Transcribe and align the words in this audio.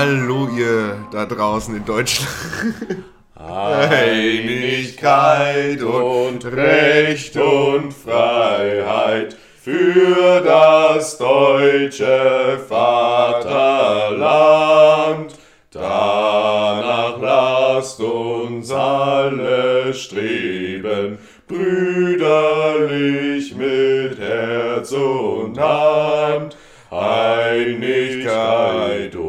Hallo 0.00 0.46
ihr 0.56 1.08
da 1.10 1.26
draußen 1.26 1.74
in 1.74 1.84
Deutschland. 1.84 2.30
Einigkeit 3.34 5.02
und 5.82 6.44
Recht 6.44 7.36
und 7.36 7.92
Freiheit 7.92 9.36
für 9.60 10.40
das 10.40 11.18
deutsche 11.18 12.60
Vaterland. 12.68 13.74
Danach 15.72 17.20
lasst 17.20 17.98
uns 17.98 18.70
alle 18.70 19.92
streben, 19.92 21.18
brüderlich 21.48 22.22
mit 23.56 24.16
Herz 24.20 24.92
und 24.92 25.58
Hand. 25.58 26.56
Einigkeit 26.90 27.98
und 29.16 29.27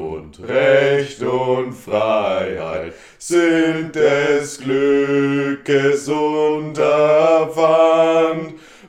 Recht 0.49 1.21
und 1.21 1.73
Freiheit 1.73 2.93
sind 3.17 3.95
des 3.95 4.59
Glückes 4.59 6.07
Unterpfand. 6.07 6.79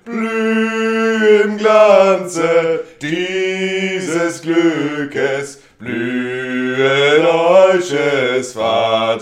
Blüh 0.05 1.43
im 1.45 1.59
Glanze 1.59 2.85
dieses 3.03 4.41
Glückes, 4.43 5.61
blühe 5.79 7.21
deutsches 7.21 8.55
Vaterland. 8.55 9.21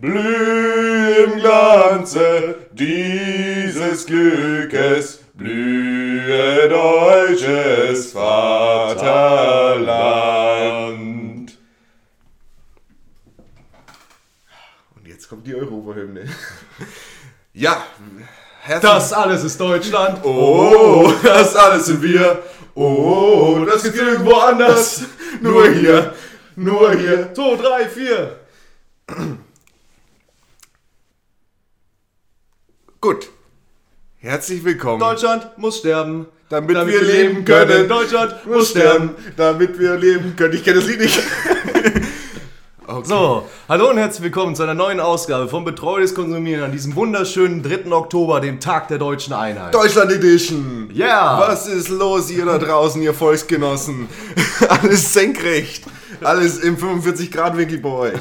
Blüh 0.00 1.24
im 1.24 1.38
Glanze 1.40 2.54
dieses 2.72 4.06
Glückes, 4.06 5.24
blühe 5.34 6.68
deutsches 6.68 8.12
Vaterland. 8.12 9.18
Und 14.94 15.06
jetzt 15.28 15.30
kommt 15.30 15.46
die 15.46 15.54
Europahymne. 15.54 16.24
Ja, 17.54 17.82
herzlich. 18.60 18.92
Das 18.92 19.12
alles 19.12 19.42
ist 19.42 19.58
Deutschland. 19.58 20.24
Oh, 20.24 21.12
das 21.24 21.56
alles 21.56 21.86
sind 21.86 22.00
wir. 22.00 22.44
Oh, 22.74 23.64
das 23.66 23.82
gibt's 23.82 23.98
irgendwo 23.98 24.34
anders. 24.34 25.02
Nur 25.40 25.68
hier, 25.70 26.14
nur 26.54 26.92
hier. 26.92 27.34
2, 27.34 27.56
3, 27.56 27.88
4. 27.88 28.40
Gut. 33.00 33.28
Herzlich 34.18 34.62
willkommen. 34.64 35.00
Deutschland 35.00 35.58
muss 35.58 35.78
sterben. 35.78 36.26
damit, 36.48 36.76
wir 36.86 37.02
leben 37.02 37.44
können. 37.44 37.88
Deutschland 37.88 38.46
muss 38.46 38.70
sterben. 38.70 39.16
Damit 39.36 39.76
wir 39.80 39.96
leben 39.96 40.36
können. 40.36 40.54
Ich 40.54 40.62
kenne 40.62 40.76
das 40.76 40.86
Lied 40.86 41.00
nicht. 41.00 41.18
okay. 42.88 43.08
So, 43.08 43.46
hallo 43.68 43.90
und 43.90 43.98
herzlich 43.98 44.22
willkommen 44.22 44.54
zu 44.54 44.62
einer 44.62 44.74
neuen 44.74 44.98
Ausgabe 44.98 45.48
von 45.48 45.64
Betreutes 45.64 46.14
Konsumieren 46.14 46.64
an 46.64 46.72
diesem 46.72 46.94
wunderschönen 46.94 47.62
3. 47.62 47.92
Oktober, 47.92 48.40
dem 48.40 48.60
Tag 48.60 48.88
der 48.88 48.98
deutschen 48.98 49.34
Einheit. 49.34 49.74
Deutschland 49.74 50.10
Edition. 50.10 50.90
Ja. 50.92 51.38
Was 51.38 51.66
ist 51.66 51.88
los 51.88 52.30
ihr 52.30 52.46
da 52.46 52.58
draußen, 52.58 53.02
ihr 53.02 53.14
Volksgenossen? 53.14 54.08
Alles 54.68 55.12
senkrecht. 55.12 55.84
Alles 56.22 56.58
im 56.58 56.76
45-Grad-Winkel 56.76 57.78
bei 57.78 57.90
euch. 57.90 58.20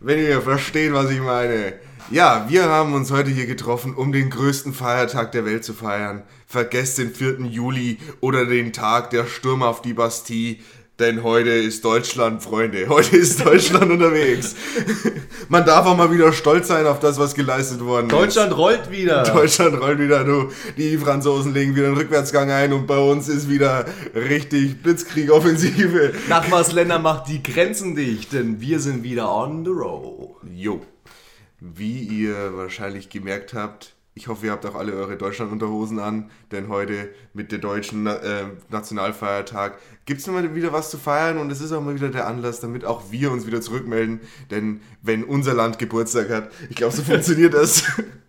Wenn 0.00 0.18
ihr 0.18 0.40
versteht, 0.40 0.92
was 0.92 1.10
ich 1.10 1.20
meine. 1.20 1.74
Ja, 2.10 2.46
wir 2.48 2.64
haben 2.64 2.94
uns 2.94 3.12
heute 3.12 3.30
hier 3.30 3.46
getroffen, 3.46 3.94
um 3.94 4.10
den 4.10 4.30
größten 4.30 4.72
Feiertag 4.72 5.30
der 5.30 5.44
Welt 5.44 5.64
zu 5.64 5.74
feiern. 5.74 6.24
Vergesst 6.46 6.98
den 6.98 7.14
4. 7.14 7.42
Juli 7.42 7.98
oder 8.20 8.46
den 8.46 8.72
Tag 8.72 9.10
der 9.10 9.26
Sturm 9.26 9.62
auf 9.62 9.82
die 9.82 9.92
Bastille. 9.92 10.56
Denn 11.00 11.22
heute 11.22 11.48
ist 11.48 11.82
Deutschland, 11.82 12.42
Freunde. 12.42 12.86
Heute 12.90 13.16
ist 13.16 13.42
Deutschland 13.42 13.90
unterwegs. 13.90 14.54
Man 15.48 15.64
darf 15.64 15.86
auch 15.86 15.96
mal 15.96 16.12
wieder 16.12 16.30
stolz 16.30 16.68
sein 16.68 16.86
auf 16.86 17.00
das, 17.00 17.18
was 17.18 17.34
geleistet 17.34 17.82
worden 17.82 18.08
ist. 18.08 18.12
Deutschland 18.12 18.54
rollt 18.54 18.90
wieder. 18.90 19.22
Deutschland 19.22 19.80
rollt 19.80 19.98
wieder, 19.98 20.24
du. 20.24 20.52
Die 20.76 20.98
Franzosen 20.98 21.54
legen 21.54 21.74
wieder 21.74 21.86
einen 21.86 21.96
Rückwärtsgang 21.96 22.50
ein 22.50 22.74
und 22.74 22.86
bei 22.86 22.98
uns 22.98 23.28
ist 23.28 23.48
wieder 23.48 23.86
richtig 24.14 24.82
Blitzkrieg-Offensive. 24.82 26.12
Nachbarsländer 26.28 26.98
macht 26.98 27.28
die 27.28 27.42
Grenzen 27.42 27.96
dicht, 27.96 28.34
denn 28.34 28.60
wir 28.60 28.78
sind 28.78 29.02
wieder 29.02 29.34
on 29.34 29.64
the 29.64 29.70
road. 29.70 30.36
Jo. 30.54 30.82
Wie 31.60 32.00
ihr 32.00 32.54
wahrscheinlich 32.56 33.08
gemerkt 33.08 33.54
habt, 33.54 33.94
ich 34.20 34.28
hoffe, 34.28 34.44
ihr 34.44 34.52
habt 34.52 34.66
auch 34.66 34.74
alle 34.74 34.92
eure 34.92 35.16
Deutschland-Unterhosen 35.16 35.98
an, 35.98 36.30
denn 36.52 36.68
heute 36.68 37.08
mit 37.32 37.52
der 37.52 37.58
deutschen 37.58 38.06
äh, 38.06 38.44
Nationalfeiertag 38.68 39.78
gibt 40.04 40.20
es 40.20 40.26
mal 40.26 40.54
wieder 40.54 40.74
was 40.74 40.90
zu 40.90 40.98
feiern 40.98 41.38
und 41.38 41.50
es 41.50 41.62
ist 41.62 41.72
auch 41.72 41.80
mal 41.80 41.94
wieder 41.94 42.10
der 42.10 42.26
Anlass, 42.26 42.60
damit 42.60 42.84
auch 42.84 43.10
wir 43.10 43.32
uns 43.32 43.46
wieder 43.46 43.62
zurückmelden. 43.62 44.20
Denn 44.50 44.82
wenn 45.00 45.24
unser 45.24 45.54
Land 45.54 45.78
Geburtstag 45.78 46.28
hat, 46.28 46.52
ich 46.68 46.76
glaube, 46.76 46.94
so 46.94 47.02
funktioniert 47.02 47.54
das, 47.54 47.84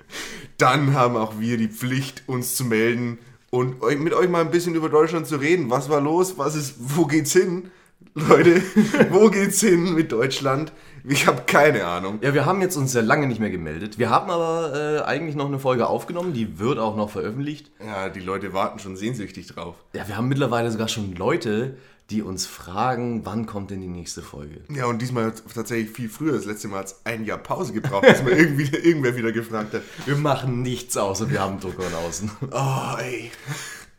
dann 0.58 0.94
haben 0.94 1.18
auch 1.18 1.42
wir 1.42 1.58
die 1.58 1.68
Pflicht, 1.68 2.24
uns 2.26 2.56
zu 2.56 2.64
melden 2.64 3.18
und 3.50 3.82
mit 4.00 4.14
euch 4.14 4.30
mal 4.30 4.40
ein 4.40 4.52
bisschen 4.52 4.76
über 4.76 4.88
Deutschland 4.88 5.28
zu 5.28 5.36
reden. 5.36 5.70
Was 5.70 5.90
war 5.90 6.00
los? 6.00 6.38
Was 6.38 6.56
ist, 6.56 6.76
wo 6.78 7.06
geht's 7.06 7.34
hin? 7.34 7.70
Leute, 8.14 8.62
wo 9.10 9.30
geht's 9.30 9.60
hin 9.60 9.94
mit 9.94 10.14
Deutschland? 10.14 10.72
Ich 11.08 11.28
habe 11.28 11.44
keine 11.46 11.86
Ahnung. 11.86 12.20
Ja, 12.22 12.34
wir 12.34 12.46
haben 12.46 12.62
jetzt 12.62 12.76
uns 12.76 12.94
ja 12.94 13.02
lange 13.02 13.28
nicht 13.28 13.40
mehr 13.40 13.50
gemeldet. 13.50 13.98
Wir 13.98 14.10
haben 14.10 14.30
aber 14.30 14.74
äh, 14.76 15.02
eigentlich 15.04 15.36
noch 15.36 15.48
eine 15.48 15.60
Folge 15.60 15.88
aufgenommen, 15.88 16.34
die 16.34 16.60
wird 16.60 16.80
auch 16.80 16.96
noch 16.96 17.10
veröffentlicht. 17.10 17.72
Ja, 17.86 18.10
die 18.10 18.20
Leute 18.20 18.54
warten 18.54 18.80
schon 18.80 18.96
sehnsüchtig 18.96 19.48
drauf. 19.48 19.76
Ja, 19.94 20.08
wir 20.08 20.18
haben 20.18 20.28
mittlerweile 20.28 20.72
sogar 20.72 20.88
schon 20.88 21.16
Leute, 21.16 21.78
die 22.10 22.22
uns 22.22 22.46
fragen, 22.46 23.26
wann 23.26 23.46
kommt 23.46 23.72
denn 23.72 23.82
die 23.82 23.88
nächste 23.88 24.22
Folge? 24.22 24.62
Ja, 24.70 24.86
und 24.86 25.02
diesmal 25.02 25.26
hat 25.26 25.42
es 25.46 25.54
tatsächlich 25.54 25.92
viel 25.92 26.10
früher. 26.10 26.34
Das 26.34 26.46
letzte 26.46 26.68
Mal 26.68 26.80
hat 26.80 26.88
es 26.88 27.02
ein 27.06 27.24
Jahr 27.26 27.38
Pause 27.38 27.74
gebraucht, 27.74 28.06
bis 28.06 28.22
mal 28.22 28.32
irgendwie, 28.38 28.76
irgendwer 28.76 29.16
wieder 29.16 29.32
gefragt 29.32 29.74
hat. 29.74 29.82
Wir 30.06 30.18
machen 30.18 30.62
nichts 30.62 30.98
außer 30.98 31.30
wir 31.30 31.40
haben 31.40 31.60
Druck 31.60 31.82
von 31.82 31.94
außen. 32.06 32.32
Oh, 32.52 32.98
ey. 33.00 33.32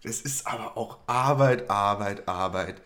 Das 0.04 0.20
ist 0.20 0.46
aber 0.46 0.76
auch 0.76 0.98
Arbeit, 1.06 1.70
Arbeit, 1.70 2.28
Arbeit. 2.28 2.82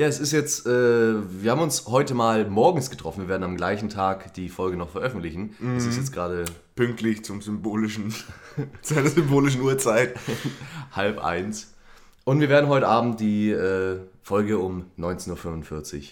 Ja, 0.00 0.06
es 0.06 0.20
ist 0.20 0.30
jetzt, 0.30 0.64
äh, 0.64 0.70
wir 0.70 1.50
haben 1.50 1.60
uns 1.60 1.88
heute 1.88 2.14
mal 2.14 2.48
morgens 2.48 2.88
getroffen. 2.88 3.22
Wir 3.22 3.28
werden 3.28 3.42
am 3.42 3.56
gleichen 3.56 3.88
Tag 3.88 4.32
die 4.34 4.48
Folge 4.48 4.76
noch 4.76 4.90
veröffentlichen. 4.90 5.56
Es 5.76 5.86
ist 5.86 5.96
jetzt 5.96 6.12
gerade 6.12 6.44
Pünktlich 6.76 7.24
zum 7.24 7.42
symbolischen, 7.42 8.14
zu 8.82 8.94
einer 8.94 9.08
symbolischen 9.08 9.60
Uhrzeit. 9.60 10.14
halb 10.92 11.18
eins. 11.24 11.74
Und 12.22 12.38
wir 12.40 12.48
werden 12.48 12.68
heute 12.68 12.86
Abend 12.86 13.18
die 13.18 13.50
äh, 13.50 13.98
Folge 14.22 14.58
um 14.58 14.84
19.45 14.96 15.96
Uhr 15.96 16.02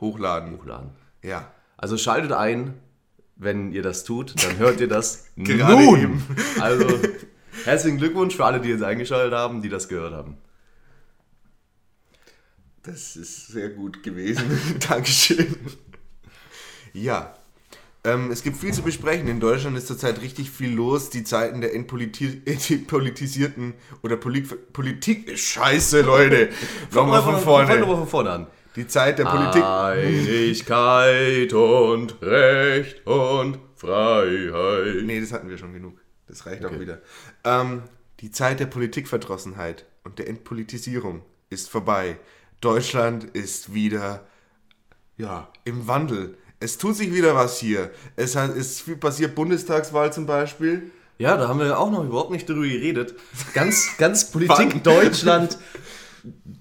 Hochladen. 0.00 0.58
hochladen. 0.58 0.90
Ja. 1.22 1.52
Also 1.76 1.96
schaltet 1.96 2.32
ein, 2.32 2.74
wenn 3.36 3.70
ihr 3.70 3.82
das 3.82 4.02
tut, 4.02 4.34
dann 4.42 4.58
hört 4.58 4.80
ihr 4.80 4.88
das 4.88 5.26
Gerade 5.36 5.74
nun. 5.84 6.00
eben. 6.00 6.26
Also 6.58 6.86
herzlichen 7.64 7.98
Glückwunsch 7.98 8.34
für 8.34 8.44
alle, 8.46 8.60
die 8.60 8.70
jetzt 8.70 8.82
eingeschaltet 8.82 9.32
haben, 9.32 9.62
die 9.62 9.68
das 9.68 9.86
gehört 9.86 10.12
haben. 10.12 10.38
Das 12.88 13.16
ist 13.16 13.48
sehr 13.48 13.68
gut 13.68 14.02
gewesen. 14.02 14.44
Dankeschön. 14.88 15.54
Ja. 16.94 17.34
Ähm, 18.02 18.30
es 18.30 18.42
gibt 18.42 18.56
viel 18.56 18.72
zu 18.72 18.80
besprechen. 18.80 19.28
In 19.28 19.40
Deutschland 19.40 19.76
ist 19.76 19.88
zurzeit 19.88 20.22
richtig 20.22 20.50
viel 20.50 20.72
los. 20.72 21.10
Die 21.10 21.22
Zeiten 21.22 21.60
der 21.60 21.74
entpoliti 21.74 22.40
entpolitisierten 22.46 23.74
oder 24.02 24.16
Polit 24.16 24.72
Politik. 24.72 25.38
Scheiße, 25.38 26.00
Leute. 26.00 26.48
Nochmal 26.94 27.22
von 27.22 27.32
Fangen 27.34 27.44
vorne. 27.44 27.68
wir 27.68 27.86
mal 27.86 27.96
von 27.96 28.08
vorne 28.08 28.30
an. 28.30 28.46
Die 28.76 28.86
Zeit 28.86 29.18
der 29.18 29.24
Politik. 29.24 29.62
Einigkeit 29.62 31.52
und 31.52 32.22
Recht 32.22 33.06
und 33.06 33.58
Freiheit. 33.76 35.04
Nee, 35.04 35.20
das 35.20 35.32
hatten 35.32 35.50
wir 35.50 35.58
schon 35.58 35.74
genug. 35.74 36.00
Das 36.26 36.46
reicht 36.46 36.64
auch 36.64 36.70
Okay. 36.70 36.80
wieder. 36.80 37.02
Ähm, 37.44 37.82
die 38.20 38.30
Zeit 38.30 38.60
der 38.60 38.66
Politikverdrossenheit 38.66 39.84
und 40.04 40.18
der 40.18 40.28
Entpolitisierung 40.28 41.22
ist 41.50 41.68
vorbei. 41.68 42.18
Deutschland 42.60 43.24
ist 43.24 43.74
wieder 43.74 44.26
ja, 45.16 45.48
im 45.64 45.86
Wandel. 45.86 46.38
Es 46.60 46.78
tut 46.78 46.96
sich 46.96 47.12
wieder 47.12 47.34
was 47.34 47.58
hier. 47.58 47.90
Es 48.16 48.34
ist 48.34 48.80
viel 48.80 48.96
passiert, 48.96 49.34
Bundestagswahl 49.34 50.12
zum 50.12 50.26
Beispiel. 50.26 50.90
Ja, 51.18 51.36
da 51.36 51.48
haben 51.48 51.58
wir 51.60 51.78
auch 51.78 51.90
noch 51.90 52.04
überhaupt 52.04 52.30
nicht 52.30 52.48
darüber 52.48 52.66
geredet. 52.66 53.14
Ganz, 53.54 53.90
ganz 53.98 54.30
Politik? 54.30 54.82
Deutschland 54.84 55.58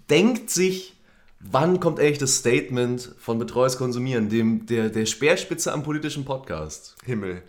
denkt 0.10 0.50
sich, 0.50 1.00
wann 1.40 1.80
kommt 1.80 2.00
eigentlich 2.00 2.18
das 2.18 2.38
Statement 2.38 3.16
von 3.20 3.38
Betreues 3.40 3.78
Konsumieren, 3.78 4.30
dem, 4.30 4.66
der, 4.66 4.90
der 4.90 5.06
Speerspitze 5.06 5.72
am 5.72 5.84
politischen 5.84 6.26
Podcast. 6.26 6.96
Himmel. 7.06 7.44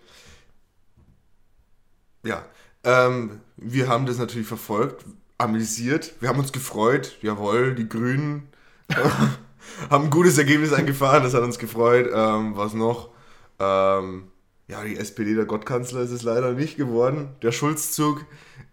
Ja, 2.25 2.44
ähm, 2.85 3.41
wir 3.56 3.89
haben 3.89 4.06
das 4.06 4.19
natürlich 4.19 4.47
verfolgt, 4.47 5.05
amüsiert. 5.38 6.14
Wir 6.20 6.29
haben 6.29 6.38
uns 6.38 6.52
gefreut. 6.52 7.17
Jawohl, 7.23 7.75
die 7.75 7.88
Grünen 7.88 8.49
haben 9.90 10.05
ein 10.05 10.11
gutes 10.11 10.37
Ergebnis 10.38 10.73
eingefahren. 10.73 11.23
Das 11.23 11.35
hat 11.35 11.43
uns 11.43 11.58
gefreut. 11.58 12.11
Ähm, 12.12 12.56
was 12.56 12.75
noch? 12.75 13.11
Ähm, 13.58 14.25
ja, 14.67 14.85
die 14.85 14.96
SPD, 14.96 15.35
der 15.35 15.46
Gottkanzler, 15.46 16.00
ist 16.02 16.11
es 16.11 16.23
leider 16.23 16.52
nicht 16.52 16.76
geworden. 16.76 17.31
Der 17.43 17.52
Schulzzug 17.52 18.25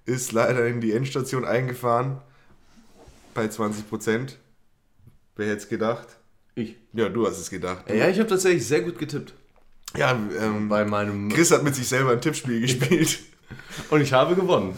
ist 0.05 0.31
leider 0.31 0.67
in 0.67 0.81
die 0.81 0.91
Endstation 0.91 1.45
eingefahren. 1.45 2.21
Bei 3.33 3.47
20 3.47 3.89
Prozent. 3.89 4.39
Wer 5.35 5.47
hätte 5.47 5.57
es 5.57 5.69
gedacht? 5.69 6.07
Ich. 6.55 6.75
Ja, 6.93 7.09
du 7.09 7.27
hast 7.27 7.37
es 7.37 7.49
gedacht. 7.49 7.89
Ja, 7.89 8.07
ich 8.07 8.17
habe 8.19 8.29
tatsächlich 8.29 8.65
sehr 8.65 8.81
gut 8.81 8.97
getippt. 8.97 9.33
Ja, 9.97 10.17
ähm, 10.39 10.69
Bei 10.69 10.85
meinem. 10.85 11.29
Chris 11.29 11.51
hat 11.51 11.63
mit 11.63 11.75
sich 11.75 11.87
selber 11.87 12.11
ein 12.11 12.21
Tippspiel 12.21 12.61
gespielt. 12.61 13.19
Und 13.89 14.01
ich 14.01 14.13
habe 14.13 14.35
gewonnen. 14.35 14.75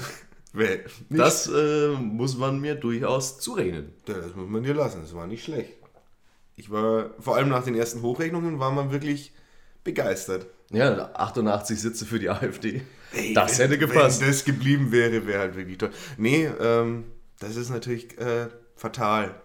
Nicht? 0.57 1.19
Das 1.21 1.47
äh, 1.47 1.89
muss 1.89 2.37
man 2.37 2.59
mir 2.59 2.75
durchaus 2.75 3.39
zurechnen. 3.39 3.93
Das 4.05 4.35
muss 4.35 4.49
man 4.49 4.63
dir 4.63 4.73
lassen, 4.73 5.01
das 5.01 5.13
war 5.13 5.27
nicht 5.27 5.43
schlecht. 5.43 5.73
Ich 6.55 6.71
war, 6.71 7.11
vor 7.19 7.35
allem 7.35 7.49
nach 7.49 7.63
den 7.63 7.75
ersten 7.75 8.01
Hochrechnungen, 8.01 8.59
war 8.59 8.71
man 8.71 8.91
wirklich 8.91 9.31
begeistert. 9.83 10.47
Ja, 10.71 11.11
88 11.13 11.79
Sitze 11.79 12.05
für 12.05 12.19
die 12.19 12.29
AfD. 12.29 12.81
Ey, 13.13 13.33
das 13.33 13.57
wenn- 13.59 13.69
hätte 13.69 13.77
gepasst. 13.77 14.21
Wenn 14.21 14.27
das 14.27 14.43
geblieben 14.43 14.91
wäre, 14.91 15.25
wäre 15.27 15.39
halt 15.39 15.55
wirklich 15.55 15.77
toll. 15.77 15.91
Nee, 16.17 16.49
ähm, 16.59 17.05
das 17.39 17.55
ist 17.55 17.69
natürlich 17.69 18.17
äh, 18.19 18.47
fatal. 18.75 19.35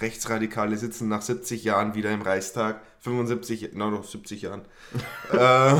Rechtsradikale 0.00 0.78
sitzen 0.78 1.08
nach 1.08 1.20
70 1.20 1.64
Jahren 1.64 1.94
wieder 1.94 2.10
im 2.10 2.22
Reichstag. 2.22 2.80
75, 3.00 3.70
na 3.74 3.90
noch 3.90 4.04
70 4.04 4.42
Jahren. 4.42 4.62
äh, 5.32 5.74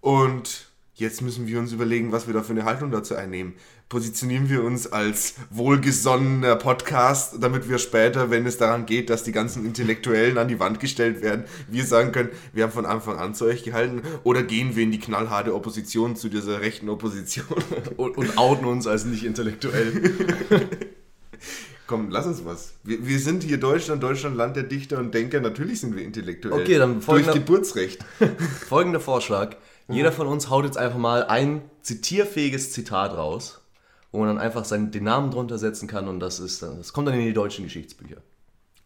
und 0.00 0.68
jetzt 0.94 1.22
müssen 1.22 1.46
wir 1.48 1.58
uns 1.58 1.72
überlegen, 1.72 2.12
was 2.12 2.26
wir 2.26 2.34
da 2.34 2.42
für 2.42 2.52
eine 2.52 2.64
Haltung 2.64 2.90
dazu 2.92 3.16
einnehmen. 3.16 3.54
Positionieren 3.88 4.48
wir 4.48 4.64
uns 4.64 4.90
als 4.90 5.34
wohlgesonnener 5.50 6.56
Podcast, 6.56 7.34
damit 7.40 7.68
wir 7.68 7.78
später, 7.78 8.30
wenn 8.30 8.46
es 8.46 8.56
daran 8.56 8.86
geht, 8.86 9.10
dass 9.10 9.22
die 9.22 9.30
ganzen 9.30 9.64
Intellektuellen 9.66 10.38
an 10.38 10.48
die 10.48 10.58
Wand 10.58 10.80
gestellt 10.80 11.20
werden, 11.22 11.44
wir 11.68 11.84
sagen 11.84 12.10
können, 12.10 12.30
wir 12.52 12.64
haben 12.64 12.72
von 12.72 12.86
Anfang 12.86 13.18
an 13.18 13.34
zu 13.34 13.44
euch 13.44 13.62
gehalten, 13.62 14.02
oder 14.24 14.42
gehen 14.42 14.74
wir 14.74 14.82
in 14.82 14.90
die 14.90 14.98
knallharte 14.98 15.54
Opposition 15.54 16.16
zu 16.16 16.28
dieser 16.28 16.60
rechten 16.60 16.88
Opposition? 16.88 17.46
Und, 17.96 18.16
und 18.16 18.38
outen 18.38 18.64
uns 18.64 18.86
als 18.86 19.04
nicht 19.04 19.24
intellektuell. 19.24 20.14
Komm, 21.86 22.10
lass 22.10 22.26
uns 22.26 22.44
was. 22.44 22.74
Wir, 22.82 23.06
wir 23.06 23.18
sind 23.18 23.42
hier 23.44 23.58
Deutschland, 23.58 24.02
Deutschland, 24.02 24.36
Land 24.36 24.56
der 24.56 24.62
Dichter 24.62 24.98
und 24.98 25.12
Denker. 25.12 25.40
Natürlich 25.40 25.80
sind 25.80 25.94
wir 25.94 26.02
intellektuell. 26.02 26.54
Okay, 26.60 26.78
dann 26.78 26.94
Durch 26.94 27.04
folgender- 27.04 27.34
Geburtsrecht. 27.34 28.02
Folgender 28.68 29.00
Vorschlag. 29.00 29.56
Jeder 29.88 30.12
von 30.12 30.26
uns 30.26 30.48
haut 30.48 30.64
jetzt 30.64 30.78
einfach 30.78 30.98
mal 30.98 31.24
ein 31.24 31.60
zitierfähiges 31.82 32.72
Zitat 32.72 33.12
raus, 33.12 33.60
wo 34.14 34.20
man 34.20 34.28
dann 34.28 34.38
einfach 34.38 34.64
seinen, 34.64 34.92
den 34.92 35.02
Namen 35.02 35.32
drunter 35.32 35.58
setzen 35.58 35.88
kann 35.88 36.06
und 36.06 36.20
das 36.20 36.38
ist 36.38 36.62
dann, 36.62 36.78
das 36.78 36.92
kommt 36.92 37.08
dann 37.08 37.16
in 37.16 37.26
die 37.26 37.32
deutschen 37.32 37.64
Geschichtsbücher. 37.64 38.18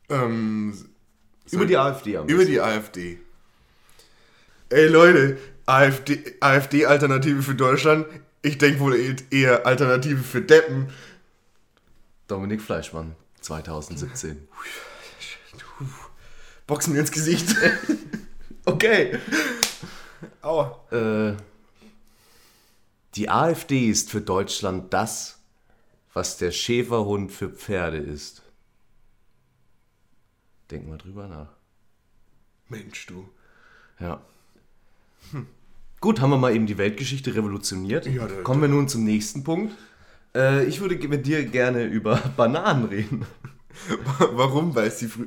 ähm, 0.08 0.72
Über 1.50 1.66
die 1.66 1.76
AfD 1.76 2.16
am 2.16 2.26
über 2.26 2.38
besten. 2.38 2.52
die 2.52 2.60
AfD. 2.62 3.18
Ey 4.70 4.86
Leute, 4.88 5.36
AfD, 5.66 6.34
AfD-Alternative 6.40 7.42
für 7.42 7.54
Deutschland. 7.54 8.06
Ich 8.40 8.56
denke 8.56 8.80
wohl 8.80 8.96
eher 9.30 9.66
Alternative 9.66 10.22
für 10.22 10.40
Deppen. 10.40 10.88
Dominik 12.26 12.62
Fleischmann, 12.62 13.14
2017. 13.42 14.48
Boxen 16.66 16.94
mir 16.94 17.00
ins 17.00 17.12
Gesicht. 17.12 17.54
Okay. 18.64 19.18
Aua. 20.42 20.78
Äh, 20.92 21.32
die 23.18 23.28
AfD 23.28 23.88
ist 23.88 24.10
für 24.10 24.20
Deutschland 24.20 24.94
das, 24.94 25.40
was 26.14 26.36
der 26.38 26.52
Schäferhund 26.52 27.32
für 27.32 27.50
Pferde 27.50 27.98
ist. 27.98 28.42
Denk 30.70 30.88
mal 30.88 30.98
drüber 30.98 31.26
nach. 31.28 31.48
Mensch, 32.68 33.06
du. 33.06 33.28
Ja. 33.98 34.20
Gut, 36.00 36.20
haben 36.20 36.30
wir 36.30 36.36
mal 36.38 36.54
eben 36.54 36.66
die 36.66 36.78
Weltgeschichte 36.78 37.34
revolutioniert. 37.34 38.06
Ja, 38.06 38.26
da- 38.28 38.42
Kommen 38.42 38.60
wir 38.62 38.68
nun 38.68 38.88
zum 38.88 39.02
nächsten 39.04 39.42
Punkt. 39.42 39.74
Äh, 40.34 40.64
ich 40.66 40.80
würde 40.80 40.96
mit 41.08 41.26
dir 41.26 41.44
gerne 41.44 41.84
über 41.84 42.16
Bananen 42.36 42.84
reden. 42.84 43.26
Warum? 44.18 44.74
Weil 44.74 44.88
es 44.88 44.98
die 44.98 45.08
früh. 45.08 45.26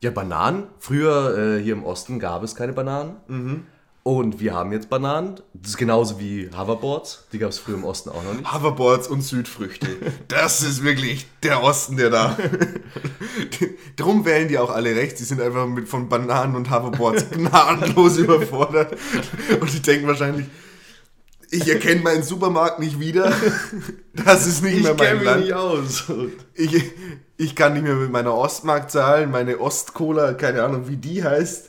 Ja, 0.00 0.10
Bananen. 0.10 0.64
Früher 0.80 1.38
äh, 1.56 1.62
hier 1.62 1.72
im 1.74 1.84
Osten 1.84 2.18
gab 2.18 2.42
es 2.42 2.54
keine 2.54 2.72
Bananen. 2.72 3.64
Und 4.08 4.40
wir 4.40 4.54
haben 4.54 4.72
jetzt 4.72 4.88
Bananen. 4.88 5.34
Das 5.52 5.72
ist 5.72 5.76
genauso 5.76 6.18
wie 6.18 6.48
Hoverboards. 6.56 7.26
Die 7.30 7.38
gab 7.38 7.50
es 7.50 7.58
früher 7.58 7.74
im 7.74 7.84
Osten 7.84 8.08
auch 8.08 8.24
noch 8.24 8.32
nicht. 8.32 8.50
Hoverboards 8.50 9.06
und 9.06 9.20
Südfrüchte. 9.20 9.86
Das 10.28 10.62
ist 10.62 10.82
wirklich 10.82 11.26
der 11.42 11.62
Osten, 11.62 11.98
der 11.98 12.08
da. 12.08 12.38
Drum 13.96 14.24
wählen 14.24 14.48
die 14.48 14.56
auch 14.56 14.70
alle 14.70 14.96
rechts. 14.96 15.18
Die 15.18 15.24
sind 15.24 15.42
einfach 15.42 15.66
mit 15.66 15.90
von 15.90 16.08
Bananen 16.08 16.56
und 16.56 16.70
Hoverboards 16.70 17.28
gnadenlos 17.32 18.16
überfordert. 18.16 18.96
Und 19.60 19.70
die 19.74 19.82
denken 19.82 20.06
wahrscheinlich, 20.06 20.46
ich 21.50 21.68
erkenne 21.68 22.00
meinen 22.00 22.22
Supermarkt 22.22 22.78
nicht 22.78 22.98
wieder. 22.98 23.30
Das 24.24 24.46
ist 24.46 24.62
nicht 24.62 24.84
mehr 24.84 24.94
mein 24.94 25.22
Land. 25.22 25.52
aus. 25.52 26.04
Ich, 26.54 26.82
ich 27.36 27.54
kann 27.54 27.74
nicht 27.74 27.82
mehr 27.82 27.96
mit 27.96 28.10
meiner 28.10 28.34
Ostmark 28.34 28.90
zahlen. 28.90 29.30
Meine 29.30 29.60
Ostcola, 29.60 30.32
keine 30.32 30.62
Ahnung, 30.62 30.88
wie 30.88 30.96
die 30.96 31.22
heißt. 31.22 31.68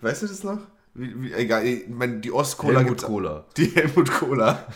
Weißt 0.00 0.22
du 0.22 0.26
das 0.26 0.42
noch? 0.42 0.60
Wie, 0.98 1.22
wie, 1.22 1.32
egal, 1.34 1.66
ich 1.66 1.88
meine, 1.88 2.20
die 2.20 2.32
Ostcola 2.32 2.80
Helmut 2.80 3.02
Cola. 3.02 3.46
die 3.56 3.66
Helmut 3.66 4.10
Cola. 4.10 4.66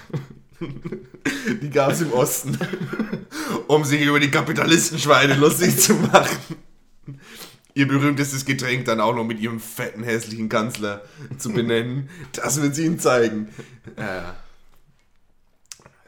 Die 1.63 1.71
gab 1.71 1.93
es 1.93 2.03
im 2.03 2.13
Osten. 2.13 2.59
Um 3.67 3.83
sich 3.85 4.03
über 4.03 4.21
die 4.21 4.31
Kapitalistenschweine 4.31 5.35
lustig 5.35 5.79
zu 5.79 5.95
machen. 5.95 6.37
Ihr 7.73 7.89
berühmtestes 7.89 8.45
Getränk 8.45 8.85
dann 8.85 9.01
auch 9.01 9.15
noch 9.15 9.25
mit 9.25 9.41
ihrem 9.41 9.59
fetten, 9.59 10.03
hässlichen 10.03 10.51
Kanzler 10.51 11.03
zu 11.39 11.51
benennen. 11.51 12.11
Das 12.33 12.61
wird 12.61 12.75
sie 12.75 12.85
ihnen 12.85 12.99
zeigen. 12.99 13.49
Ja. 13.97 14.37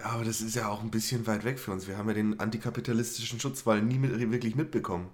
Ja, 0.01 0.11
aber 0.11 0.25
das 0.25 0.41
ist 0.41 0.57
ja 0.57 0.69
auch 0.69 0.83
ein 0.83 0.91
bisschen 0.91 1.27
weit 1.27 1.45
weg 1.45 1.59
für 1.59 1.71
uns. 1.71 1.87
Wir 1.87 1.97
haben 1.97 2.09
ja 2.09 2.15
den 2.15 2.41
antikapitalistischen 2.41 3.39
Schutzwall 3.39 3.81
nie 3.81 3.99
mit, 3.99 4.33
wirklich 4.33 4.57
mitbekommen. 4.57 5.09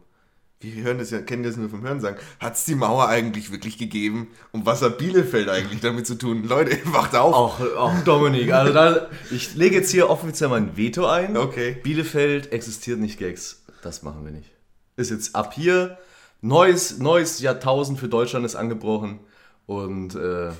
Wir 0.60 0.82
hören 0.82 0.98
das 0.98 1.10
ja, 1.10 1.20
kennen 1.20 1.44
das 1.44 1.56
nur 1.56 1.70
vom 1.70 1.82
Hörensagen. 1.82 2.18
Hat 2.40 2.56
es 2.56 2.64
die 2.64 2.74
Mauer 2.74 3.08
eigentlich 3.08 3.52
wirklich 3.52 3.78
gegeben? 3.78 4.28
Und 4.50 4.66
was 4.66 4.82
hat 4.82 4.98
Bielefeld 4.98 5.48
eigentlich 5.48 5.80
damit 5.80 6.06
zu 6.06 6.16
tun? 6.16 6.42
Leute, 6.42 6.76
wacht 6.92 7.14
auf! 7.14 7.32
Auch, 7.32 7.76
auch 7.76 8.00
Dominik, 8.00 8.52
also 8.52 8.72
da, 8.72 9.08
ich 9.30 9.54
lege 9.54 9.76
jetzt 9.76 9.92
hier 9.92 10.10
offiziell 10.10 10.48
mein 10.48 10.76
Veto 10.76 11.06
ein. 11.06 11.36
Okay. 11.36 11.76
Bielefeld 11.84 12.50
existiert 12.50 12.98
nicht, 12.98 13.20
Gags. 13.20 13.62
Das 13.82 14.02
machen 14.02 14.24
wir 14.24 14.32
nicht. 14.32 14.50
Ist 14.96 15.10
jetzt 15.10 15.36
ab 15.36 15.54
hier. 15.54 15.96
Neues, 16.40 16.98
neues 16.98 17.38
Jahrtausend 17.38 18.00
für 18.00 18.08
Deutschland 18.08 18.44
ist 18.44 18.56
angebrochen. 18.56 19.20
Und 19.66 20.16
äh, 20.16 20.50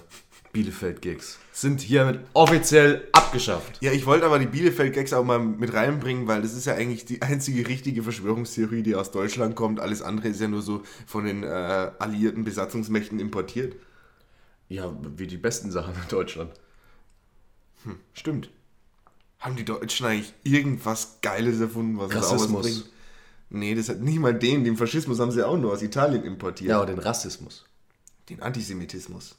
Bielefeld-Gigs 0.52 1.38
sind 1.52 1.81
hiermit 1.81 2.21
offiziell 2.33 3.07
abgeschafft. 3.12 3.78
Ja, 3.81 3.93
ich 3.93 4.07
wollte 4.07 4.26
aber 4.26 4.38
die 4.38 4.47
Bielefeld-Gags 4.47 5.12
auch 5.12 5.25
mal 5.25 5.38
mit 5.38 5.73
reinbringen, 5.75 6.26
weil 6.26 6.43
das 6.43 6.55
ist 6.55 6.67
ja 6.67 6.75
eigentlich 6.75 7.05
die 7.05 7.23
einzige 7.23 7.69
richtige 7.69 8.02
Verschwörungstheorie, 8.02 8.83
die 8.83 8.95
aus 8.95 9.11
Deutschland 9.11 9.57
kommt. 9.57 9.81
Alles 9.81 10.02
andere 10.02 10.28
ist 10.28 10.40
ja 10.40 10.49
nur 10.49 10.62
so 10.62 10.83
von 11.07 11.25
den 11.25 11.43
äh, 11.43 11.47
alliierten 11.99 12.45
Besatzungsmächten 12.45 13.21
importiert. 13.21 13.76
Ja, 14.69 14.95
wie 15.17 15.26
die 15.26 15.37
besten 15.37 15.71
Sachen 15.71 15.95
in 15.95 16.09
Deutschland. 16.09 16.52
Stimmt. 18.12 18.50
Haben 19.38 19.57
die 19.57 19.64
Deutschen 19.64 20.07
eigentlich 20.07 20.35
irgendwas 20.43 21.19
Geiles 21.23 21.61
erfunden, 21.61 21.99
was 21.99 22.14
Rassismus. 22.14 22.62
bringt? 22.62 22.90
Nee, 23.50 23.75
das 23.75 23.88
hat 23.88 24.00
nicht 24.00 24.19
mal 24.19 24.35
den. 24.35 24.64
Den 24.64 24.76
Faschismus 24.76 25.21
haben 25.21 25.31
sie 25.31 25.47
auch 25.47 25.57
nur 25.57 25.73
aus 25.73 25.83
Italien 25.83 26.25
importiert. 26.25 26.71
Ja, 26.71 26.76
aber 26.78 26.87
den 26.87 26.99
Rassismus. 26.99 27.64
Den 28.28 28.43
Antisemitismus. 28.43 29.37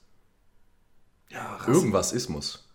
Ja, 1.29 1.55
Rass 1.55 1.67
Irgendwas 1.67 2.12
Ismus. 2.13 2.65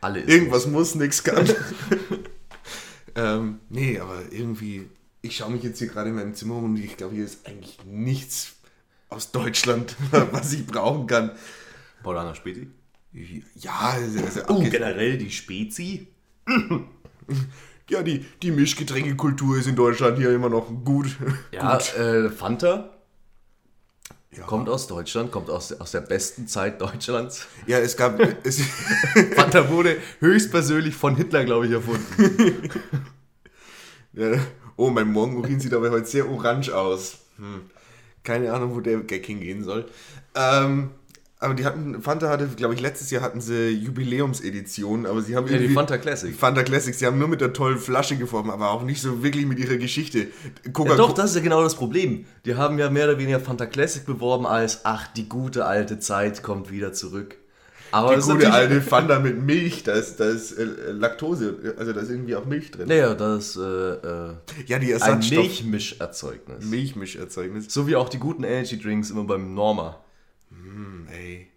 Alle 0.00 0.20
Ismus. 0.20 0.34
Irgendwas 0.34 0.66
muss, 0.66 0.94
nix 0.94 1.22
kann. 1.24 1.48
ähm, 3.14 3.60
nee, 3.70 3.98
aber 3.98 4.20
irgendwie, 4.30 4.88
ich 5.22 5.36
schaue 5.36 5.52
mich 5.52 5.62
jetzt 5.62 5.78
hier 5.78 5.88
gerade 5.88 6.10
in 6.10 6.16
meinem 6.16 6.34
Zimmer 6.34 6.56
um 6.56 6.64
und 6.64 6.76
ich 6.76 6.96
glaube, 6.96 7.14
hier 7.14 7.24
ist 7.24 7.46
eigentlich 7.46 7.78
nichts 7.84 8.54
aus 9.08 9.32
Deutschland, 9.32 9.96
was 10.32 10.52
ich 10.52 10.66
brauchen 10.66 11.06
kann. 11.06 11.30
Paulaner 12.02 12.34
Spezi. 12.34 12.68
Ja, 13.54 13.94
also, 13.94 14.40
Oh, 14.48 14.60
abge- 14.60 14.70
generell 14.70 15.16
die 15.16 15.30
Spezi. 15.30 16.08
ja 17.88 18.02
die, 18.02 18.24
die 18.42 18.50
Mischgetränkekultur 18.50 19.56
ist 19.58 19.68
in 19.68 19.76
Deutschland 19.76 20.18
hier 20.18 20.34
immer 20.34 20.48
noch 20.50 20.66
gut. 20.84 21.16
Ja, 21.52 21.76
gut. 21.78 21.94
äh, 21.96 22.28
Fanta 22.30 22.90
Ja. 24.36 24.44
kommt 24.44 24.68
aus 24.68 24.86
Deutschland, 24.86 25.30
kommt 25.30 25.50
aus, 25.50 25.72
aus 25.72 25.92
der 25.92 26.00
besten 26.00 26.46
Zeit 26.48 26.80
Deutschlands. 26.80 27.46
ja, 27.66 27.78
es 27.78 27.96
gab, 27.96 28.18
es, 28.44 28.60
Fanta 29.34 29.68
wurde 29.70 29.96
höchstpersönlich 30.20 30.94
von 30.94 31.16
Hitler, 31.16 31.44
glaube 31.44 31.66
ich, 31.66 31.72
erfunden. 31.72 32.70
ja, 34.12 34.38
oh, 34.76 34.90
mein 34.90 35.12
Morgenurin 35.12 35.60
sieht 35.60 35.72
aber 35.72 35.90
heute 35.90 36.06
sehr 36.06 36.28
orange 36.28 36.70
aus. 36.70 37.18
Hm. 37.36 37.62
Keine 38.22 38.52
Ahnung, 38.52 38.74
wo 38.74 38.80
der 38.80 39.00
Gag 39.00 39.26
hingehen 39.26 39.62
soll. 39.62 39.86
Ähm, 40.34 40.90
aber 41.44 41.54
die 41.54 41.64
hatten, 41.64 42.00
Fanta 42.02 42.28
hatte, 42.28 42.48
glaube 42.56 42.74
ich, 42.74 42.80
letztes 42.80 43.10
Jahr 43.10 43.22
hatten 43.22 43.40
sie 43.40 43.68
Jubiläumsedition, 43.70 45.06
aber 45.06 45.22
sie 45.22 45.36
haben 45.36 45.46
Ja, 45.48 45.58
die. 45.58 45.68
Fanta 45.68 45.98
Classic. 45.98 46.34
Fanta 46.34 46.62
Classics, 46.62 46.98
sie 46.98 47.06
haben 47.06 47.18
nur 47.18 47.28
mit 47.28 47.40
der 47.40 47.52
tollen 47.52 47.78
Flasche 47.78 48.16
geformt, 48.16 48.50
aber 48.50 48.70
auch 48.70 48.82
nicht 48.82 49.00
so 49.00 49.22
wirklich 49.22 49.46
mit 49.46 49.58
ihrer 49.58 49.76
Geschichte. 49.76 50.28
Ja, 50.64 50.96
doch, 50.96 51.12
das 51.12 51.30
ist 51.30 51.36
ja 51.36 51.42
genau 51.42 51.62
das 51.62 51.74
Problem. 51.74 52.24
Die 52.44 52.54
haben 52.56 52.78
ja 52.78 52.90
mehr 52.90 53.04
oder 53.04 53.18
weniger 53.18 53.40
Fanta 53.40 53.66
Classic 53.66 54.04
beworben 54.04 54.46
als, 54.46 54.80
ach, 54.84 55.06
die 55.14 55.28
gute 55.28 55.66
alte 55.66 55.98
Zeit 55.98 56.42
kommt 56.42 56.70
wieder 56.70 56.92
zurück. 56.92 57.36
Aber 57.90 58.16
Die 58.16 58.22
gute 58.22 58.52
alte 58.52 58.80
Fanta 58.80 59.20
mit 59.20 59.40
Milch, 59.40 59.84
da 59.84 59.92
ist, 59.92 60.16
da 60.18 60.24
ist 60.24 60.58
äh, 60.58 60.64
Laktose, 60.90 61.74
also 61.78 61.92
da 61.92 62.00
ist 62.00 62.10
irgendwie 62.10 62.34
auch 62.34 62.44
Milch 62.44 62.72
drin. 62.72 62.88
Naja, 62.88 63.14
das 63.14 63.50
ist 63.50 63.56
äh, 63.56 63.60
äh, 63.92 64.30
Ja, 64.66 64.78
die 64.80 64.86
ein 64.86 64.92
Ersatzstoff. 65.00 65.44
Milchmischerzeugnis. 65.44 66.64
Milchmischerzeugnis. 66.64 67.66
So 67.72 67.86
wie 67.86 67.94
auch 67.94 68.08
die 68.08 68.18
guten 68.18 68.42
Energy 68.42 68.80
Drinks 68.80 69.10
immer 69.10 69.22
beim 69.22 69.54
Norma. 69.54 70.00
Ey. 71.14 71.48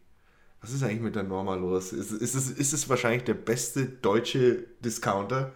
Was 0.62 0.72
ist 0.72 0.84
eigentlich 0.84 1.02
mit 1.02 1.16
der 1.16 1.24
Norma 1.24 1.56
los? 1.56 1.94
Ist, 1.94 2.12
ist, 2.12 2.36
es, 2.36 2.50
ist 2.50 2.74
es 2.74 2.90
wahrscheinlich 2.90 3.24
der 3.24 3.36
beste 3.36 3.86
deutsche 3.86 4.66
Discounter? 4.84 5.54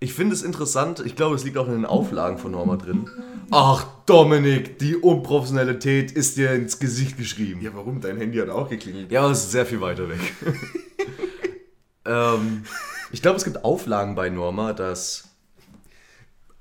Ich 0.00 0.12
finde 0.12 0.34
es 0.34 0.42
interessant, 0.42 1.02
ich 1.04 1.16
glaube, 1.16 1.34
es 1.34 1.44
liegt 1.44 1.56
auch 1.56 1.66
in 1.66 1.72
den 1.72 1.86
Auflagen 1.86 2.36
von 2.36 2.52
Norma 2.52 2.76
drin. 2.76 3.08
Ach, 3.50 3.86
Dominik, 4.06 4.78
die 4.78 4.96
Unprofessionalität 4.96 6.12
ist 6.12 6.36
dir 6.36 6.52
ins 6.52 6.78
Gesicht 6.78 7.16
geschrieben. 7.16 7.62
Ja, 7.62 7.70
warum? 7.74 8.00
Dein 8.00 8.18
Handy 8.18 8.38
hat 8.38 8.50
auch 8.50 8.68
geklingelt. 8.68 9.10
Ja, 9.10 9.22
aber 9.22 9.32
es 9.32 9.44
ist 9.44 9.52
sehr 9.52 9.64
viel 9.64 9.80
weiter 9.80 10.08
weg. 10.08 10.20
ähm, 12.04 12.64
ich 13.12 13.22
glaube, 13.22 13.38
es 13.38 13.44
gibt 13.44 13.64
Auflagen 13.64 14.14
bei 14.14 14.28
Norma, 14.28 14.72
dass 14.72 15.33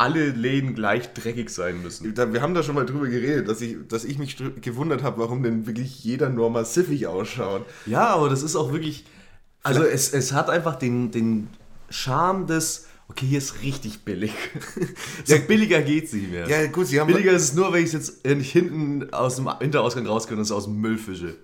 alle 0.03 0.31
Läden 0.31 0.75
gleich 0.75 1.13
dreckig 1.13 1.49
sein 1.49 1.81
müssen. 1.81 2.15
Wir 2.17 2.41
haben 2.41 2.53
da 2.53 2.61
schon 2.61 2.75
mal 2.75 2.85
drüber 2.85 3.07
geredet, 3.07 3.47
dass 3.47 3.61
ich, 3.61 3.77
dass 3.87 4.03
ich 4.03 4.17
mich 4.17 4.35
gewundert 4.59 5.01
habe, 5.01 5.19
warum 5.21 5.43
denn 5.43 5.65
wirklich 5.65 6.03
jeder 6.03 6.29
Norma 6.29 6.65
siffig 6.65 7.07
ausschaut. 7.07 7.65
Ja, 7.85 8.07
aber 8.07 8.27
das 8.27 8.43
ist 8.43 8.57
auch 8.57 8.73
wirklich. 8.73 9.05
Also 9.63 9.83
es, 9.83 10.11
es 10.11 10.33
hat 10.33 10.49
einfach 10.49 10.75
den, 10.75 11.11
den 11.11 11.47
Charme 11.89 12.47
des, 12.47 12.87
okay, 13.07 13.25
hier 13.25 13.37
ist 13.37 13.61
richtig 13.61 14.03
billig. 14.03 14.33
so 15.23 15.37
billiger 15.47 15.81
geht's 15.81 16.11
nicht 16.11 16.31
mehr. 16.31 16.49
Ja, 16.49 16.67
gut, 16.67 16.87
sie 16.87 16.99
haben. 16.99 17.07
Billiger 17.07 17.31
ist 17.31 17.43
es 17.43 17.53
nur, 17.53 17.71
wenn 17.71 17.85
ich 17.85 17.93
jetzt 17.93 18.25
nicht 18.25 18.51
hinten 18.51 19.13
aus 19.13 19.37
dem 19.37 19.49
Hinterausgang 19.59 20.05
rauskomme 20.05 20.39
und 20.39 20.43
es 20.43 20.51
aus 20.51 20.65
dem 20.65 20.81
Müll 20.81 20.97
fische. 20.97 21.37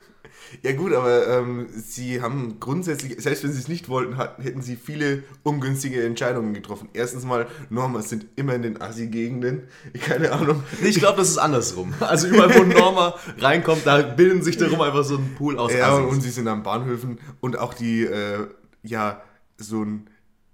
Ja, 0.63 0.71
gut, 0.73 0.93
aber 0.93 1.27
ähm, 1.27 1.67
sie 1.75 2.21
haben 2.21 2.59
grundsätzlich, 2.59 3.21
selbst 3.21 3.43
wenn 3.43 3.51
sie 3.53 3.59
es 3.59 3.67
nicht 3.67 3.87
wollten, 3.89 4.17
hatten, 4.17 4.41
hätten 4.41 4.61
sie 4.61 4.75
viele 4.75 5.23
ungünstige 5.43 6.03
Entscheidungen 6.03 6.53
getroffen. 6.53 6.89
Erstens 6.93 7.23
mal, 7.25 7.47
Normas 7.69 8.09
sind 8.09 8.25
immer 8.35 8.55
in 8.55 8.61
den 8.63 8.81
Assi-Gegenden. 8.81 9.63
Keine 10.01 10.31
Ahnung. 10.31 10.63
Nee, 10.81 10.89
ich 10.89 10.99
glaube, 10.99 11.17
das 11.19 11.29
ist 11.29 11.37
andersrum. 11.37 11.93
Also 11.99 12.27
überall, 12.27 12.53
wo 12.55 12.63
Norma 12.79 13.15
reinkommt, 13.37 13.85
da 13.85 14.01
bilden 14.01 14.41
sich 14.41 14.57
darum 14.57 14.81
einfach 14.81 15.03
so 15.03 15.17
ein 15.17 15.35
Pool 15.37 15.57
aus 15.57 15.73
Ja, 15.73 15.93
Assis. 15.97 16.11
und 16.11 16.21
sie 16.21 16.29
sind 16.31 16.47
am 16.47 16.63
Bahnhöfen 16.63 17.19
und 17.41 17.57
auch 17.57 17.73
die, 17.73 18.03
äh, 18.05 18.47
ja, 18.83 19.21
so 19.57 19.83
ein 19.83 20.09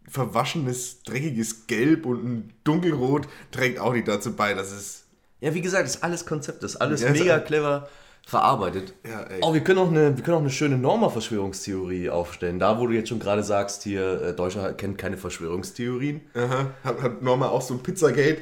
verwaschenes, 0.08 1.04
dreckiges 1.04 1.68
Gelb 1.68 2.06
und 2.06 2.24
ein 2.24 2.54
dunkelrot 2.64 3.28
trägt 3.52 3.80
auch 3.80 3.94
nicht 3.94 4.08
dazu 4.08 4.34
bei, 4.36 4.54
dass 4.54 4.72
es. 4.72 5.04
Ja, 5.42 5.54
wie 5.54 5.62
gesagt, 5.62 5.84
das 5.86 5.96
ist 5.96 6.04
alles 6.04 6.25
Konzept, 6.25 6.64
das 6.64 6.72
ist 6.75 6.78
alles 6.82 7.02
Ja, 7.02 7.10
ist 7.10 7.20
mega 7.20 7.34
all- 7.34 7.44
clever 7.44 7.90
verarbeitet. 8.25 8.96
Ja, 9.08 9.22
ey. 9.22 9.39
Oh, 9.44 9.53
wir 9.53 9.62
können 9.62 9.77
auch 9.77 9.89
eine, 9.89 10.17
wir 10.17 10.24
können 10.24 10.38
auch 10.38 10.41
eine 10.41 10.50
schöne 10.50 10.77
Norma-Verschwörungstheorie 10.77 12.10
aufstellen. 12.10 12.58
Da, 12.58 12.79
wo 12.79 12.88
du 12.88 12.94
jetzt 12.94 13.10
schon 13.10 13.20
gerade 13.20 13.44
sagst, 13.44 13.84
hier, 13.84 14.22
äh, 14.22 14.34
Deutschland 14.34 14.79
kennt 14.79 14.98
keine 14.98 15.15
Verschwörungstheorien. 15.17 16.22
Aha, 16.34 16.72
hat, 16.84 17.01
hat 17.03 17.22
Norma 17.22 17.50
auch 17.50 17.62
so 17.62 17.75
ein 17.75 17.82
Pizzagate. 17.84 18.41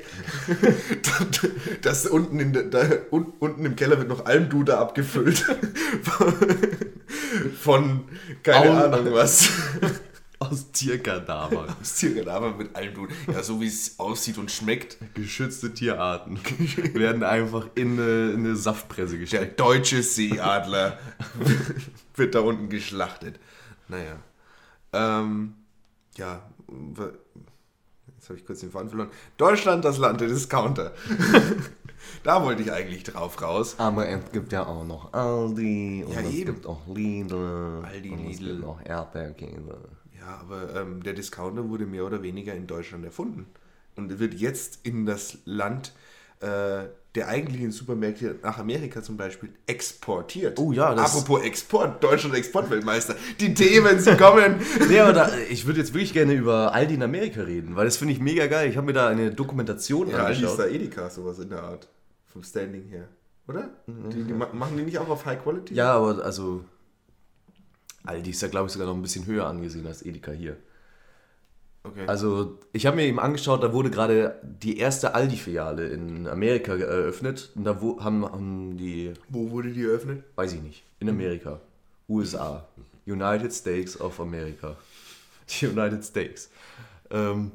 das 1.81 2.05
unten, 2.05 2.39
in 2.39 2.53
da, 2.71 2.83
un, 3.11 3.33
unten 3.39 3.65
im 3.65 3.75
Keller 3.75 3.97
wird 3.97 4.07
noch 4.07 4.25
Almduder 4.25 4.79
abgefüllt. 4.79 5.45
Von, 7.59 8.05
keine 8.41 8.85
Ahnung 8.85 9.13
was. 9.13 9.49
Aus 10.51 10.71
Tierkadavern. 10.71 11.73
Das 11.79 11.95
Tierkadaver 11.99 12.55
mit 12.55 12.75
Almduder. 12.75 13.13
Ja, 13.31 13.43
so 13.43 13.59
wie 13.61 13.67
es 13.67 13.99
aussieht 13.99 14.37
und 14.37 14.51
schmeckt. 14.51 14.97
Geschützte 15.13 15.73
Tierarten 15.73 16.39
werden 16.93 17.23
einfach 17.23 17.67
in 17.75 17.93
eine, 17.99 18.31
in 18.31 18.39
eine 18.45 18.55
Saftpresse 18.55 19.11
Der 19.11 19.19
gesteckt. 19.19 19.59
deutsche 19.59 20.03
Seeadler 20.03 20.97
wird 22.15 22.35
da 22.35 22.41
unten 22.41 22.69
geschlachtet. 22.69 23.39
Naja. 23.87 24.17
Ähm, 24.93 25.53
ja. 26.17 26.41
Jetzt 28.17 28.29
habe 28.29 28.39
ich 28.39 28.45
kurz 28.45 28.59
den 28.61 28.71
Faden 28.71 28.89
verloren. 28.89 29.09
Deutschland, 29.37 29.83
das 29.83 29.97
Land 29.97 30.21
der 30.21 30.27
Discounter. 30.29 30.93
da 32.23 32.43
wollte 32.43 32.61
ich 32.63 32.71
eigentlich 32.71 33.03
drauf 33.03 33.41
raus. 33.41 33.75
Aber 33.79 34.07
es 34.07 34.31
gibt 34.31 34.51
ja 34.51 34.65
auch 34.65 34.85
noch 34.85 35.13
Aldi 35.13 36.03
und 36.07 36.13
Ja, 36.13 36.21
es 36.21 36.31
eben. 36.33 36.53
gibt 36.53 36.65
auch 36.65 36.87
Lidl. 36.87 37.81
Aldi, 37.85 38.09
und 38.11 38.25
es 38.29 38.39
Lidl. 38.39 38.55
gibt 38.55 38.65
auch 38.67 38.79
Erdbeerkäse. 38.83 39.77
Ja, 40.25 40.37
aber 40.39 40.75
ähm, 40.81 41.03
der 41.03 41.13
Discounter 41.13 41.67
wurde 41.69 41.85
mehr 41.85 42.05
oder 42.05 42.23
weniger 42.23 42.53
in 42.53 42.65
Deutschland 42.67 43.03
erfunden. 43.03 43.45
Und 43.95 44.19
wird 44.19 44.33
jetzt 44.33 44.79
in 44.83 45.05
das 45.05 45.37
Land 45.45 45.91
äh, 46.39 46.85
der 47.15 47.27
eigentlichen 47.27 47.71
Supermärkte 47.71 48.35
nach 48.41 48.57
Amerika 48.57 49.03
zum 49.03 49.17
Beispiel 49.17 49.49
exportiert. 49.67 50.57
Oh 50.59 50.71
ja, 50.71 50.95
das- 50.95 51.13
Apropos 51.15 51.43
Export, 51.43 52.03
Deutschland 52.03 52.35
Exportweltmeister. 52.35 53.15
Die 53.39 53.53
Themen, 53.53 53.99
sie 53.99 54.15
kommen. 54.17 54.55
Nee, 54.89 54.99
aber 54.99 55.13
da, 55.13 55.29
ich 55.49 55.65
würde 55.67 55.79
jetzt 55.81 55.93
wirklich 55.93 56.13
gerne 56.13 56.33
über 56.33 56.73
Aldi 56.73 56.95
in 56.95 57.03
Amerika 57.03 57.41
reden, 57.41 57.75
weil 57.75 57.85
das 57.85 57.97
finde 57.97 58.13
ich 58.13 58.19
mega 58.19 58.47
geil. 58.47 58.69
Ich 58.69 58.77
habe 58.77 58.87
mir 58.87 58.93
da 58.93 59.09
eine 59.09 59.31
Dokumentation 59.31 60.09
Ja, 60.09 60.25
eigentlich 60.25 60.41
ist 60.41 60.51
angeschaut. 60.59 60.71
da 60.71 60.73
Edeka 60.75 61.09
sowas 61.09 61.37
in 61.39 61.49
der 61.49 61.63
Art. 61.63 61.87
Vom 62.27 62.41
Standing 62.43 62.85
her. 62.87 63.07
Oder? 63.47 63.69
Die, 63.87 64.23
die 64.23 64.33
ma- 64.33 64.49
machen 64.53 64.77
die 64.77 64.83
nicht 64.83 64.97
auch 64.97 65.09
auf 65.09 65.25
High 65.25 65.43
Quality? 65.43 65.75
Ja, 65.75 65.93
aber 65.93 66.23
also 66.25 66.63
Aldi 68.03 68.31
ist 68.31 68.41
ja, 68.41 68.47
glaube 68.47 68.67
ich, 68.67 68.73
sogar 68.73 68.87
noch 68.87 68.95
ein 68.95 69.01
bisschen 69.01 69.25
höher 69.25 69.45
angesehen 69.47 69.87
als 69.87 70.05
Edeka 70.05 70.31
hier. 70.31 70.57
Okay. 71.83 72.05
Also 72.07 72.59
ich 72.71 72.85
habe 72.85 72.95
mir 72.95 73.05
eben 73.05 73.19
angeschaut, 73.19 73.61
da 73.61 73.73
wurde 73.73 73.89
gerade 73.89 74.39
die 74.43 74.77
erste 74.77 75.15
Aldi-Filiale 75.15 75.87
in 75.87 76.27
Amerika 76.27 76.75
eröffnet. 76.75 77.51
Und 77.55 77.65
da 77.65 77.81
wo, 77.81 78.01
haben, 78.01 78.23
haben 78.23 78.77
die, 78.77 79.13
Wo 79.29 79.51
wurde 79.51 79.69
die 79.71 79.83
eröffnet? 79.83 80.23
weiß 80.35 80.53
ich 80.53 80.61
nicht, 80.61 80.83
in 80.99 81.09
Amerika, 81.09 81.59
USA, 82.07 82.67
United 83.05 83.53
States 83.53 83.99
of 83.99 84.19
America. 84.19 84.77
Die 85.59 85.67
United 85.67 86.05
States. 86.05 86.49
Ähm, 87.11 87.51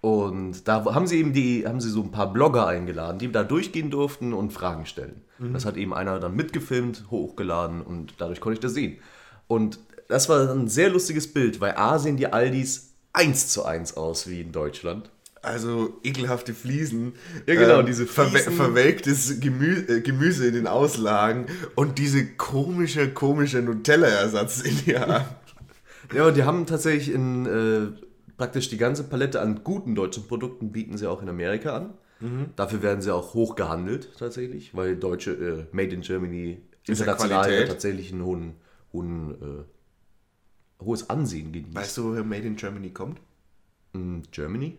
und 0.00 0.66
da 0.66 0.84
haben 0.84 1.06
sie 1.06 1.20
eben 1.20 1.32
die, 1.32 1.64
haben 1.64 1.80
sie 1.80 1.90
so 1.90 2.02
ein 2.02 2.10
paar 2.10 2.32
Blogger 2.32 2.66
eingeladen, 2.66 3.20
die 3.20 3.30
da 3.30 3.44
durchgehen 3.44 3.90
durften 3.90 4.32
und 4.32 4.52
Fragen 4.52 4.84
stellen. 4.84 5.22
Das 5.52 5.64
hat 5.64 5.76
eben 5.76 5.94
einer 5.94 6.18
dann 6.18 6.34
mitgefilmt, 6.34 7.04
hochgeladen 7.10 7.82
und 7.82 8.14
dadurch 8.18 8.40
konnte 8.40 8.54
ich 8.54 8.60
das 8.60 8.74
sehen. 8.74 8.98
Und 9.48 9.80
das 10.08 10.28
war 10.28 10.50
ein 10.50 10.68
sehr 10.68 10.90
lustiges 10.90 11.32
Bild, 11.32 11.60
weil 11.60 11.72
A 11.76 11.98
sehen 11.98 12.16
die 12.16 12.28
Aldis 12.28 12.92
eins 13.12 13.48
zu 13.48 13.64
eins 13.64 13.96
aus 13.96 14.28
wie 14.28 14.40
in 14.40 14.52
Deutschland. 14.52 15.10
Also 15.42 15.98
ekelhafte 16.02 16.52
Fliesen. 16.52 17.14
Ja, 17.46 17.54
genau, 17.54 17.80
ähm, 17.80 17.86
diese 17.86 18.06
verwe 18.06 18.38
verwelktes 18.38 19.40
Gemü 19.40 19.84
äh, 19.88 20.00
Gemüse 20.00 20.46
in 20.46 20.54
den 20.54 20.66
Auslagen 20.66 21.46
und 21.74 21.98
diese 21.98 22.26
komische, 22.26 23.08
komische 23.08 23.62
Nutella-Ersatz 23.62 24.60
in 24.60 24.76
die 24.84 24.98
Hand. 24.98 25.26
Ja, 26.14 26.26
und 26.26 26.36
die 26.36 26.44
haben 26.44 26.66
tatsächlich 26.66 27.14
in 27.14 27.46
äh, 27.46 28.06
praktisch 28.36 28.68
die 28.68 28.78
ganze 28.78 29.04
Palette 29.04 29.40
an 29.40 29.62
guten 29.62 29.94
deutschen 29.94 30.26
Produkten 30.26 30.72
bieten 30.72 30.96
sie 30.96 31.08
auch 31.08 31.22
in 31.22 31.28
Amerika 31.28 31.76
an. 31.76 31.94
Dafür 32.56 32.82
werden 32.82 33.00
sie 33.00 33.14
auch 33.14 33.34
hoch 33.34 33.54
gehandelt 33.54 34.10
tatsächlich, 34.18 34.74
weil 34.74 34.96
deutsche 34.96 35.30
äh, 35.30 35.66
Made 35.70 35.94
in 35.94 36.00
Germany 36.00 36.60
international 36.84 37.52
ja 37.52 37.66
tatsächlich 37.66 38.12
ein 38.12 38.24
hohen, 38.24 38.54
hohen, 38.92 39.30
äh, 39.42 40.84
hohes 40.84 41.10
Ansehen 41.10 41.52
genießt. 41.52 41.74
Weißt 41.74 41.96
du, 41.98 42.10
woher 42.10 42.24
Made 42.24 42.46
in 42.46 42.56
Germany 42.56 42.90
kommt? 42.90 43.20
In 43.92 44.22
Germany? 44.30 44.78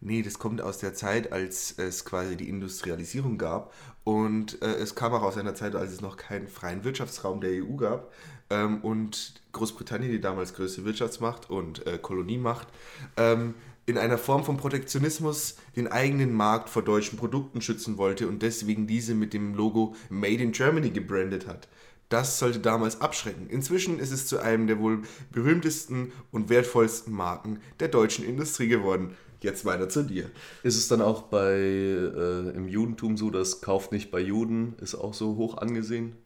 Nee, 0.00 0.22
das 0.22 0.38
kommt 0.38 0.60
aus 0.60 0.78
der 0.78 0.94
Zeit, 0.94 1.32
als 1.32 1.78
es 1.78 2.04
quasi 2.04 2.36
die 2.36 2.48
Industrialisierung 2.48 3.38
gab. 3.38 3.72
Und 4.04 4.60
äh, 4.62 4.74
es 4.74 4.94
kam 4.94 5.12
auch 5.14 5.22
aus 5.22 5.36
einer 5.36 5.54
Zeit, 5.54 5.74
als 5.74 5.92
es 5.92 6.00
noch 6.00 6.16
keinen 6.16 6.48
freien 6.48 6.84
Wirtschaftsraum 6.84 7.40
der 7.40 7.64
EU 7.64 7.76
gab. 7.76 8.12
Ähm, 8.50 8.82
und 8.82 9.40
Großbritannien, 9.52 10.12
die 10.12 10.20
damals 10.20 10.54
größte 10.54 10.84
Wirtschaftsmacht 10.84 11.50
und 11.50 11.86
äh, 11.86 11.98
Koloniemacht, 11.98 12.68
ähm, 13.16 13.54
in 13.86 13.98
einer 13.98 14.18
Form 14.18 14.44
von 14.44 14.56
Protektionismus 14.56 15.56
den 15.76 15.86
eigenen 15.88 16.32
Markt 16.32 16.68
vor 16.68 16.82
deutschen 16.82 17.18
Produkten 17.18 17.60
schützen 17.60 17.98
wollte 17.98 18.28
und 18.28 18.42
deswegen 18.42 18.86
diese 18.86 19.14
mit 19.14 19.32
dem 19.32 19.54
Logo 19.54 19.94
Made 20.10 20.42
in 20.42 20.52
Germany 20.52 20.90
gebrandet 20.90 21.46
hat. 21.46 21.68
Das 22.08 22.38
sollte 22.38 22.60
damals 22.60 23.00
abschrecken. 23.00 23.48
Inzwischen 23.48 23.98
ist 23.98 24.12
es 24.12 24.26
zu 24.26 24.38
einem 24.38 24.66
der 24.66 24.78
wohl 24.78 25.02
berühmtesten 25.32 26.12
und 26.30 26.48
wertvollsten 26.48 27.12
Marken 27.12 27.60
der 27.80 27.88
deutschen 27.88 28.24
Industrie 28.24 28.68
geworden. 28.68 29.16
Jetzt 29.40 29.64
weiter 29.64 29.88
zu 29.88 30.02
dir. 30.02 30.30
Ist 30.62 30.76
es 30.76 30.88
dann 30.88 31.02
auch 31.02 31.22
bei 31.22 31.52
äh, 31.52 32.50
im 32.50 32.68
Judentum 32.68 33.16
so, 33.16 33.30
dass 33.30 33.60
kauft 33.60 33.92
nicht 33.92 34.10
bei 34.10 34.20
Juden 34.20 34.74
ist 34.80 34.94
auch 34.94 35.14
so 35.14 35.36
hoch 35.36 35.58
angesehen? 35.58 36.16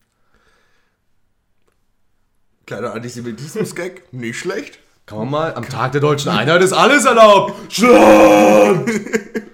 Kleiner 2.67 2.95
Antisemitismus-Gag, 2.95 4.13
nicht 4.13 4.39
schlecht. 4.39 4.79
Kann 5.07 5.19
man 5.19 5.31
mal, 5.31 5.55
am 5.55 5.65
Tag 5.65 5.93
der 5.93 6.01
deutschen 6.01 6.29
Einheit 6.31 6.63
ist 6.63 6.73
alles 6.73 7.05
erlaubt. 7.05 7.73
Schlag! 7.73 8.89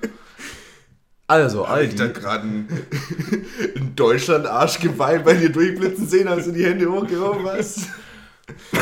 Also, 1.29 1.69
Hab 1.69 1.81
ich 1.81 1.95
da 1.97 2.05
Aldi. 2.05 2.21
gerade 2.21 2.43
einen, 2.43 2.69
einen 3.77 3.97
Deutschland-Arschgeweih 3.97 5.19
bei 5.21 5.35
dir 5.35 5.51
durchblitzen 5.51 6.07
sehen? 6.07 6.29
Hast 6.29 6.47
du 6.47 6.53
die 6.53 6.65
Hände 6.65 6.91
hochgehoben, 6.91 7.45
was? 7.45 7.89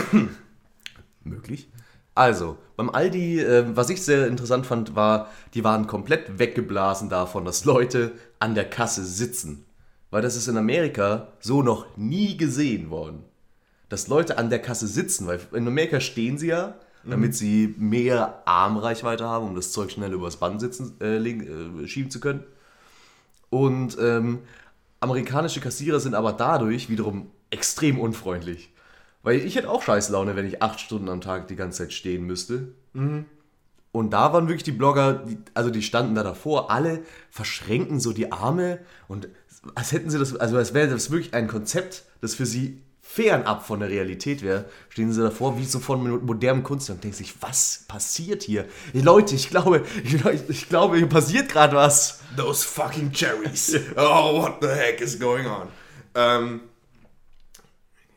Möglich. 1.25 1.69
Also, 2.15 2.59
beim 2.77 2.91
Aldi, 2.91 3.41
äh, 3.41 3.65
was 3.77 3.91
ich 3.91 4.03
sehr 4.03 4.27
interessant 4.27 4.67
fand, 4.67 4.95
war, 4.95 5.31
die 5.55 5.65
waren 5.65 5.87
komplett 5.87 6.39
weggeblasen 6.39 7.09
davon, 7.09 7.45
dass 7.45 7.65
Leute 7.65 8.13
an 8.39 8.55
der 8.55 8.69
Kasse 8.69 9.05
sitzen. 9.05 9.65
Weil 10.11 10.23
das 10.23 10.37
ist 10.37 10.47
in 10.47 10.57
Amerika 10.57 11.29
so 11.41 11.63
noch 11.63 11.97
nie 11.97 12.37
gesehen 12.37 12.91
worden. 12.91 13.25
dass 13.91 14.09
Leute 14.09 14.39
an 14.39 14.51
der 14.51 14.61
Kasse 14.61 14.87
sitzen, 14.89 15.27
weil 15.29 15.39
in 15.53 15.69
Amerika 15.69 16.01
stehen 16.01 16.37
sie 16.39 16.49
ja, 16.49 16.75
damit 17.07 17.35
sie 17.35 17.75
mehr 17.79 18.43
Armreichweite 18.47 19.25
haben, 19.25 19.47
um 19.47 19.55
das 19.55 19.73
Zeug 19.73 19.91
schnell 19.91 20.13
übers 20.13 20.37
Band 20.37 20.61
sitzen, 20.61 20.97
äh, 21.01 21.19
legen, 21.19 21.85
äh, 21.85 21.89
schieben 21.89 22.11
zu 22.11 22.21
können. 22.21 22.45
Und 23.51 23.97
ähm, 24.01 24.41
amerikanische 25.01 25.61
Kassierer 25.61 26.01
sind 26.01 26.15
aber 26.15 26.33
dadurch 26.33 26.89
wiederum 26.89 27.31
extrem 27.51 27.99
unfreundlich. 28.01 28.73
Weil 29.23 29.39
ich 29.39 29.57
hätte 29.57 29.71
auch 29.71 29.83
scheiß 29.83 30.11
Laune, 30.11 30.37
wenn 30.37 30.47
ich 30.47 30.63
acht 30.63 30.81
Stunden 30.81 31.09
am 31.09 31.21
Tag 31.21 31.49
die 31.49 31.57
ganze 31.57 31.79
Zeit 31.79 31.93
stehen 31.93 32.25
müsste. 32.25 32.69
Und 33.93 34.13
da 34.13 34.33
waren 34.33 34.49
wirklich 34.49 34.65
die 34.65 34.73
Blogger, 34.73 35.15
die, 35.15 35.39
also 35.55 35.71
die 35.71 35.83
standen 35.83 36.15
da 36.15 36.23
davor, 36.23 36.71
alle 36.71 37.03
verschränken 37.31 38.01
so 38.01 38.13
die 38.13 38.33
Arme 38.33 38.81
und 39.07 39.29
als 39.75 39.93
hätten 39.93 40.11
sie 40.11 40.19
das, 40.19 40.35
also 40.37 40.57
als 40.57 40.75
wäre 40.75 40.89
das 40.91 41.11
wirklich 41.11 41.33
ein 41.33 41.49
Konzept, 41.49 42.05
das 42.21 42.35
für 42.35 42.45
sie 42.45 42.83
fernab 43.15 43.65
von 43.65 43.79
der 43.79 43.89
Realität 43.89 44.43
wäre, 44.43 44.65
stehen 44.89 45.13
sie 45.13 45.23
davor 45.23 45.57
wie 45.57 45.65
so 45.65 45.79
von 45.79 46.25
modernem 46.27 46.65
Kunstwerk 46.65 46.97
und 46.97 47.05
denken 47.05 47.17
sich, 47.17 47.35
was 47.41 47.85
passiert 47.87 48.43
hier? 48.43 48.65
Hey, 48.93 49.03
Leute, 49.03 49.37
ich 49.37 49.51
glaube, 49.51 49.85
ich, 50.03 50.17
ich 50.49 50.69
glaube, 50.69 50.97
hier 50.97 51.09
passiert 51.09 51.49
gerade 51.49 51.77
was. 51.77 52.21
Those 52.37 52.67
fucking 52.67 53.13
cherries. 53.13 53.79
oh, 53.97 54.43
what 54.43 54.57
the 54.61 54.67
heck 54.69 55.01
is 55.01 55.19
going 55.21 55.47
on? 55.47 55.69
Ähm, 56.17 56.61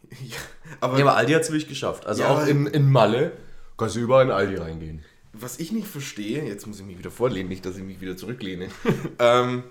ja, 0.09 0.37
aber 0.81 0.97
Ja, 0.97 1.05
aber 1.05 1.15
Aldi 1.15 1.33
hat 1.33 1.43
es 1.43 1.49
wirklich 1.49 1.69
geschafft. 1.69 2.07
Also 2.07 2.23
Ja, 2.23 2.29
auch 2.29 2.47
in, 2.47 2.65
in 2.65 2.89
Malle 2.91 3.33
kannst 3.77 3.95
du 3.95 3.99
überall 3.99 4.25
in 4.25 4.31
Aldi 4.31 4.55
reingehen. 4.55 5.05
was 5.33 5.59
ich 5.59 5.71
nicht 5.71 5.87
verstehe, 5.87 6.43
jetzt 6.43 6.65
muss 6.65 6.79
ich 6.79 6.85
mich 6.87 6.97
wieder 6.97 7.11
vorlehnen, 7.11 7.49
nicht, 7.49 7.63
dass 7.67 7.77
ich 7.77 7.83
mich 7.83 8.01
wieder 8.01 8.17
zurücklehne. 8.17 8.69
ähm, 9.19 9.61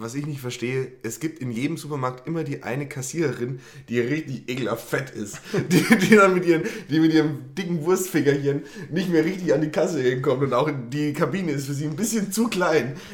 was 0.00 0.14
ich 0.14 0.26
nicht 0.26 0.40
verstehe, 0.40 0.92
es 1.02 1.18
gibt 1.18 1.40
in 1.40 1.50
jedem 1.50 1.76
Supermarkt 1.76 2.28
immer 2.28 2.44
die 2.44 2.62
eine 2.62 2.88
Kassiererin, 2.88 3.58
die 3.88 3.98
richtig 3.98 4.48
ekelhaft 4.48 4.88
fett 4.88 5.10
ist. 5.10 5.40
Die, 5.70 5.84
die 5.98 6.14
dann 6.14 6.34
mit 6.34 6.46
ihren, 6.46 6.62
die 6.88 7.00
mit 7.00 7.12
ihrem 7.12 7.52
dicken 7.56 7.84
Wurstfingerchen 7.84 8.62
nicht 8.90 9.10
mehr 9.10 9.24
richtig 9.24 9.52
an 9.52 9.60
die 9.60 9.70
Kasse 9.70 10.00
hinkommt 10.00 10.44
und 10.44 10.54
auch 10.54 10.70
die 10.90 11.12
Kabine 11.12 11.50
ist 11.50 11.66
für 11.66 11.74
sie 11.74 11.86
ein 11.86 11.96
bisschen 11.96 12.30
zu 12.32 12.48
klein. 12.48 12.96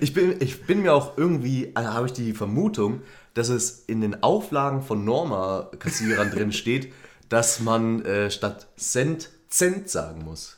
Ich 0.00 0.12
bin, 0.12 0.36
ich 0.40 0.64
bin 0.64 0.82
mir 0.82 0.92
auch 0.92 1.16
irgendwie, 1.16 1.70
also 1.74 1.92
habe 1.92 2.06
ich 2.06 2.12
die 2.12 2.32
Vermutung, 2.32 3.02
dass 3.34 3.48
es 3.48 3.84
in 3.86 4.00
den 4.00 4.22
Auflagen 4.22 4.82
von 4.82 5.04
Norma-Kassierern 5.04 6.30
drin 6.30 6.52
steht, 6.52 6.92
dass 7.28 7.60
man 7.60 8.04
äh, 8.04 8.30
statt 8.30 8.66
Cent 8.76 9.30
Cent 9.48 9.88
sagen 9.88 10.24
muss. 10.24 10.56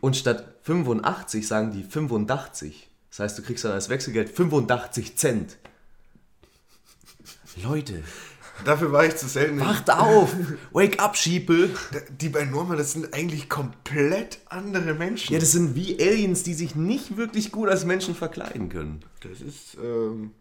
Und 0.00 0.16
statt 0.16 0.56
85 0.62 1.46
sagen 1.46 1.70
die 1.70 1.84
85. 1.84 2.88
Das 3.14 3.20
heißt, 3.20 3.38
du 3.38 3.42
kriegst 3.42 3.64
dann 3.64 3.70
als 3.70 3.88
Wechselgeld 3.88 4.28
85 4.28 5.16
Cent. 5.16 5.56
Leute, 7.62 8.02
Dafür 8.64 8.90
war 8.90 9.06
ich 9.06 9.14
zu 9.14 9.28
selten. 9.28 9.60
wacht 9.60 9.88
auf! 9.88 10.34
Wake 10.72 11.00
up, 11.00 11.16
Sheeple! 11.16 11.70
Die 12.20 12.28
bei 12.28 12.44
Norma, 12.44 12.74
das 12.74 12.92
sind 12.92 13.14
eigentlich 13.14 13.48
komplett 13.48 14.38
andere 14.46 14.94
Menschen. 14.94 15.32
Ja, 15.32 15.38
das 15.38 15.52
sind 15.52 15.76
wie 15.76 15.96
Aliens, 16.00 16.42
die 16.42 16.54
sich 16.54 16.74
nicht 16.74 17.16
wirklich 17.16 17.52
gut 17.52 17.68
als 17.68 17.84
Menschen 17.84 18.16
verkleiden 18.16 18.68
können. 18.68 19.04
Das 19.20 19.40
ist 19.40 19.76
ähm, 19.80 20.32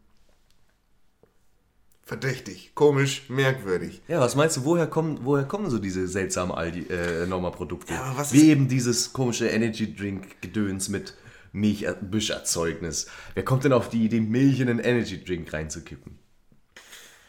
verdächtig, 2.02 2.72
komisch, 2.74 3.30
merkwürdig. 3.30 4.02
Ja, 4.08 4.20
was 4.20 4.36
meinst 4.36 4.58
du, 4.58 4.66
woher 4.66 4.88
kommen, 4.88 5.20
woher 5.22 5.46
kommen 5.46 5.70
so 5.70 5.78
diese 5.78 6.08
seltsamen 6.08 6.56
Aldi, 6.56 6.88
äh, 6.90 7.28
Norma-Produkte? 7.28 7.94
Ja, 7.94 8.16
Wie 8.32 8.50
eben 8.50 8.68
dieses 8.68 9.14
komische 9.14 9.48
Energy-Drink-Gedöns 9.48 10.90
mit 10.90 11.16
Milchbüscherzeugnis. 11.54 13.08
Wer 13.34 13.46
kommt 13.46 13.64
denn 13.64 13.74
auf 13.74 13.90
die 13.90 14.04
Idee, 14.06 14.20
Milch 14.20 14.60
in 14.60 14.70
einen 14.70 14.80
Energy-Drink 14.80 15.54
reinzukippen? 15.54 16.20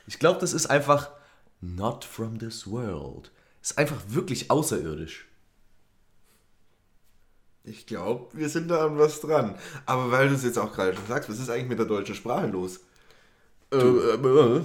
Ich 0.07 0.19
glaube, 0.19 0.41
das 0.41 0.53
ist 0.53 0.67
einfach 0.67 1.11
not 1.61 2.05
from 2.05 2.39
this 2.39 2.69
world. 2.69 3.31
Ist 3.63 3.79
einfach 3.79 4.01
wirklich 4.09 4.51
außerirdisch. 4.51 5.27
Ich 7.67 7.87
glaube, 7.87 8.37
wir 8.37 8.51
sind 8.51 8.69
da 8.69 8.85
an 8.87 8.99
was 8.99 9.21
dran. 9.21 9.55
Aber 9.87 10.11
weil 10.11 10.29
du 10.29 10.35
es 10.35 10.45
jetzt 10.45 10.59
auch 10.59 10.73
gerade 10.75 10.95
schon 10.95 11.07
sagst, 11.07 11.31
was 11.31 11.39
ist 11.39 11.49
eigentlich 11.49 11.69
mit 11.69 11.79
der 11.79 11.87
deutschen 11.87 12.15
Sprache 12.15 12.47
los? 12.49 12.81
Äh, 13.73 13.77
äh, 13.79 14.61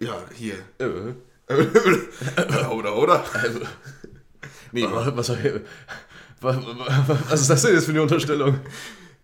Ja, 0.00 0.24
hier. 0.34 0.56
äh, 0.78 1.14
oder, 2.70 2.96
oder? 2.96 3.24
Nee, 4.72 4.84
was, 4.90 5.16
was, 5.16 5.38
was, 6.40 6.58
was 7.28 7.40
ist 7.42 7.50
das 7.50 7.62
denn 7.62 7.74
jetzt 7.74 7.84
für 7.86 7.92
eine 7.92 8.02
Unterstellung? 8.02 8.60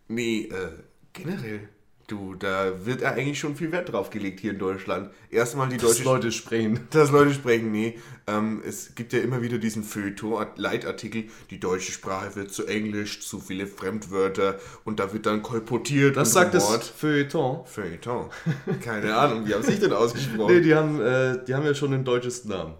nee 0.08 0.42
äh, 0.42 0.68
generell. 1.12 1.68
Du, 2.08 2.34
da 2.34 2.84
wird 2.84 3.00
ja 3.00 3.12
eigentlich 3.12 3.38
schon 3.38 3.56
viel 3.56 3.72
Wert 3.72 3.90
drauf 3.90 4.10
gelegt 4.10 4.40
hier 4.40 4.50
in 4.50 4.58
Deutschland. 4.58 5.10
Erstmal 5.30 5.68
die 5.68 5.76
Dass 5.78 5.92
deutsche 5.92 6.04
Leute 6.04 6.32
sprechen. 6.32 6.80
Dass 6.90 7.10
Leute 7.10 7.32
sprechen, 7.32 7.70
nee. 7.70 7.98
Ähm, 8.26 8.60
es 8.66 8.94
gibt 8.94 9.12
ja 9.12 9.20
immer 9.20 9.40
wieder 9.40 9.56
diesen 9.58 9.82
Feuilleton-Leitartikel, 9.82 11.24
die 11.50 11.60
deutsche 11.60 11.92
Sprache 11.92 12.34
wird 12.36 12.52
zu 12.52 12.66
Englisch, 12.66 13.20
zu 13.26 13.38
viele 13.40 13.66
Fremdwörter 13.66 14.58
und 14.84 15.00
da 15.00 15.12
wird 15.12 15.26
dann 15.26 15.42
kolportiert 15.42 16.16
Das 16.16 16.32
sagt 16.32 16.54
das 16.54 16.64
rumort. 16.66 16.84
Feuilleton. 16.84 17.66
Feuilleton. 17.66 18.28
Keine 18.82 19.16
Ahnung, 19.16 19.46
wie 19.46 19.54
haben 19.54 19.62
sich 19.62 19.80
denn 19.80 19.92
ausgesprochen? 19.94 20.54
Nee, 20.54 20.60
die 20.60 20.74
haben, 20.74 21.00
äh, 21.00 21.42
die 21.46 21.54
haben 21.54 21.64
ja 21.64 21.74
schon 21.74 21.92
den 21.92 22.04
deutschesten 22.04 22.50
Namen. 22.50 22.74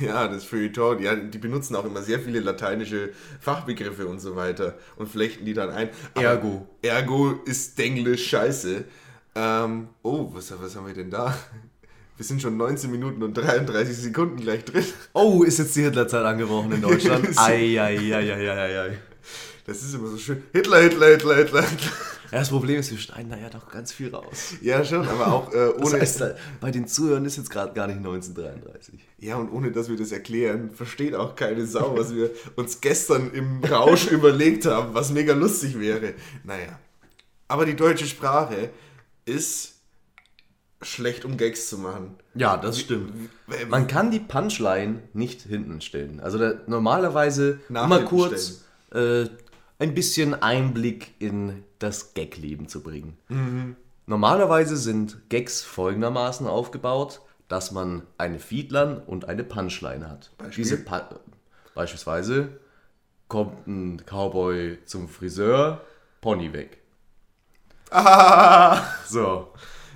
Ja, 0.00 0.28
das 0.28 0.44
Feuilleton, 0.44 1.00
ja, 1.00 1.14
die 1.14 1.38
benutzen 1.38 1.76
auch 1.76 1.84
immer 1.84 2.02
sehr 2.02 2.18
viele 2.20 2.40
lateinische 2.40 3.10
Fachbegriffe 3.40 4.06
und 4.06 4.18
so 4.18 4.36
weiter 4.36 4.74
und 4.96 5.08
flechten 5.08 5.44
die 5.44 5.54
dann 5.54 5.70
ein. 5.70 5.90
Aber 6.14 6.24
Ergo. 6.24 6.66
Ergo 6.82 7.40
ist 7.44 7.78
Denglisch 7.78 8.26
scheiße. 8.28 8.84
Ähm, 9.36 9.88
oh, 10.02 10.30
was, 10.32 10.52
was 10.60 10.76
haben 10.76 10.86
wir 10.86 10.94
denn 10.94 11.10
da? 11.10 11.36
Wir 12.16 12.24
sind 12.24 12.40
schon 12.40 12.56
19 12.56 12.90
Minuten 12.90 13.22
und 13.22 13.34
33 13.34 13.94
Sekunden 13.96 14.36
gleich 14.36 14.64
drin. 14.64 14.84
Oh, 15.12 15.42
ist 15.42 15.58
jetzt 15.58 15.76
die 15.76 15.82
Hitlerzeit 15.82 16.24
angebrochen 16.24 16.72
in 16.72 16.82
Deutschland? 16.82 17.28
Eieieiei. 17.38 18.98
Das 19.66 19.82
ist 19.82 19.94
immer 19.94 20.08
so 20.08 20.16
schön. 20.16 20.42
Hitler, 20.52 20.80
Hitler, 20.80 21.08
Hitler, 21.08 21.36
Hitler, 21.36 21.62
Hitler. 21.62 21.92
Ja, 22.32 22.38
das 22.40 22.48
Problem 22.50 22.80
ist, 22.80 22.90
wir 22.90 22.98
schneiden 22.98 23.30
da 23.30 23.36
ja 23.36 23.48
doch 23.50 23.68
ganz 23.70 23.92
viel 23.92 24.14
raus. 24.14 24.54
Ja, 24.60 24.84
schon, 24.84 25.06
aber 25.06 25.28
auch 25.32 25.52
äh, 25.52 25.72
Das 25.78 25.92
ohne. 25.92 26.00
heißt, 26.00 26.20
da- 26.20 26.34
bei 26.60 26.70
den 26.70 26.86
Zuhörern 26.88 27.24
ist 27.24 27.36
jetzt 27.36 27.50
gerade 27.50 27.72
gar 27.74 27.86
nicht 27.86 27.98
1933. 27.98 29.00
ja, 29.18 29.36
und 29.36 29.50
ohne 29.50 29.70
dass 29.72 29.88
wir 29.88 29.96
das 29.96 30.12
erklären, 30.12 30.70
versteht 30.74 31.14
auch 31.14 31.36
keine 31.36 31.66
Sau, 31.66 31.96
was 31.96 32.14
wir 32.14 32.30
uns 32.56 32.80
gestern 32.80 33.30
im 33.32 33.62
Rausch 33.64 34.06
überlegt 34.10 34.66
haben, 34.66 34.94
was 34.94 35.10
mega 35.12 35.34
lustig 35.34 35.78
wäre. 35.78 36.14
Naja. 36.44 36.78
Aber 37.48 37.64
die 37.64 37.76
deutsche 37.76 38.06
Sprache 38.06 38.70
ist 39.24 39.74
schlecht, 40.82 41.24
um 41.24 41.36
Gags 41.36 41.68
zu 41.68 41.78
machen. 41.78 42.16
Ja, 42.34 42.56
das 42.56 42.80
stimmt. 42.80 43.12
w- 43.46 43.64
Man 43.66 43.86
kann 43.86 44.10
die 44.10 44.20
Punchline 44.20 45.02
nicht 45.14 45.42
hinten 45.42 45.80
stellen. 45.80 46.20
Also 46.20 46.38
da, 46.38 46.54
normalerweise 46.66 47.60
Nach 47.68 47.86
immer 47.86 48.02
kurz 48.02 48.62
äh, 48.92 49.24
ein 49.78 49.94
bisschen 49.94 50.34
Einblick 50.34 51.14
in 51.18 51.64
das 51.78 52.14
Gag-Leben 52.14 52.68
zu 52.68 52.82
bringen. 52.82 53.16
Mhm. 53.28 53.76
Normalerweise 54.06 54.76
sind 54.76 55.28
Gags 55.28 55.62
folgendermaßen 55.62 56.46
aufgebaut, 56.46 57.20
dass 57.48 57.72
man 57.72 58.02
eine 58.18 58.38
Feedline 58.38 59.02
und 59.06 59.28
eine 59.28 59.44
Punchline 59.44 60.08
hat. 60.08 60.30
Beispiel? 60.38 60.64
Diese 60.64 60.78
pa 60.78 61.08
Beispielsweise 61.74 62.60
kommt 63.28 63.66
ein 63.66 64.02
Cowboy 64.06 64.78
zum 64.86 65.08
Friseur, 65.08 65.82
Pony 66.20 66.52
weg. 66.52 66.78
So. 69.08 69.52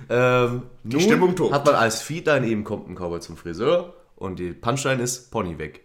Ähm, 0.09 0.63
die 0.83 0.99
Stimmung 0.99 1.35
tobt. 1.35 1.53
Hat 1.53 1.65
man 1.65 1.75
als 1.75 2.01
Feedline 2.01 2.47
eben 2.47 2.63
kommt 2.63 2.89
ein 2.89 2.95
Cowboy 2.95 3.19
zum 3.19 3.37
Friseur 3.37 3.93
und 4.15 4.39
die 4.39 4.51
Punchline 4.51 5.01
ist 5.01 5.31
Pony 5.31 5.57
weg. 5.57 5.81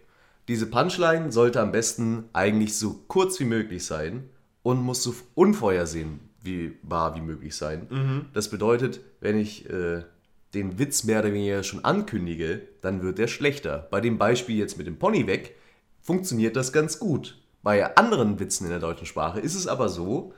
Diese 0.47 0.65
Punchline 0.67 1.31
sollte 1.31 1.61
am 1.61 1.71
besten 1.71 2.25
eigentlich 2.33 2.77
so 2.77 3.01
kurz 3.07 3.39
wie 3.39 3.45
möglich 3.45 3.85
sein 3.85 4.29
und 4.63 4.81
muss 4.81 5.03
so 5.03 5.13
unvorhersehen 5.35 6.21
wie 6.41 6.77
wahr 6.83 7.15
wie 7.15 7.21
möglich 7.21 7.55
sein. 7.55 7.87
Das 8.33 8.49
bedeutet, 8.49 9.01
wenn 9.19 9.37
ich 9.37 9.69
äh, 9.69 10.03
den 10.53 10.79
Witz 10.79 11.03
mehr 11.03 11.19
oder 11.19 11.33
weniger 11.33 11.63
schon 11.63 11.83
ankündige, 11.83 12.61
dann 12.81 13.01
wird 13.01 13.17
der 13.17 13.27
schlechter. 13.27 13.87
Bei 13.91 13.99
dem 13.99 14.17
Beispiel 14.17 14.55
jetzt 14.57 14.77
mit 14.77 14.87
dem 14.87 14.97
Pony 14.97 15.27
weg 15.27 15.55
funktioniert 16.01 16.55
das 16.55 16.71
ganz 16.71 16.99
gut. 16.99 17.37
Bei 17.63 17.97
anderen 17.97 18.39
Witzen 18.39 18.63
in 18.65 18.69
der 18.69 18.79
deutschen 18.79 19.05
Sprache 19.05 19.41
ist 19.41 19.55
es 19.55 19.67
aber 19.67 19.89
so, 19.89 20.33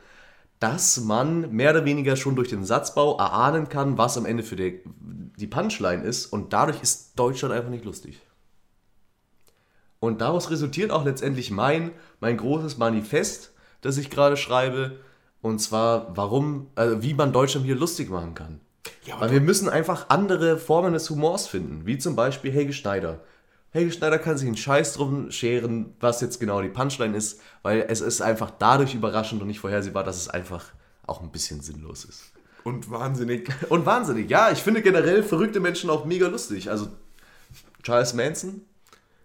dass 0.60 1.00
man 1.00 1.52
mehr 1.52 1.72
oder 1.72 1.86
weniger 1.86 2.16
schon 2.16 2.36
durch 2.36 2.50
den 2.50 2.66
Satzbau 2.66 3.18
erahnen 3.18 3.70
kann, 3.70 3.98
was 3.98 4.18
am 4.18 4.26
Ende 4.26 4.44
für 4.44 4.56
die, 4.56 4.82
die 5.38 5.48
Punchline 5.48 6.04
ist 6.04 6.26
und 6.26 6.52
dadurch 6.54 6.82
ist 6.82 7.18
Deutschland 7.18 7.54
einfach 7.54 7.70
nicht 7.70 7.86
lustig. 7.86 8.20
Und 10.00 10.22
daraus 10.22 10.50
resultiert 10.50 10.92
auch 10.92 11.04
letztendlich 11.04 11.52
mein, 11.52 11.92
mein 12.20 12.38
großes 12.38 12.78
Manifest, 12.78 13.52
das 13.82 13.98
ich 13.98 14.10
gerade 14.10 14.38
schreibe, 14.38 14.98
und 15.42 15.60
zwar, 15.60 16.16
warum, 16.18 16.68
also 16.76 17.02
wie 17.02 17.14
man 17.14 17.32
Deutschland 17.32 17.66
hier 17.66 17.76
lustig 17.76 18.10
machen 18.10 18.34
kann. 18.34 18.60
Ja, 19.06 19.20
Weil 19.20 19.32
wir 19.32 19.42
müssen 19.42 19.70
einfach 19.70 20.10
andere 20.10 20.58
Formen 20.58 20.94
des 20.94 21.10
Humors 21.10 21.48
finden, 21.48 21.86
wie 21.86 21.98
zum 21.98 22.16
Beispiel 22.16 22.52
Helge 22.52 22.74
Schneider. 22.74 23.22
Helge 23.72 23.92
Schneider 23.92 24.18
kann 24.20 24.38
sich 24.38 24.48
einen 24.48 24.58
Scheiß 24.58 24.94
drum 24.94 25.32
scheren, 25.32 25.94
was 26.00 26.22
jetzt 26.22 26.40
genau 26.40 26.62
die 26.62 26.70
Punchline 26.70 27.16
ist, 27.16 27.40
weil 27.62 27.86
es 27.88 28.02
ist 28.02 28.22
einfach 28.22 28.52
dadurch 28.52 28.96
überraschend 28.96 29.42
und 29.42 29.48
nicht 29.48 29.60
vorhersehbar, 29.60 30.04
dass 30.04 30.18
es 30.18 30.28
einfach 30.28 30.66
auch 31.06 31.22
ein 31.22 31.32
bisschen 31.32 31.62
sinnlos 31.62 32.06
ist. 32.06 32.32
Und 32.64 32.90
wahnsinnig. 32.92 33.50
Und 33.70 33.86
wahnsinnig. 33.86 34.30
Ja, 34.30 34.52
ich 34.52 34.60
finde 34.60 34.82
generell 34.82 35.24
verrückte 35.24 35.60
Menschen 35.60 35.90
auch 35.90 36.06
mega 36.06 36.28
lustig. 36.28 36.70
Also 36.70 36.88
Charles 37.84 38.14
Manson, 38.14 38.62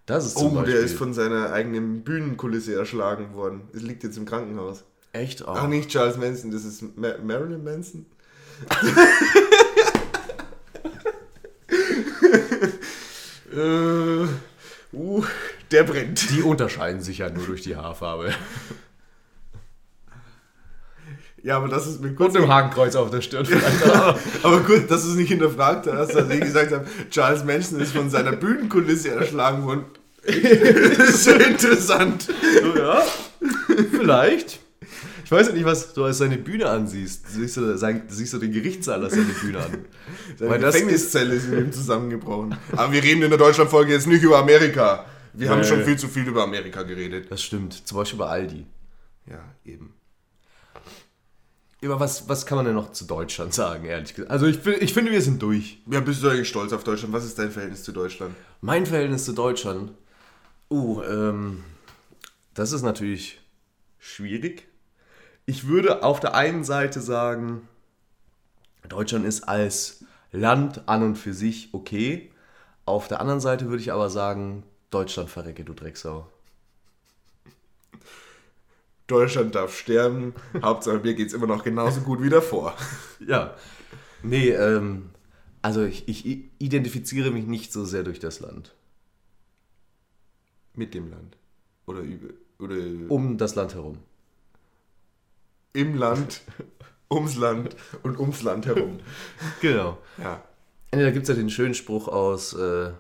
das 0.07 0.27
ist 0.27 0.39
zum 0.39 0.53
Oh, 0.53 0.55
Beispiel. 0.57 0.75
der 0.75 0.83
ist 0.85 0.97
von 0.97 1.15
seiner 1.15 1.53
eigenen 1.53 2.03
Bühnenkulisse 2.05 2.75
erschlagen 2.75 3.35
worden. 3.35 3.63
Es 3.73 3.83
liegt 3.83 4.03
jetzt 4.03 4.17
im 4.17 4.25
Krankenhaus. 4.27 4.85
Echt? 5.13 5.43
Oh. 5.43 5.47
Ach, 5.49 5.67
nicht 5.69 5.91
Charles 5.91 6.17
Manson, 6.17 6.51
das 6.51 6.65
ist 6.65 6.83
Ma 6.97 7.15
Marilyn 7.23 7.63
Manson. 7.65 8.07
äh, 13.53 14.27
uh, 14.97 15.25
der 15.71 15.83
brennt. 15.85 16.31
Die 16.31 16.43
unterscheiden 16.43 17.01
sich 17.01 17.19
ja 17.19 17.31
nur 17.31 17.47
durch 17.47 17.63
die 17.63 17.77
Haarfarbe. 17.77 18.33
Ja, 21.45 21.59
aber 21.59 21.69
das 21.69 21.87
ist 21.87 22.01
mir 22.01 22.15
kurz. 22.15 22.35
Und 22.35 22.45
im 22.45 22.49
Hakenkreuz 22.49 22.97
auf 22.97 23.11
der 23.11 23.21
Stirn 23.21 23.45
vielleicht. 23.45 23.85
auch. 23.91 24.19
Aber 24.43 24.61
gut, 24.61 24.91
dass 24.91 25.03
du 25.05 25.11
es 25.11 25.15
nicht 25.17 25.29
hinterfragt 25.29 25.87
hast, 25.87 26.17
als 26.17 26.31
ich 26.31 26.41
gesagt 26.41 26.73
habe, 26.73 26.87
Charles 27.11 27.45
Manson 27.45 27.81
ist 27.81 27.93
von 27.93 28.09
seiner 28.09 28.33
Bühnenkulisse 28.33 29.11
erschlagen 29.11 29.63
worden. 29.65 29.85
das 30.25 30.35
ist 31.11 31.25
so 31.25 31.33
interessant. 31.33 32.29
So, 32.63 32.79
ja, 32.79 33.03
vielleicht. 33.93 34.59
Ich 35.23 35.31
weiß 35.31 35.53
nicht, 35.53 35.67
was 35.67 35.93
du 35.93 36.05
als 36.05 36.17
seine 36.19 36.39
Bühne 36.39 36.67
ansiehst. 36.69 37.29
Siehst 37.31 37.59
du, 37.59 37.77
sein, 37.77 38.03
siehst 38.09 38.33
du 38.33 38.39
den 38.39 38.53
Gerichtssaal 38.53 39.05
als 39.05 39.13
seine 39.13 39.25
Bühne 39.27 39.59
an? 39.59 39.85
Seine 40.39 40.51
Weil 40.51 40.61
Gefängniszelle 40.61 41.35
ist 41.35 41.49
mit 41.51 41.61
ihm 41.61 41.73
zusammengebrochen. 41.73 42.57
Aber 42.73 42.91
wir 42.91 43.03
reden 43.03 43.21
in 43.23 43.29
der 43.29 43.39
Deutschlandfolge 43.39 43.93
jetzt 43.93 44.07
nicht 44.07 44.23
über 44.23 44.39
Amerika. 44.39 45.05
Wir 45.35 45.51
haben 45.51 45.61
Nee. 45.61 45.67
schon 45.67 45.85
viel 45.85 45.99
zu 45.99 46.09
viel 46.09 46.27
über 46.27 46.43
Amerika 46.43 46.83
geredet. 46.85 47.27
Das 47.31 47.43
stimmt. 47.43 47.87
Zum 47.87 47.99
Beispiel 47.99 48.19
bei 48.19 48.27
Aldi. 48.29 48.67
Ja, 49.31 49.41
eben. 49.65 49.93
Über 51.85 52.01
was, 52.01 52.31
was 52.31 52.47
kann 52.47 52.57
man 52.57 52.65
denn 52.65 52.75
noch 52.75 52.93
zu 52.93 53.05
Deutschland 53.05 53.53
sagen, 53.53 53.85
ehrlich 53.85 54.15
gesagt? 54.15 54.31
Also 54.31 54.47
ich, 54.47 54.67
ich 54.67 54.95
finde, 54.95 55.13
wir 55.13 55.21
sind 55.21 55.43
durch. 55.43 55.83
Ja, 55.87 56.01
bist 56.01 56.23
du 56.23 56.31
eigentlich 56.31 56.49
stolz 56.49 56.73
auf 56.73 56.83
Deutschland? 56.83 57.13
Was 57.13 57.27
ist 57.27 57.39
dein 57.39 57.51
Verhältnis 57.51 57.83
zu 57.83 57.93
Deutschland? 57.93 58.35
Mein 58.63 58.87
Verhältnis 58.87 59.27
zu 59.27 59.35
Deutschland. 59.35 59.93
Uh, 60.71 61.03
ähm, 61.03 61.63
das 62.55 62.73
ist 62.73 62.81
natürlich 62.81 63.39
schwierig. 63.99 64.67
Ich 65.45 65.69
würde 65.69 66.03
auf 66.03 66.21
der 66.21 66.35
einen 66.35 66.65
Seite 66.65 67.03
sagen, 67.03 67.69
Deutschland 68.89 69.27
ist 69.27 69.43
als 69.43 70.07
Land 70.33 70.89
an 70.89 71.03
und 71.03 71.17
für 71.17 71.35
sich 71.35 71.69
okay. 71.73 72.33
Auf 72.87 73.09
der 73.09 73.21
anderen 73.21 73.41
Seite 73.41 73.67
würde 73.69 73.83
ich 73.83 73.93
aber 73.93 74.09
sagen, 74.09 74.63
Deutschland 74.89 75.29
verrecke, 75.29 75.65
du 75.65 75.75
Drecksau. 75.75 76.31
Deutschland 79.07 79.55
darf 79.55 79.77
sterben. 79.77 80.35
Hauptsache 80.63 80.99
mir 80.99 81.15
geht 81.15 81.29
es 81.29 81.35
immer 81.35 81.47
noch 81.47 81.63
genauso 81.65 82.01
gut 82.01 82.23
wie 82.23 82.31
davor. 82.31 82.75
Ja. 83.27 83.55
Nee, 84.23 84.51
ähm, 84.51 85.11
also 85.63 85.83
ich, 85.85 86.09
ich 86.09 86.51
identifiziere 86.59 87.31
mich 87.31 87.47
nicht 87.47 87.73
so 87.73 87.85
sehr 87.85 88.03
durch 88.03 88.19
das 88.19 88.41
Land. 88.41 88.75
Mit 90.75 90.95
dem 90.95 91.11
Land. 91.11 91.37
Oder, 91.87 92.01
über, 92.01 92.29
oder 92.59 92.77
Um 93.09 93.37
das 93.39 93.55
Land 93.55 93.75
herum. 93.75 93.99
im 95.75 95.97
Land, 95.97 96.41
ums 97.11 97.37
Land 97.37 97.77
und 98.03 98.19
ums 98.19 98.43
Land 98.43 98.67
herum. 98.67 99.01
Genau. 99.61 99.99
Ja. 100.19 100.43
Da 100.91 101.11
gibt 101.11 101.25
es 101.25 101.29
ja 101.29 101.35
den 101.35 101.51
schönen 101.51 101.75
Spruch 101.75 102.09
aus 102.09 102.55
äh, 102.55 102.93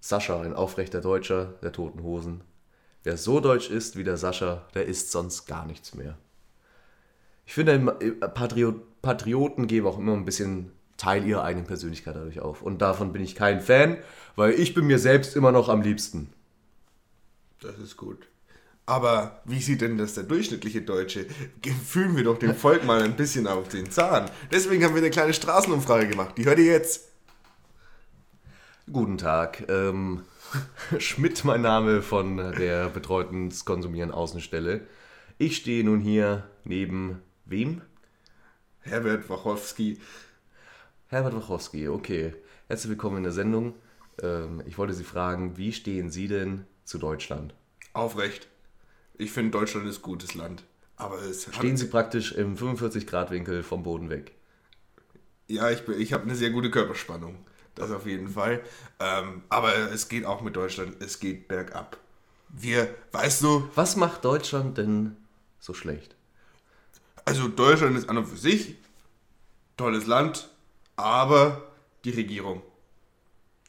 Sascha, 0.00 0.40
ein 0.40 0.54
aufrechter 0.54 1.00
Deutscher 1.00 1.54
der 1.62 1.72
Toten 1.72 2.02
Hosen. 2.02 2.40
Wer 3.04 3.16
so 3.16 3.40
deutsch 3.40 3.70
ist 3.70 3.96
wie 3.96 4.04
der 4.04 4.16
Sascha, 4.16 4.66
der 4.74 4.86
isst 4.86 5.12
sonst 5.12 5.46
gar 5.46 5.66
nichts 5.66 5.94
mehr. 5.94 6.18
Ich 7.46 7.54
finde, 7.54 7.78
Patriot, 8.34 9.00
Patrioten 9.00 9.66
geben 9.66 9.86
auch 9.86 9.98
immer 9.98 10.12
ein 10.12 10.24
bisschen 10.24 10.72
Teil 10.98 11.24
ihrer 11.26 11.44
eigenen 11.44 11.66
Persönlichkeit 11.66 12.16
dadurch 12.16 12.40
auf. 12.40 12.60
Und 12.60 12.82
davon 12.82 13.12
bin 13.12 13.22
ich 13.22 13.34
kein 13.34 13.60
Fan, 13.60 13.96
weil 14.36 14.52
ich 14.52 14.74
bin 14.74 14.86
mir 14.86 14.98
selbst 14.98 15.36
immer 15.36 15.52
noch 15.52 15.68
am 15.68 15.80
liebsten. 15.80 16.30
Das 17.60 17.78
ist 17.78 17.96
gut. 17.96 18.28
Aber 18.84 19.42
wie 19.44 19.60
sieht 19.60 19.80
denn 19.80 19.98
das 19.98 20.14
der 20.14 20.24
durchschnittliche 20.24 20.82
Deutsche? 20.82 21.26
Fühlen 21.86 22.16
wir 22.16 22.24
doch 22.24 22.38
dem 22.38 22.54
Volk 22.54 22.84
mal 22.84 23.02
ein 23.02 23.16
bisschen 23.16 23.46
auf 23.46 23.68
den 23.68 23.90
Zahn. 23.90 24.30
Deswegen 24.50 24.82
haben 24.82 24.94
wir 24.94 25.02
eine 25.02 25.10
kleine 25.10 25.34
Straßenumfrage 25.34 26.08
gemacht. 26.08 26.36
Die 26.38 26.46
hört 26.46 26.58
ihr 26.58 26.72
jetzt. 26.72 27.08
Guten 28.90 29.18
Tag. 29.18 29.68
Ähm, 29.68 30.22
Schmidt, 30.98 31.44
mein 31.44 31.60
Name 31.62 32.02
von 32.02 32.36
der 32.36 32.88
betreuten 32.88 33.52
Konsumieren 33.64 34.10
Außenstelle. 34.10 34.86
Ich 35.38 35.56
stehe 35.56 35.84
nun 35.84 36.00
hier 36.00 36.48
neben 36.64 37.22
wem? 37.44 37.82
Herbert 38.80 39.28
Wachowski. 39.28 39.98
Herbert 41.08 41.34
Wachowski, 41.34 41.88
okay. 41.88 42.34
Herzlich 42.66 42.90
willkommen 42.90 43.18
in 43.18 43.22
der 43.24 43.32
Sendung. 43.32 43.74
Ähm, 44.22 44.62
ich 44.66 44.78
wollte 44.78 44.94
Sie 44.94 45.04
fragen, 45.04 45.56
wie 45.56 45.72
stehen 45.72 46.10
Sie 46.10 46.28
denn 46.28 46.64
zu 46.84 46.98
Deutschland? 46.98 47.54
Aufrecht. 47.92 48.48
Ich 49.18 49.32
finde, 49.32 49.50
Deutschland 49.52 49.86
ist 49.86 50.02
gutes 50.02 50.34
Land. 50.34 50.64
Aber 50.96 51.20
es 51.22 51.48
Stehen 51.54 51.76
Sie 51.76 51.86
praktisch 51.88 52.32
im 52.32 52.56
45-Grad-Winkel 52.56 53.62
vom 53.62 53.82
Boden 53.82 54.10
weg? 54.10 54.32
Ja, 55.48 55.70
ich, 55.70 55.84
bin- 55.84 56.00
ich 56.00 56.12
habe 56.12 56.24
eine 56.24 56.34
sehr 56.36 56.50
gute 56.50 56.70
Körperspannung. 56.70 57.36
Das 57.78 57.90
auf 57.90 58.06
jeden 58.06 58.28
Fall. 58.28 58.60
Ähm, 59.00 59.42
aber 59.48 59.74
es 59.92 60.08
geht 60.08 60.24
auch 60.24 60.40
mit 60.42 60.56
Deutschland. 60.56 61.00
Es 61.00 61.20
geht 61.20 61.48
bergab. 61.48 61.96
Wir, 62.48 62.94
weißt 63.12 63.42
du, 63.42 63.68
Was 63.74 63.96
macht 63.96 64.24
Deutschland 64.24 64.78
denn 64.78 65.16
so 65.60 65.74
schlecht? 65.74 66.14
also 67.24 67.46
Deutschland 67.46 67.96
ist 67.98 68.08
an 68.08 68.16
und 68.16 68.26
für 68.26 68.38
sich 68.38 68.76
tolles 69.76 70.06
Land, 70.06 70.48
aber 70.96 71.60
die 72.04 72.10
Regierung, 72.10 72.62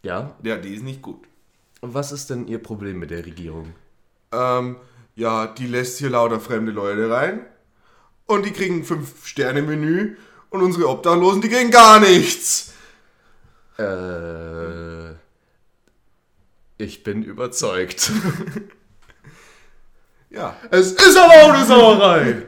Ja? 0.02 0.34
ja, 0.43 0.56
die 0.56 0.74
ist 0.76 0.84
nicht 0.84 1.02
gut. 1.02 1.26
Was 1.82 2.13
ist 2.13 2.30
denn 2.30 2.48
Ihr 2.48 2.63
Problem 2.63 3.00
mit 3.00 3.12
der 3.12 3.26
Regierung? 3.26 3.74
Ähm, 4.32 4.78
ja, 5.15 5.45
die 5.48 5.67
lässt 5.67 5.98
hier 6.00 6.10
lauter 6.10 6.39
fremde 6.39 6.72
Leute 6.72 7.10
rein 7.12 7.45
und 8.28 8.45
die 8.45 8.52
kriegen 8.54 8.78
ein 8.78 8.84
Fünf-Sterne-Menü 8.86 10.15
und 10.52 10.62
unsere 10.62 10.88
Obdachlosen, 10.88 11.41
die 11.41 11.50
kriegen 11.50 11.69
gar 11.72 12.00
nichts. 12.00 12.72
Äh. 13.80 15.13
Ich 16.78 17.04
bin 17.04 17.24
überzeugt. 17.24 18.12
Ja, 20.32 20.56
es 20.70 20.92
ist 20.92 21.18
aber 21.18 21.34
auch 21.34 21.54
eine 21.54 21.65
Sauerei! 21.65 22.44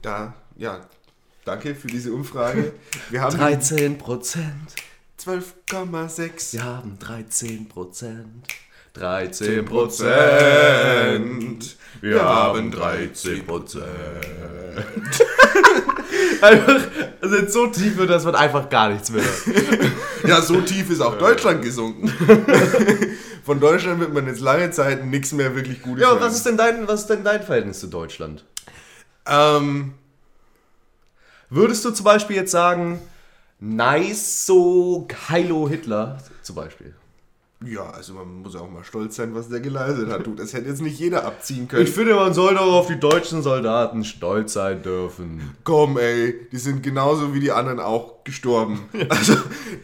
da, 0.00 0.32
ja, 0.56 0.78
danke 1.44 1.74
für 1.74 1.88
diese 1.88 2.12
Umfrage. 2.12 2.72
Wir 3.10 3.20
haben 3.20 3.36
13 3.36 3.98
Prozent. 3.98 4.76
12,6. 5.20 6.52
Wir 6.52 6.62
haben 6.62 6.96
13 7.00 7.68
Prozent. 7.68 8.46
13 8.92 9.64
Prozent. 9.64 11.76
Wir 12.00 12.22
haben 12.22 12.70
13 12.70 13.44
Prozent. 13.44 13.82
einfach, 16.40 16.80
also 17.20 17.36
jetzt 17.36 17.52
so 17.52 17.66
tief 17.68 17.96
wird, 17.96 18.10
das 18.10 18.24
wird 18.24 18.34
einfach 18.36 18.68
gar 18.68 18.90
nichts 18.90 19.10
mehr. 19.10 19.24
Ja, 20.26 20.40
so 20.40 20.58
tief 20.62 20.88
ist 20.88 21.02
auch 21.02 21.18
Deutschland 21.18 21.60
gesunken. 21.60 22.08
Von 23.44 23.60
Deutschland 23.60 24.00
wird 24.00 24.14
man 24.14 24.26
jetzt 24.26 24.40
lange 24.40 24.70
Zeit 24.70 25.04
nichts 25.04 25.32
mehr 25.32 25.54
wirklich 25.54 25.82
Gutes 25.82 26.00
Ja, 26.02 26.12
hören. 26.12 26.20
was 26.22 26.34
ist 26.36 26.46
denn 26.46 26.56
dein, 26.56 26.88
was 26.88 27.02
ist 27.02 27.10
denn 27.10 27.22
dein 27.22 27.42
Verhältnis 27.42 27.80
zu 27.80 27.88
Deutschland? 27.88 28.42
Ähm, 29.26 29.92
Würdest 31.50 31.84
du 31.84 31.90
zum 31.90 32.04
Beispiel 32.04 32.36
jetzt 32.36 32.52
sagen, 32.52 33.02
nice 33.60 34.46
so 34.46 35.06
Heilo 35.28 35.68
Hitler 35.68 36.16
zum 36.42 36.56
Beispiel? 36.56 36.94
Ja, 37.66 37.90
also 37.90 38.14
man 38.14 38.42
muss 38.42 38.56
auch 38.56 38.70
mal 38.70 38.84
stolz 38.84 39.16
sein, 39.16 39.34
was 39.34 39.48
der 39.48 39.60
geleistet 39.60 40.10
hat. 40.10 40.26
Du, 40.26 40.34
das 40.34 40.52
hätte 40.52 40.68
jetzt 40.68 40.82
nicht 40.82 40.98
jeder 40.98 41.24
abziehen 41.24 41.68
können. 41.68 41.82
Ich 41.82 41.90
finde, 41.90 42.14
man 42.14 42.34
soll 42.34 42.54
doch 42.54 42.72
auf 42.72 42.86
die 42.86 42.98
deutschen 42.98 43.42
Soldaten 43.42 44.04
stolz 44.04 44.52
sein 44.54 44.82
dürfen. 44.82 45.54
Komm, 45.64 45.98
ey, 45.98 46.48
die 46.52 46.58
sind 46.58 46.82
genauso 46.82 47.34
wie 47.34 47.40
die 47.40 47.52
anderen 47.52 47.80
auch 47.80 48.24
gestorben. 48.24 48.80
Also, 49.08 49.34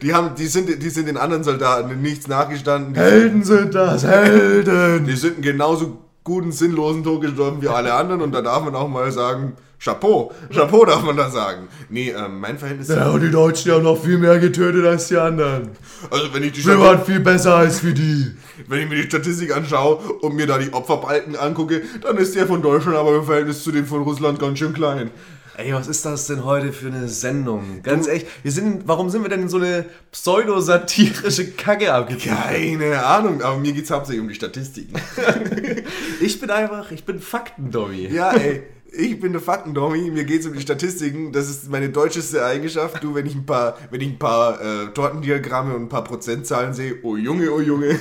die, 0.01 0.13
haben, 0.13 0.35
die, 0.35 0.47
sind, 0.47 0.81
die 0.81 0.89
sind 0.89 1.07
den 1.07 1.17
anderen 1.17 1.43
Soldaten 1.43 1.91
in 1.91 2.01
nichts 2.01 2.27
nachgestanden. 2.27 2.93
Die, 2.93 2.99
Helden 2.99 3.43
sind 3.43 3.73
das, 3.75 4.03
Helden! 4.03 5.05
die 5.05 5.15
sind 5.15 5.41
genauso 5.41 5.99
guten, 6.23 6.51
sinnlosen 6.51 7.03
Tod 7.03 7.21
gestorben 7.21 7.61
wie 7.61 7.67
alle 7.67 7.93
anderen. 7.93 8.21
Und 8.21 8.31
da 8.33 8.41
darf 8.41 8.63
man 8.63 8.75
auch 8.75 8.87
mal 8.87 9.11
sagen, 9.11 9.53
Chapeau. 9.83 10.31
Chapeau 10.53 10.85
darf 10.85 11.01
man 11.01 11.17
da 11.17 11.29
sagen. 11.31 11.67
Nee, 11.89 12.11
ähm, 12.11 12.39
mein 12.39 12.59
Verhältnis... 12.59 12.89
Ja, 12.89 13.09
und 13.09 13.21
die 13.21 13.31
Deutschen 13.31 13.71
haben 13.71 13.83
noch 13.83 13.99
viel 13.99 14.19
mehr 14.19 14.37
getötet 14.37 14.85
als 14.85 15.07
die 15.07 15.17
anderen. 15.17 15.71
Also, 16.11 16.31
wenn 16.33 16.43
ich, 16.43 16.51
die 16.51 16.57
Wir 16.57 16.73
Statistik, 16.73 16.85
waren 16.85 17.05
viel 17.05 17.19
besser 17.19 17.55
als 17.55 17.83
wir 17.83 17.93
die. 17.93 18.35
wenn 18.67 18.81
ich 18.81 18.89
mir 18.89 18.97
die 18.97 19.03
Statistik 19.03 19.55
anschaue 19.55 19.95
und 20.21 20.35
mir 20.35 20.45
da 20.45 20.59
die 20.59 20.71
Opferbalken 20.71 21.35
angucke, 21.35 21.81
dann 22.03 22.17
ist 22.17 22.35
der 22.35 22.45
von 22.45 22.61
Deutschland 22.61 22.95
aber 22.95 23.15
im 23.15 23.23
Verhältnis 23.23 23.63
zu 23.63 23.71
dem 23.71 23.87
von 23.87 24.03
Russland 24.03 24.37
ganz 24.37 24.59
schön 24.59 24.73
klein. 24.73 25.09
Ey, 25.57 25.73
was 25.73 25.87
ist 25.87 26.05
das 26.05 26.27
denn 26.27 26.45
heute 26.45 26.71
für 26.71 26.87
eine 26.87 27.07
Sendung? 27.07 27.81
Ganz 27.83 28.07
echt, 28.07 28.25
wir 28.43 28.51
sind, 28.51 28.87
warum 28.87 29.09
sind 29.09 29.21
wir 29.21 29.29
denn 29.29 29.41
in 29.41 29.49
so 29.49 29.57
eine 29.57 29.85
pseudo-satirische 30.11 31.51
Kacke 31.51 31.93
abgezogen? 31.93 32.35
Keine 32.37 33.05
Ahnung, 33.05 33.41
aber 33.41 33.57
mir 33.57 33.73
geht 33.73 33.83
es 33.85 33.91
hauptsächlich 33.91 34.21
um 34.21 34.29
die 34.29 34.35
Statistiken. 34.35 34.93
Ich 36.21 36.39
bin 36.39 36.49
einfach, 36.51 36.91
ich 36.91 37.03
bin 37.03 37.19
Fakten-Dummy. 37.19 38.07
Ja, 38.13 38.31
ey, 38.33 38.63
Ich 38.93 39.19
bin 39.19 39.31
der 39.31 39.41
Faktendommi, 39.41 40.11
mir 40.11 40.25
geht 40.25 40.41
es 40.41 40.47
um 40.47 40.53
die 40.53 40.61
Statistiken, 40.61 41.31
das 41.31 41.49
ist 41.49 41.69
meine 41.69 41.89
deutscheste 41.89 42.45
Eigenschaft. 42.45 43.01
Du, 43.01 43.15
wenn 43.15 43.25
ich 43.25 43.35
ein 43.35 43.45
paar, 43.45 43.77
wenn 43.89 44.01
ich 44.01 44.09
ein 44.09 44.19
paar 44.19 44.59
äh, 44.61 44.87
Tortendiagramme 44.93 45.73
und 45.75 45.83
ein 45.83 45.89
paar 45.89 46.03
Prozentzahlen 46.03 46.73
sehe, 46.73 46.95
oh 47.03 47.15
Junge, 47.15 47.51
oh 47.51 47.61
Junge, 47.61 47.97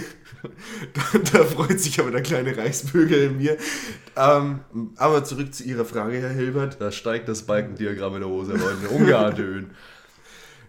da, 0.92 1.18
da, 1.18 1.44
freut 1.44 1.80
sich 1.80 2.00
aber 2.00 2.10
der 2.10 2.22
kleine 2.22 2.56
Reichsbürger 2.56 3.24
in 3.24 3.38
mir. 3.38 3.56
Ähm, 4.16 4.60
aber 4.96 5.24
zurück 5.24 5.54
zu 5.54 5.64
Ihrer 5.64 5.84
Frage, 5.84 6.18
Herr 6.18 6.30
Hilbert. 6.30 6.80
Da 6.80 6.90
steigt 6.92 7.28
das 7.28 7.42
Balkendiagramm 7.42 8.14
in 8.14 8.20
der 8.20 8.28
Hose, 8.28 8.52
in 8.52 8.86
ungeahnte 8.88 9.42
Höhen. 9.42 9.70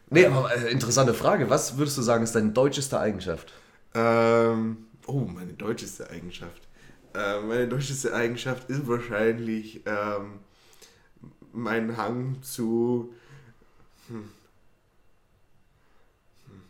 Nee, 0.09 0.25
aber 0.25 0.53
äh, 0.53 0.69
interessante 0.71 1.13
Frage. 1.13 1.49
Was 1.49 1.77
würdest 1.77 1.97
du 1.97 2.01
sagen, 2.01 2.23
ist 2.23 2.35
deine 2.35 2.51
deutscheste 2.51 2.99
Eigenschaft? 2.99 3.53
Ähm, 3.93 4.85
oh, 5.07 5.21
meine 5.21 5.53
deutscheste 5.53 6.09
Eigenschaft. 6.09 6.67
Äh, 7.13 7.39
meine 7.41 7.67
deutscheste 7.67 8.13
Eigenschaft 8.13 8.69
ist 8.69 8.87
wahrscheinlich 8.87 9.81
ähm, 9.85 10.39
mein 11.53 11.95
Hang 11.95 12.41
zu. 12.41 13.13
Hm, 14.07 14.29
hm. 16.47 16.61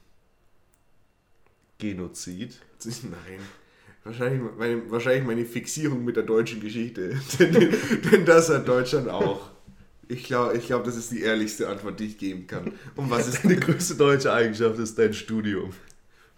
Genozid? 1.79 2.61
Nein. 3.03 3.39
Wahrscheinlich 4.03 4.41
meine, 4.57 4.89
wahrscheinlich 4.89 5.25
meine 5.25 5.45
Fixierung 5.45 6.03
mit 6.03 6.15
der 6.15 6.23
deutschen 6.23 6.59
Geschichte. 6.59 7.19
denn, 7.39 7.75
denn 8.11 8.25
das 8.25 8.49
hat 8.49 8.67
Deutschland 8.67 9.09
auch. 9.09 9.51
Ich 10.07 10.23
glaube, 10.23 10.57
ich 10.57 10.65
glaub, 10.65 10.83
das 10.83 10.97
ist 10.97 11.11
die 11.11 11.21
ehrlichste 11.21 11.69
Antwort, 11.69 11.99
die 11.99 12.07
ich 12.07 12.17
geben 12.17 12.47
kann. 12.47 12.73
Und 12.95 13.09
was 13.09 13.27
ist 13.27 13.39
deine 13.43 13.57
größte 13.57 13.95
deutsche 13.95 14.33
Eigenschaft? 14.33 14.79
Ist 14.79 14.97
dein 14.97 15.13
Studium. 15.13 15.71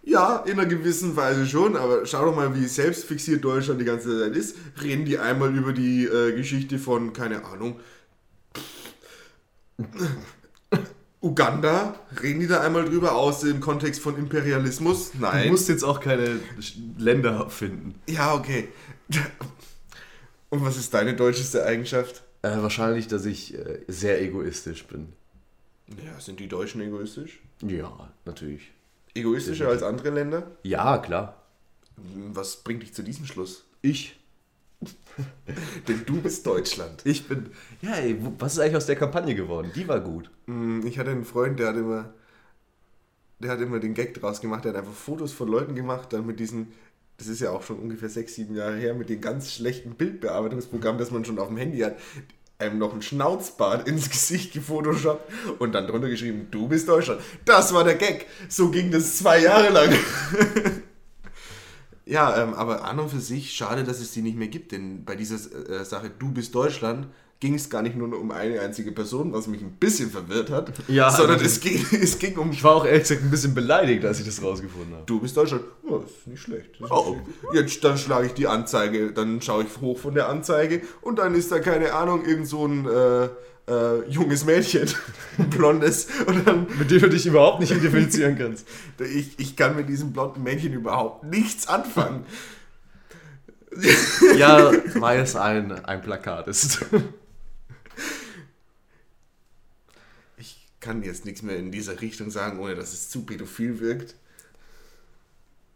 Ja, 0.02 0.44
in 0.46 0.58
einer 0.58 0.68
gewissen 0.68 1.16
Weise 1.16 1.46
schon, 1.46 1.76
aber 1.76 2.04
schau 2.04 2.26
doch 2.26 2.36
mal, 2.36 2.54
wie 2.54 2.66
selbstfixiert 2.66 3.42
Deutschland 3.42 3.80
die 3.80 3.86
ganze 3.86 4.20
Zeit 4.20 4.36
ist. 4.36 4.56
Reden 4.82 5.06
die 5.06 5.18
einmal 5.18 5.56
über 5.56 5.72
die 5.72 6.04
äh, 6.04 6.32
Geschichte 6.36 6.78
von, 6.78 7.14
keine 7.14 7.42
Ahnung, 7.46 7.80
Uganda? 11.24 11.94
Reden 12.22 12.40
die 12.40 12.46
da 12.46 12.60
einmal 12.60 12.84
drüber 12.84 13.14
aus 13.14 13.42
im 13.44 13.60
Kontext 13.60 14.02
von 14.02 14.18
Imperialismus? 14.18 15.12
Nein. 15.18 15.44
Du 15.44 15.52
musst 15.52 15.70
jetzt 15.70 15.82
auch 15.82 15.98
keine 15.98 16.38
Länder 16.98 17.48
finden. 17.48 17.94
Ja, 18.06 18.34
okay. 18.34 18.68
Und 20.50 20.64
was 20.64 20.76
ist 20.76 20.92
deine 20.92 21.14
deutscheste 21.16 21.64
Eigenschaft? 21.64 22.22
Äh, 22.42 22.58
wahrscheinlich, 22.58 23.08
dass 23.08 23.24
ich 23.24 23.54
äh, 23.54 23.80
sehr 23.88 24.20
egoistisch 24.20 24.84
bin. 24.86 25.14
Ja, 25.88 26.20
sind 26.20 26.40
die 26.40 26.46
Deutschen 26.46 26.82
egoistisch? 26.82 27.40
Ja, 27.62 28.10
natürlich. 28.26 28.70
Egoistischer 29.14 29.68
als 29.68 29.82
andere 29.82 30.10
Länder? 30.10 30.50
Ja, 30.62 30.98
klar. 30.98 31.42
Was 32.32 32.56
bringt 32.56 32.82
dich 32.82 32.92
zu 32.92 33.02
diesem 33.02 33.24
Schluss? 33.24 33.64
Ich. 33.80 34.20
Denn 35.88 36.02
du 36.06 36.20
bist 36.20 36.46
Deutschland. 36.46 37.02
Ich 37.04 37.28
bin. 37.28 37.50
Ja, 37.82 37.94
ey, 37.94 38.16
was 38.38 38.54
ist 38.54 38.58
eigentlich 38.58 38.76
aus 38.76 38.86
der 38.86 38.96
Kampagne 38.96 39.34
geworden? 39.34 39.70
Die 39.74 39.86
war 39.88 40.00
gut. 40.00 40.30
Mm, 40.46 40.86
ich 40.86 40.98
hatte 40.98 41.10
einen 41.10 41.24
Freund, 41.24 41.58
der 41.58 41.68
hat 41.68 41.76
immer. 41.76 42.14
Der 43.40 43.50
hat 43.50 43.60
immer 43.60 43.80
den 43.80 43.94
Gag 43.94 44.14
draus 44.14 44.40
gemacht. 44.40 44.64
Der 44.64 44.72
hat 44.72 44.78
einfach 44.78 44.92
Fotos 44.92 45.32
von 45.32 45.48
Leuten 45.48 45.74
gemacht, 45.74 46.12
dann 46.12 46.26
mit 46.26 46.40
diesen. 46.40 46.72
Das 47.16 47.28
ist 47.28 47.40
ja 47.40 47.50
auch 47.50 47.62
schon 47.62 47.78
ungefähr 47.78 48.08
sechs, 48.08 48.34
sieben 48.34 48.56
Jahre 48.56 48.76
her, 48.76 48.94
mit 48.94 49.08
dem 49.08 49.20
ganz 49.20 49.52
schlechten 49.52 49.94
Bildbearbeitungsprogramm, 49.94 50.98
das 50.98 51.12
man 51.12 51.24
schon 51.24 51.38
auf 51.38 51.46
dem 51.46 51.56
Handy 51.56 51.78
hat 51.78 51.96
einem 52.58 52.78
noch 52.78 52.94
ein 52.94 53.02
Schnauzbart 53.02 53.88
ins 53.88 54.10
Gesicht 54.10 54.52
gefotoshoppt 54.52 55.30
und 55.58 55.72
dann 55.72 55.86
drunter 55.86 56.08
geschrieben, 56.08 56.48
du 56.50 56.68
bist 56.68 56.88
Deutschland. 56.88 57.20
Das 57.44 57.74
war 57.74 57.84
der 57.84 57.96
Gag. 57.96 58.26
So 58.48 58.70
ging 58.70 58.90
das 58.90 59.18
zwei 59.18 59.40
Jahre 59.40 59.70
lang. 59.70 59.92
ja, 62.06 62.42
ähm, 62.42 62.54
aber 62.54 62.84
an 62.84 62.98
und 62.98 63.08
für 63.10 63.20
sich 63.20 63.52
schade, 63.52 63.84
dass 63.84 64.00
es 64.00 64.12
die 64.12 64.22
nicht 64.22 64.36
mehr 64.36 64.48
gibt, 64.48 64.72
denn 64.72 65.04
bei 65.04 65.16
dieser 65.16 65.36
äh, 65.68 65.84
Sache, 65.84 66.10
du 66.10 66.30
bist 66.32 66.54
Deutschland, 66.54 67.08
ging 67.40 67.54
es 67.54 67.68
gar 67.68 67.82
nicht 67.82 67.96
nur 67.96 68.18
um 68.18 68.30
eine 68.30 68.60
einzige 68.60 68.92
Person, 68.92 69.32
was 69.32 69.46
mich 69.46 69.60
ein 69.60 69.72
bisschen 69.72 70.10
verwirrt 70.10 70.50
hat, 70.50 70.72
ja, 70.88 71.10
sondern 71.10 71.38
also 71.38 71.44
es, 71.44 71.60
ging, 71.60 71.84
es 72.02 72.18
ging 72.18 72.38
um. 72.38 72.50
Ich 72.52 72.64
war 72.64 72.76
auch 72.76 72.86
ehrlich 72.86 73.02
gesagt 73.02 73.22
ein 73.22 73.30
bisschen 73.30 73.54
beleidigt, 73.54 74.04
als 74.04 74.20
ich 74.20 74.26
das 74.26 74.42
rausgefunden 74.42 74.94
habe. 74.94 75.04
Du 75.06 75.20
bist 75.20 75.36
Deutschland. 75.36 75.64
Oh, 75.86 75.98
das 75.98 76.10
ist 76.10 76.26
nicht 76.26 76.42
schlecht. 76.42 76.80
Ist 76.80 76.90
oh. 76.90 77.16
nicht 77.52 77.54
Jetzt 77.54 77.84
dann 77.84 77.98
schlage 77.98 78.28
ich 78.28 78.32
die 78.32 78.46
Anzeige, 78.46 79.12
dann 79.12 79.42
schaue 79.42 79.64
ich 79.64 79.80
hoch 79.80 79.98
von 79.98 80.14
der 80.14 80.28
Anzeige 80.28 80.82
und 81.02 81.18
dann 81.18 81.34
ist 81.34 81.52
da 81.52 81.58
keine 81.58 81.92
Ahnung, 81.92 82.24
irgend 82.24 82.48
so 82.48 82.66
ein. 82.66 82.86
Äh, 82.86 83.28
äh, 83.66 84.06
junges 84.10 84.44
Mädchen, 84.44 84.88
ein 85.38 85.48
blondes. 85.50 86.08
Und 86.26 86.46
dann, 86.46 86.66
mit 86.78 86.90
dem 86.90 87.00
du 87.00 87.08
dich 87.08 87.24
überhaupt 87.24 87.60
nicht 87.60 87.72
identifizieren 87.72 88.36
kannst. 88.36 88.66
Ich, 88.98 89.38
ich 89.38 89.56
kann 89.56 89.74
mit 89.74 89.88
diesem 89.88 90.12
blonden 90.12 90.42
Männchen 90.42 90.72
überhaupt 90.72 91.24
nichts 91.24 91.66
anfangen. 91.66 92.26
ja, 94.36 94.70
weil 94.94 95.20
es 95.20 95.34
ein, 95.34 95.72
ein 95.84 96.00
Plakat 96.00 96.46
ist. 96.46 96.84
Kann 100.84 101.02
jetzt 101.02 101.24
nichts 101.24 101.40
mehr 101.40 101.56
in 101.56 101.72
dieser 101.72 102.02
Richtung 102.02 102.30
sagen, 102.30 102.58
ohne 102.60 102.74
dass 102.74 102.92
es 102.92 103.08
zu 103.08 103.24
pädophil 103.24 103.80
wirkt. 103.80 104.16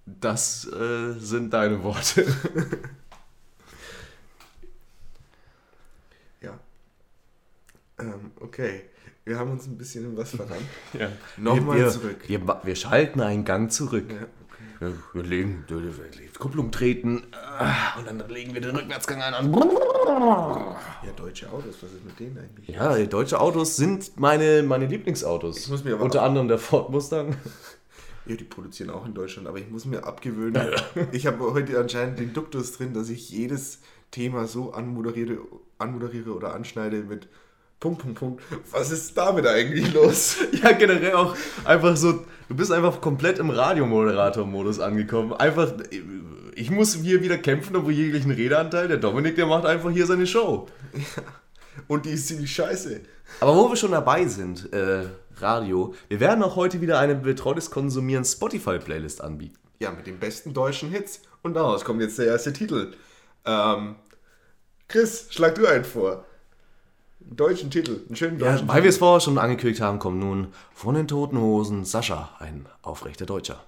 Das 0.04 0.70
äh, 0.70 1.14
sind 1.14 1.54
deine 1.54 1.82
Worte. 1.82 2.26
ja. 6.42 6.60
Ähm, 7.98 8.32
okay. 8.38 8.82
Wir 9.24 9.38
haben 9.38 9.52
uns 9.52 9.66
ein 9.66 9.78
bisschen 9.78 10.04
in 10.04 10.16
was 10.16 10.30
verrannt. 10.30 10.62
ja. 10.92 11.10
Nochmal 11.38 11.90
zurück. 11.90 12.20
Wir, 12.26 12.60
wir, 12.62 12.76
schalten 12.76 13.20
einen 13.20 13.46
Gang 13.46 13.72
zurück. 13.72 14.10
Ja. 14.10 14.26
Wir, 14.80 15.22
legen 15.22 15.64
Kupplung 16.38 16.70
treten 16.70 17.24
ah, 17.32 17.98
und 17.98 18.06
dann 18.06 18.22
legen 18.28 18.54
wir 18.54 18.60
den 18.60 18.76
Rückwärtsgang 18.76 19.20
ein. 19.20 19.52
Ja, 19.52 21.12
deutsche 21.16 21.50
Autos, 21.50 21.76
was 21.82 21.92
ist 21.92 22.04
mit 22.04 22.18
denen 22.20 22.38
eigentlich? 22.38 22.68
Ja, 22.68 22.96
deutsche 23.06 23.40
Autos 23.40 23.76
sind 23.76 24.18
meine, 24.20 24.62
meine 24.62 24.86
Lieblingsautos. 24.86 25.68
Unter 25.68 26.22
anderem 26.22 26.48
der 26.48 26.58
Ford 26.58 26.90
Mustang. 26.90 27.36
Ja, 28.26 28.36
die 28.36 28.44
produzieren 28.44 28.90
auch 28.90 29.06
in 29.06 29.14
Deutschland, 29.14 29.48
aber 29.48 29.58
ich 29.58 29.70
muss 29.70 29.84
mir 29.84 30.04
abgewöhnen. 30.04 30.54
Ja. 30.54 31.06
Ich 31.12 31.26
habe 31.26 31.52
heute 31.54 31.80
anscheinend 31.80 32.18
den 32.18 32.32
Duktus 32.32 32.72
drin, 32.72 32.92
dass 32.92 33.08
ich 33.08 33.30
jedes 33.30 33.80
Thema 34.10 34.46
so 34.46 34.72
anmoderiere, 34.72 35.38
anmoderiere 35.78 36.34
oder 36.34 36.54
anschneide 36.54 37.02
mit 37.02 37.28
Punkt, 37.80 38.02
Punkt, 38.02 38.18
Punkt. 38.18 38.42
Was 38.72 38.90
ist 38.90 39.16
damit 39.16 39.46
eigentlich 39.46 39.92
los? 39.94 40.36
Ja, 40.62 40.72
generell 40.72 41.14
auch 41.14 41.36
einfach 41.64 41.96
so, 41.96 42.24
du 42.48 42.56
bist 42.56 42.72
einfach 42.72 43.00
komplett 43.00 43.38
im 43.38 43.50
Radiomoderator-Modus 43.50 44.80
angekommen. 44.80 45.32
Einfach, 45.32 45.72
ich 46.56 46.70
muss 46.70 46.94
hier 46.94 47.22
wieder 47.22 47.38
kämpfen 47.38 47.76
um 47.76 47.88
jeglichen 47.88 48.32
Redeanteil. 48.32 48.88
Der 48.88 48.96
Dominik, 48.96 49.36
der 49.36 49.46
macht 49.46 49.64
einfach 49.64 49.90
hier 49.90 50.06
seine 50.06 50.26
Show. 50.26 50.66
Ja. 50.92 51.22
Und 51.86 52.06
die 52.06 52.10
ist 52.10 52.26
ziemlich 52.26 52.52
scheiße. 52.52 53.00
Aber 53.38 53.54
wo 53.54 53.68
wir 53.68 53.76
schon 53.76 53.92
dabei 53.92 54.26
sind, 54.26 54.72
äh, 54.72 55.04
Radio, 55.36 55.94
wir 56.08 56.18
werden 56.18 56.42
auch 56.42 56.56
heute 56.56 56.80
wieder 56.80 56.98
eine 56.98 57.14
betreutes 57.14 57.70
Konsumieren 57.70 58.24
Spotify-Playlist 58.24 59.20
anbieten. 59.22 59.56
Ja, 59.78 59.92
mit 59.92 60.08
den 60.08 60.18
besten 60.18 60.52
deutschen 60.52 60.90
Hits. 60.90 61.22
Und 61.42 61.54
daraus 61.54 61.84
kommt 61.84 62.00
jetzt 62.00 62.18
der 62.18 62.26
erste 62.26 62.52
Titel. 62.52 62.94
Ähm, 63.44 63.94
Chris, 64.88 65.28
schlag 65.30 65.54
du 65.54 65.66
einen 65.66 65.84
vor 65.84 66.24
deutschen 67.20 67.70
Titel, 67.70 68.00
einen 68.06 68.16
schönen 68.16 68.38
deutschen 68.38 68.66
ja, 68.66 68.74
Weil 68.74 68.82
wir 68.82 68.90
es 68.90 68.98
vorher 68.98 69.20
schon 69.20 69.38
angekündigt 69.38 69.80
haben, 69.80 69.98
kommt 69.98 70.18
nun 70.18 70.48
von 70.72 70.94
den 70.94 71.08
Toten 71.08 71.38
Hosen 71.38 71.84
Sascha, 71.84 72.30
ein 72.38 72.66
aufrechter 72.82 73.26
Deutscher. 73.26 73.64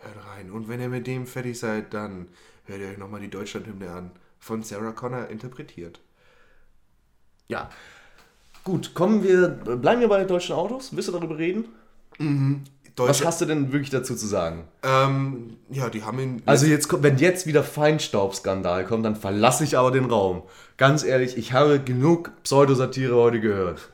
Hört 0.00 0.26
rein. 0.26 0.50
Und 0.50 0.68
wenn 0.68 0.80
ihr 0.80 0.88
mit 0.88 1.06
dem 1.06 1.26
fertig 1.26 1.58
seid, 1.58 1.94
dann 1.94 2.28
hört 2.64 2.80
ihr 2.80 2.88
euch 2.88 2.98
nochmal 2.98 3.20
die 3.20 3.30
Deutschlandhymne 3.30 3.90
an. 3.90 4.10
Von 4.38 4.62
Sarah 4.62 4.92
Connor 4.92 5.28
interpretiert. 5.28 6.00
Ja. 7.48 7.70
Gut, 8.62 8.94
kommen 8.94 9.22
wir, 9.22 9.48
bleiben 9.48 10.00
wir 10.00 10.08
bei 10.08 10.24
deutschen 10.24 10.54
Autos? 10.54 10.94
Willst 10.94 11.08
du 11.08 11.12
darüber 11.12 11.38
reden? 11.38 11.64
Mhm. 12.18 12.64
Deutsche, 12.98 13.10
Was 13.10 13.24
hast 13.24 13.40
du 13.40 13.44
denn 13.44 13.70
wirklich 13.72 13.90
dazu 13.90 14.16
zu 14.16 14.26
sagen? 14.26 14.66
Ähm, 14.82 15.56
ja, 15.70 15.88
die 15.88 16.02
haben 16.02 16.18
ihn. 16.18 16.42
Also 16.46 16.66
jetzt, 16.66 16.88
wenn 17.00 17.16
jetzt 17.18 17.46
wieder 17.46 17.62
Feinstaubskandal 17.62 18.84
kommt, 18.84 19.04
dann 19.04 19.14
verlasse 19.14 19.62
ich 19.62 19.78
aber 19.78 19.92
den 19.92 20.06
Raum. 20.06 20.42
Ganz 20.78 21.04
ehrlich, 21.04 21.36
ich 21.36 21.52
habe 21.52 21.78
genug 21.78 22.32
Pseudosatire 22.42 23.14
heute 23.14 23.40
gehört. 23.40 23.92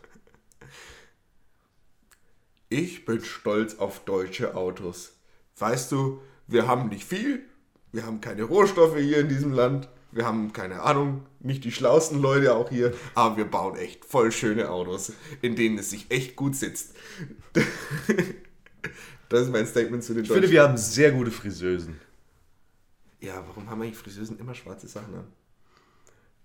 Ich 2.71 3.05
bin 3.05 3.23
stolz 3.23 3.79
auf 3.79 4.01
deutsche 4.01 4.55
Autos. 4.55 5.13
Weißt 5.59 5.93
du, 5.93 6.23
wir 6.47 6.67
haben 6.67 6.89
nicht 6.89 7.05
viel, 7.05 7.45
wir 7.93 8.07
haben 8.07 8.23
keine 8.23 8.45
Rohstoffe 8.45 8.97
hier 8.97 9.19
in 9.19 9.29
diesem 9.29 9.53
Land, 9.53 9.89
wir 10.13 10.25
haben 10.25 10.55
keine 10.55 10.81
Ahnung, 10.81 11.27
nicht 11.41 11.65
die 11.65 11.73
schlauesten 11.73 12.23
Leute 12.23 12.55
auch 12.55 12.71
hier, 12.71 12.95
aber 13.15 13.37
wir 13.37 13.45
bauen 13.45 13.77
echt 13.77 14.07
voll 14.07 14.33
schöne 14.33 14.71
Autos, 14.71 15.13
in 15.43 15.57
denen 15.57 15.77
es 15.77 15.91
sich 15.91 16.07
echt 16.11 16.37
gut 16.37 16.57
sitzt. 16.57 16.95
Das 19.29 19.43
ist 19.43 19.51
mein 19.51 19.67
Statement 19.67 20.03
zu 20.05 20.15
den 20.15 20.25
Ich 20.25 20.31
finde, 20.31 20.51
wir 20.51 20.63
haben 20.63 20.77
sehr 20.77 21.13
gute 21.13 21.31
Friseusen. 21.31 21.99
Ja, 23.21 23.43
warum 23.47 23.71
haben 23.71 23.83
eigentlich 23.83 23.97
Friseusen 23.97 24.39
immer 24.39 24.55
schwarze 24.55 24.87
Sachen 24.87 25.15
an? 25.15 25.27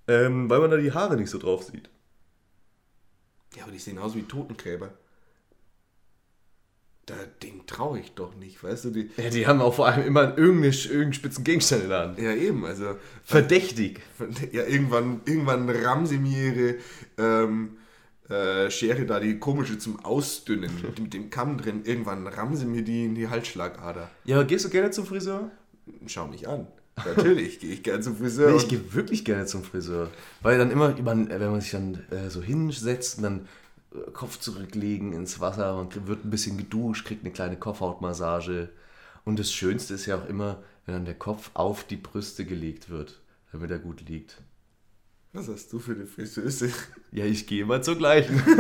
Ähm, 0.07 0.49
weil 0.49 0.59
man 0.59 0.71
da 0.71 0.77
die 0.77 0.91
Haare 0.91 1.17
nicht 1.17 1.29
so 1.29 1.37
drauf 1.37 1.63
sieht. 1.63 1.89
Ja, 3.55 3.63
aber 3.63 3.71
die 3.71 3.79
sehen 3.79 3.97
aus 3.97 4.15
wie 4.15 4.23
Totengräber. 4.23 4.91
Da, 7.05 7.15
den, 7.41 7.65
traurig 7.65 8.13
doch 8.13 8.35
nicht, 8.35 8.63
weißt 8.63 8.85
du? 8.85 8.89
Die, 8.91 9.09
Ja, 9.17 9.29
die 9.29 9.47
haben 9.47 9.61
auch 9.61 9.73
vor 9.73 9.87
allem 9.87 10.05
immer 10.05 10.37
irgendeinen 10.37 10.73
irgendeinen 10.73 11.13
spitzen 11.13 11.43
Gegenstand 11.43 11.83
in 11.83 11.89
der 11.89 11.99
Hand. 11.99 12.19
ja, 12.19 12.33
eben, 12.33 12.65
also 12.65 12.97
Verdächtig. 13.23 14.01
ja, 14.51 14.63
irgendwann, 14.63 15.21
irgendwann 15.25 15.69
rammen 15.69 16.05
sie 16.05 16.19
mir 16.19 16.53
ihre 16.53 16.75
ähm, 17.17 17.77
äh, 18.29 18.69
Schere 18.69 19.05
da, 19.05 19.19
die 19.19 19.39
komische 19.39 19.77
zum 19.77 20.03
Ausdünnen, 20.05 20.71
mit, 20.99 21.13
dem 21.13 21.29
Kamm 21.29 21.57
drin, 21.57 21.81
irgendwann 21.83 22.27
rammen 22.27 22.55
sie 22.55 22.65
mir 22.65 22.83
die 22.83 23.05
in 23.05 23.15
die 23.15 23.27
Halsschlagader. 23.27 24.09
Ja, 24.25 24.37
aber 24.37 24.45
gehst 24.45 24.65
du 24.65 24.69
gerne 24.69 24.91
zum 24.91 25.05
Friseur? 25.05 25.51
Schau 26.05 26.27
mich 26.27 26.47
an. 26.47 26.67
Natürlich 27.05 27.59
gehe 27.59 27.71
ich 27.71 27.83
gern 27.83 28.03
zum 28.03 28.17
Friseur. 28.17 28.51
Nee, 28.51 28.57
ich 28.57 28.67
gehe 28.67 28.93
wirklich 28.93 29.25
gerne 29.25 29.45
zum 29.45 29.63
Friseur. 29.63 30.09
Weil 30.41 30.57
dann 30.57 30.69
immer, 30.69 30.93
man, 31.01 31.29
wenn 31.29 31.51
man 31.51 31.61
sich 31.61 31.71
dann 31.71 32.03
äh, 32.11 32.29
so 32.29 32.41
hinsetzt 32.41 33.17
und 33.17 33.23
dann 33.23 33.47
äh, 33.93 34.11
Kopf 34.11 34.39
zurücklegen 34.39 35.13
ins 35.13 35.39
Wasser 35.39 35.77
und 35.77 36.07
wird 36.07 36.25
ein 36.25 36.29
bisschen 36.29 36.57
geduscht, 36.57 37.05
kriegt 37.05 37.23
eine 37.23 37.33
kleine 37.33 37.57
Kopfhautmassage. 37.57 38.69
Und 39.25 39.39
das 39.39 39.51
Schönste 39.51 39.93
ist 39.93 40.05
ja 40.05 40.17
auch 40.17 40.27
immer, 40.27 40.61
wenn 40.85 40.95
dann 40.95 41.05
der 41.05 41.15
Kopf 41.15 41.51
auf 41.53 41.83
die 41.83 41.97
Brüste 41.97 42.45
gelegt 42.45 42.89
wird, 42.89 43.19
damit 43.51 43.71
er 43.71 43.79
gut 43.79 44.07
liegt. 44.07 44.41
Was 45.33 45.47
hast 45.47 45.71
du 45.71 45.79
für 45.79 45.91
eine 45.91 46.05
Friseuse? 46.07 46.71
Ja, 47.11 47.25
ich 47.25 47.45
gehe 47.45 47.65
mal 47.65 47.83
zur 47.83 47.97
gleichen. 47.97 48.41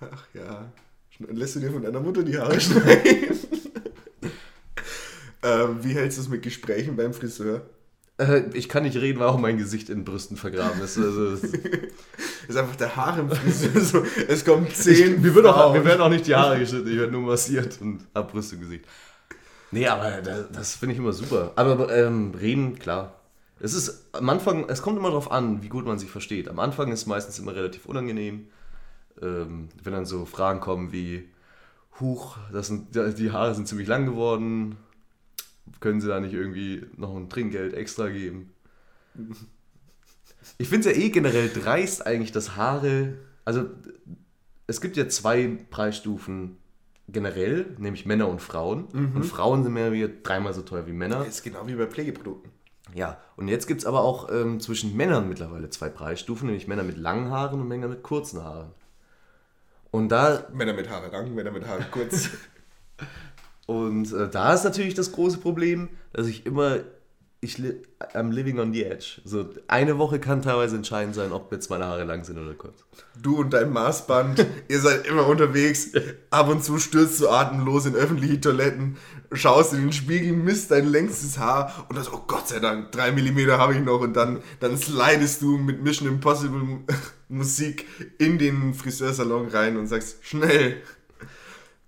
Ach 0.00 0.24
ja. 0.34 0.72
Lässt 1.28 1.56
du 1.56 1.60
dir 1.60 1.70
von 1.70 1.82
deiner 1.82 2.00
Mutter 2.00 2.22
die 2.22 2.38
Haare 2.38 2.58
schneiden? 2.58 3.02
ähm, 5.42 5.78
wie 5.82 5.92
hältst 5.94 6.16
du 6.16 6.22
es 6.22 6.28
mit 6.28 6.42
Gesprächen 6.42 6.96
beim 6.96 7.12
Friseur? 7.12 7.60
Äh, 8.16 8.44
ich 8.54 8.70
kann 8.70 8.84
nicht 8.84 8.96
reden, 8.96 9.20
weil 9.20 9.28
auch 9.28 9.38
mein 9.38 9.58
Gesicht 9.58 9.90
in 9.90 10.04
Brüsten 10.04 10.38
vergraben 10.38 10.80
ist. 10.80 10.96
Also, 10.96 11.26
es- 11.32 11.44
ist 11.44 12.56
einfach 12.56 12.76
der 12.76 12.96
Haar 12.96 13.18
im 13.18 13.30
Friseur. 13.30 13.80
So, 13.82 14.02
es 14.28 14.44
kommen 14.46 14.66
zehn. 14.72 15.16
ich, 15.16 15.20
mir, 15.20 15.34
wird 15.34 15.44
auch, 15.44 15.74
mir 15.74 15.84
werden 15.84 16.00
auch 16.00 16.08
nicht 16.08 16.26
die 16.26 16.34
Haare 16.34 16.58
geschnitten, 16.58 16.88
ich 16.90 16.96
werde 16.98 17.12
nur 17.12 17.22
massiert 17.22 17.78
und 17.82 18.06
hab 18.14 18.32
Brüste 18.32 18.54
im 18.54 18.62
Gesicht. 18.62 18.86
Nee, 19.72 19.86
aber 19.86 20.22
das, 20.22 20.46
das 20.52 20.74
finde 20.74 20.94
ich 20.94 20.98
immer 20.98 21.12
super. 21.12 21.52
Aber 21.56 21.94
ähm, 21.94 22.32
reden, 22.38 22.78
klar. 22.78 23.19
Es 23.60 23.74
ist 23.74 24.08
am 24.12 24.28
Anfang, 24.28 24.68
es 24.68 24.82
kommt 24.82 24.98
immer 24.98 25.10
darauf 25.10 25.30
an, 25.30 25.62
wie 25.62 25.68
gut 25.68 25.84
man 25.84 25.98
sich 25.98 26.10
versteht. 26.10 26.48
Am 26.48 26.58
Anfang 26.58 26.90
ist 26.92 27.00
es 27.00 27.06
meistens 27.06 27.38
immer 27.38 27.54
relativ 27.54 27.86
unangenehm, 27.86 28.48
ähm, 29.20 29.68
wenn 29.82 29.92
dann 29.92 30.06
so 30.06 30.24
Fragen 30.24 30.60
kommen 30.60 30.92
wie, 30.92 31.28
Huch, 32.00 32.38
das 32.52 32.68
sind, 32.68 32.94
die 32.94 33.30
Haare 33.30 33.54
sind 33.54 33.68
ziemlich 33.68 33.86
lang 33.86 34.06
geworden, 34.06 34.76
können 35.80 36.00
Sie 36.00 36.08
da 36.08 36.18
nicht 36.20 36.32
irgendwie 36.32 36.86
noch 36.96 37.14
ein 37.14 37.28
Trinkgeld 37.28 37.74
extra 37.74 38.08
geben? 38.08 38.52
Ich 40.56 40.68
finde 40.68 40.88
es 40.88 40.96
ja 40.96 41.02
eh 41.02 41.10
generell 41.10 41.50
dreist 41.50 42.06
eigentlich, 42.06 42.32
dass 42.32 42.56
Haare, 42.56 43.18
also 43.44 43.66
es 44.66 44.80
gibt 44.80 44.96
ja 44.96 45.08
zwei 45.08 45.58
Preisstufen 45.70 46.56
generell, 47.08 47.76
nämlich 47.78 48.06
Männer 48.06 48.28
und 48.28 48.40
Frauen. 48.40 48.84
Und 49.14 49.24
Frauen 49.24 49.62
sind 49.62 49.72
mehr 49.74 49.92
wie 49.92 50.08
dreimal 50.22 50.54
so 50.54 50.62
teuer 50.62 50.86
wie 50.86 50.92
Männer. 50.92 51.18
Das 51.18 51.28
ist 51.28 51.42
genau 51.42 51.66
wie 51.66 51.74
bei 51.74 51.86
Pflegeprodukten. 51.86 52.50
Ja, 52.94 53.18
und 53.36 53.48
jetzt 53.48 53.66
gibt 53.66 53.80
es 53.80 53.86
aber 53.86 54.02
auch 54.02 54.30
ähm, 54.30 54.60
zwischen 54.60 54.96
Männern 54.96 55.28
mittlerweile 55.28 55.70
zwei 55.70 55.88
Preisstufen, 55.88 56.46
nämlich 56.46 56.66
Männer 56.66 56.82
mit 56.82 56.96
langen 56.96 57.30
Haaren 57.30 57.60
und 57.60 57.68
Männer 57.68 57.88
mit 57.88 58.02
kurzen 58.02 58.42
Haaren. 58.42 58.72
Und 59.90 60.08
da, 60.10 60.46
Männer 60.52 60.72
mit 60.72 60.88
Haare 60.88 61.10
lang, 61.10 61.34
Männer 61.34 61.50
mit 61.50 61.66
Haare 61.66 61.84
kurz. 61.90 62.30
und, 63.66 64.12
äh, 64.12 64.28
da 64.28 64.54
ist 64.54 64.64
natürlich 64.64 64.94
das 64.94 65.12
große 65.12 65.38
Problem, 65.38 65.88
dass 66.12 66.26
ich 66.26 66.46
immer, 66.46 66.78
ich 67.42 67.58
li 67.58 67.72
I'm 68.14 68.32
living 68.32 68.58
on 68.58 68.72
the 68.72 68.84
edge. 68.84 69.20
So 69.24 69.48
eine 69.68 69.98
Woche 69.98 70.18
kann 70.18 70.42
teilweise 70.42 70.76
entscheidend 70.76 71.14
sein, 71.14 71.32
ob 71.32 71.52
jetzt 71.52 71.70
meine 71.70 71.86
Haare 71.86 72.04
lang 72.04 72.24
sind 72.24 72.38
oder 72.38 72.54
kurz. 72.54 72.84
Du 73.20 73.38
und 73.38 73.52
dein 73.52 73.72
Maßband, 73.72 74.46
ihr 74.68 74.80
seid 74.80 75.06
immer 75.06 75.26
unterwegs. 75.26 75.92
Ab 76.30 76.48
und 76.48 76.64
zu 76.64 76.78
stürzt 76.78 77.20
du 77.20 77.28
atemlos 77.28 77.86
in 77.86 77.94
öffentliche 77.94 78.40
Toiletten, 78.40 78.96
schaust 79.32 79.72
in 79.74 79.82
den 79.82 79.92
Spiegel, 79.92 80.32
misst 80.32 80.70
dein 80.70 80.86
längstes 80.86 81.38
Haar 81.38 81.86
und 81.88 81.96
dann 81.96 82.04
so, 82.04 82.12
oh 82.14 82.24
Gott 82.26 82.48
sei 82.48 82.58
Dank, 82.58 82.90
drei 82.92 83.12
Millimeter 83.12 83.58
habe 83.58 83.74
ich 83.74 83.80
noch 83.80 84.00
und 84.00 84.14
dann, 84.14 84.42
dann 84.60 84.76
slidest 84.76 85.40
du 85.42 85.56
mit 85.56 85.82
Mission 85.82 86.08
Impossible 86.08 86.80
Musik 87.28 87.86
in 88.18 88.38
den 88.38 88.74
Friseursalon 88.74 89.48
rein 89.48 89.76
und 89.76 89.86
sagst, 89.86 90.18
schnell, 90.22 90.82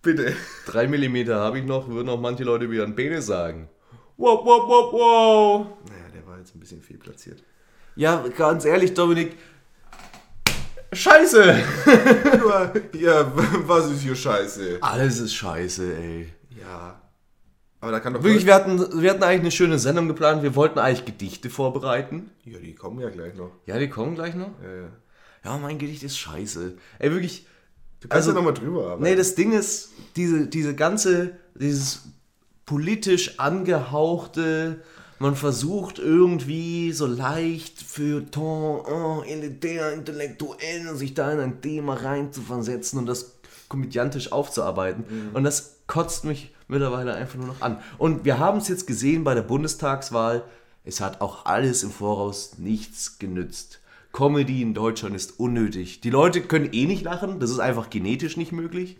bitte. 0.02 0.34
Drei 0.66 0.86
Millimeter 0.86 1.40
habe 1.40 1.58
ich 1.58 1.64
noch, 1.64 1.88
würden 1.88 2.08
auch 2.08 2.20
manche 2.20 2.44
Leute 2.44 2.70
wieder 2.70 2.84
ein 2.84 2.94
Penis 2.94 3.26
sagen. 3.26 3.68
Wow, 4.22 4.44
wow, 4.46 4.68
wow, 4.68 4.92
wow. 4.92 5.66
Naja, 5.88 6.04
der 6.14 6.24
war 6.28 6.38
jetzt 6.38 6.54
ein 6.54 6.60
bisschen 6.60 6.80
viel 6.80 6.96
platziert. 6.96 7.42
Ja, 7.96 8.24
ganz 8.36 8.64
ehrlich, 8.64 8.94
Dominik. 8.94 9.36
Scheiße! 10.92 11.56
Ja, 12.92 13.32
was 13.66 13.90
ist 13.90 14.02
hier 14.02 14.14
scheiße? 14.14 14.78
Alles 14.80 15.18
ist 15.18 15.34
scheiße, 15.34 15.96
ey. 15.96 16.32
Ja. 16.56 17.02
Aber 17.80 17.90
da 17.90 17.98
kann 17.98 18.14
doch... 18.14 18.22
Wirklich, 18.22 18.46
wir 18.46 18.54
hatten, 18.54 19.02
wir 19.02 19.10
hatten 19.10 19.24
eigentlich 19.24 19.40
eine 19.40 19.50
schöne 19.50 19.80
Sendung 19.80 20.06
geplant. 20.06 20.44
Wir 20.44 20.54
wollten 20.54 20.78
eigentlich 20.78 21.04
Gedichte 21.04 21.50
vorbereiten. 21.50 22.30
Ja, 22.44 22.60
die 22.60 22.76
kommen 22.76 23.00
ja 23.00 23.08
gleich 23.10 23.34
noch. 23.34 23.50
Ja, 23.66 23.76
die 23.76 23.88
kommen 23.90 24.14
gleich 24.14 24.36
noch. 24.36 24.52
Ja, 24.62 24.72
ja. 24.82 24.88
Ja, 25.44 25.58
mein 25.58 25.78
Gedicht 25.78 26.04
ist 26.04 26.16
scheiße. 26.16 26.76
Ey, 27.00 27.10
wirklich. 27.10 27.44
Du 28.00 28.06
kannst 28.06 28.28
Also- 28.28 28.30
ja 28.30 28.36
nochmal 28.36 28.54
drüber 28.54 28.84
arbeiten. 28.84 29.02
Nee, 29.02 29.16
das 29.16 29.34
Ding 29.34 29.50
ist, 29.50 29.90
diese, 30.14 30.46
diese 30.46 30.76
ganze, 30.76 31.36
dieses 31.56 32.02
politisch 32.66 33.38
angehauchte, 33.38 34.82
man 35.18 35.36
versucht 35.36 36.00
irgendwie 36.00 36.92
so 36.92 37.06
leicht 37.06 37.80
für 37.80 38.28
ton, 38.30 38.80
oh, 38.84 39.22
elitär, 39.22 39.92
intellektuell, 39.92 40.96
sich 40.96 41.14
da 41.14 41.30
in 41.32 41.38
ein 41.38 41.60
Thema 41.60 41.94
rein 41.94 42.32
zu 42.32 42.40
versetzen 42.40 42.98
und 42.98 43.06
das 43.06 43.36
komödiantisch 43.68 44.32
aufzuarbeiten. 44.32 45.04
Und 45.32 45.44
das 45.44 45.76
kotzt 45.86 46.24
mich 46.24 46.52
mittlerweile 46.66 47.14
einfach 47.14 47.36
nur 47.38 47.46
noch 47.46 47.60
an. 47.60 47.78
Und 47.98 48.24
wir 48.24 48.38
haben 48.38 48.58
es 48.58 48.68
jetzt 48.68 48.86
gesehen 48.86 49.22
bei 49.22 49.34
der 49.34 49.42
Bundestagswahl, 49.42 50.42
es 50.84 51.00
hat 51.00 51.20
auch 51.20 51.46
alles 51.46 51.84
im 51.84 51.92
Voraus 51.92 52.58
nichts 52.58 53.20
genützt. 53.20 53.80
Comedy 54.12 54.60
in 54.60 54.74
Deutschland 54.74 55.14
ist 55.14 55.38
unnötig. 55.38 56.00
Die 56.00 56.10
Leute 56.10 56.42
können 56.42 56.72
eh 56.72 56.86
nicht 56.86 57.04
lachen, 57.04 57.40
das 57.40 57.50
ist 57.50 57.60
einfach 57.60 57.88
genetisch 57.90 58.36
nicht 58.36 58.52
möglich. 58.52 58.98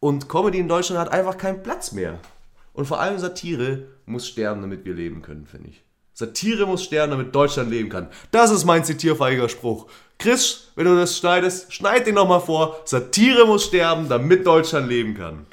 Und 0.00 0.28
Comedy 0.28 0.58
in 0.58 0.68
Deutschland 0.68 0.98
hat 0.98 1.12
einfach 1.12 1.36
keinen 1.36 1.62
Platz 1.62 1.92
mehr. 1.92 2.18
Und 2.72 2.86
vor 2.86 3.00
allem 3.00 3.18
Satire 3.18 3.86
muss 4.06 4.26
sterben, 4.26 4.62
damit 4.62 4.84
wir 4.84 4.94
leben 4.94 5.22
können, 5.22 5.46
finde 5.46 5.68
ich. 5.70 5.82
Satire 6.14 6.66
muss 6.66 6.84
sterben, 6.84 7.10
damit 7.10 7.34
Deutschland 7.34 7.70
leben 7.70 7.88
kann. 7.88 8.08
Das 8.30 8.50
ist 8.50 8.64
mein 8.64 8.84
zitierfähiger 8.84 9.48
Spruch. 9.48 9.90
Chris, 10.18 10.68
wenn 10.76 10.84
du 10.84 10.94
das 10.94 11.18
schneidest, 11.18 11.72
schneid 11.72 12.06
den 12.06 12.14
nochmal 12.14 12.40
vor. 12.40 12.80
Satire 12.84 13.46
muss 13.46 13.64
sterben, 13.64 14.08
damit 14.08 14.46
Deutschland 14.46 14.88
leben 14.88 15.14
kann. 15.14 15.46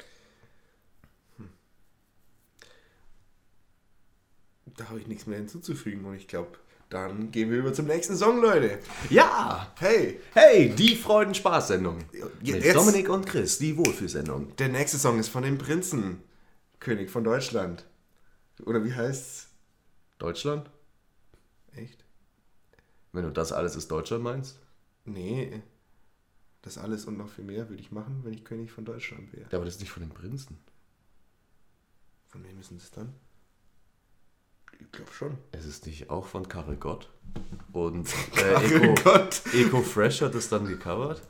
Da 4.76 4.88
habe 4.88 5.00
ich 5.00 5.06
nichts 5.06 5.26
mehr 5.26 5.38
hinzuzufügen 5.38 6.04
und 6.04 6.14
ich 6.14 6.26
glaube, 6.28 6.52
dann 6.88 7.30
gehen 7.30 7.50
wir 7.50 7.58
über 7.58 7.72
zum 7.72 7.86
nächsten 7.86 8.16
Song, 8.16 8.40
Leute. 8.40 8.78
Ja! 9.10 9.72
Hey, 9.78 10.20
Hey, 10.32 10.70
die 10.70 10.96
Freuden-Spaß-Sendung. 10.96 11.98
Mit 12.42 12.74
Dominik 12.74 13.08
und 13.08 13.26
Chris, 13.26 13.58
die 13.58 13.76
Wohlfühlsendung. 13.76 14.56
der 14.56 14.68
nächste 14.68 14.98
Song 14.98 15.18
ist 15.18 15.28
von 15.28 15.42
dem 15.42 15.58
Prinzen, 15.58 16.22
König 16.80 17.10
von 17.10 17.24
Deutschland. 17.24 17.86
Oder 18.64 18.84
wie 18.84 18.94
heißt's? 18.94 19.48
Deutschland? 20.18 20.70
Echt? 21.72 22.04
Wenn 23.12 23.24
du 23.24 23.30
das 23.30 23.52
alles 23.52 23.76
ist 23.76 23.90
Deutschland 23.90 24.24
meinst? 24.24 24.58
Nee. 25.04 25.62
Das 26.62 26.78
alles 26.78 27.06
und 27.06 27.16
noch 27.16 27.28
viel 27.28 27.44
mehr 27.44 27.68
würde 27.68 27.80
ich 27.80 27.90
machen, 27.90 28.20
wenn 28.24 28.34
ich 28.34 28.44
König 28.44 28.70
von 28.70 28.84
Deutschland 28.84 29.32
wäre. 29.32 29.48
Ja, 29.50 29.58
aber 29.58 29.64
das 29.64 29.74
ist 29.74 29.80
nicht 29.80 29.92
von 29.92 30.02
den 30.02 30.10
Prinzen. 30.10 30.58
Von 32.28 32.44
wem 32.44 32.60
ist 32.60 32.70
denn 32.70 32.78
das 32.78 32.90
dann? 32.90 33.14
Ich 34.78 34.92
glaube 34.92 35.12
schon. 35.12 35.38
Es 35.52 35.66
ist 35.66 35.86
nicht 35.86 36.10
auch 36.10 36.26
von 36.26 36.48
Karel 36.48 36.76
Gott. 36.76 37.10
Und 37.72 38.08
äh, 38.36 38.54
Eco, 38.54 38.94
Gott. 39.02 39.42
Eco 39.52 39.82
Fresh 39.82 40.22
hat 40.22 40.34
es 40.34 40.48
dann 40.48 40.66
gecovert. 40.66 41.22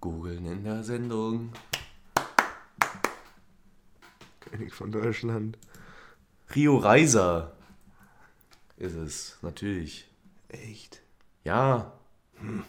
Googeln 0.00 0.46
in 0.46 0.64
der 0.64 0.82
Sendung. 0.82 1.52
König 4.40 4.72
von 4.72 4.90
Deutschland. 4.90 5.58
Rio 6.54 6.78
Reiser 6.78 7.52
ist 8.76 8.94
es, 8.94 9.38
natürlich. 9.42 10.10
Echt? 10.48 11.02
Ja. 11.44 11.92
Hm. 12.36 12.64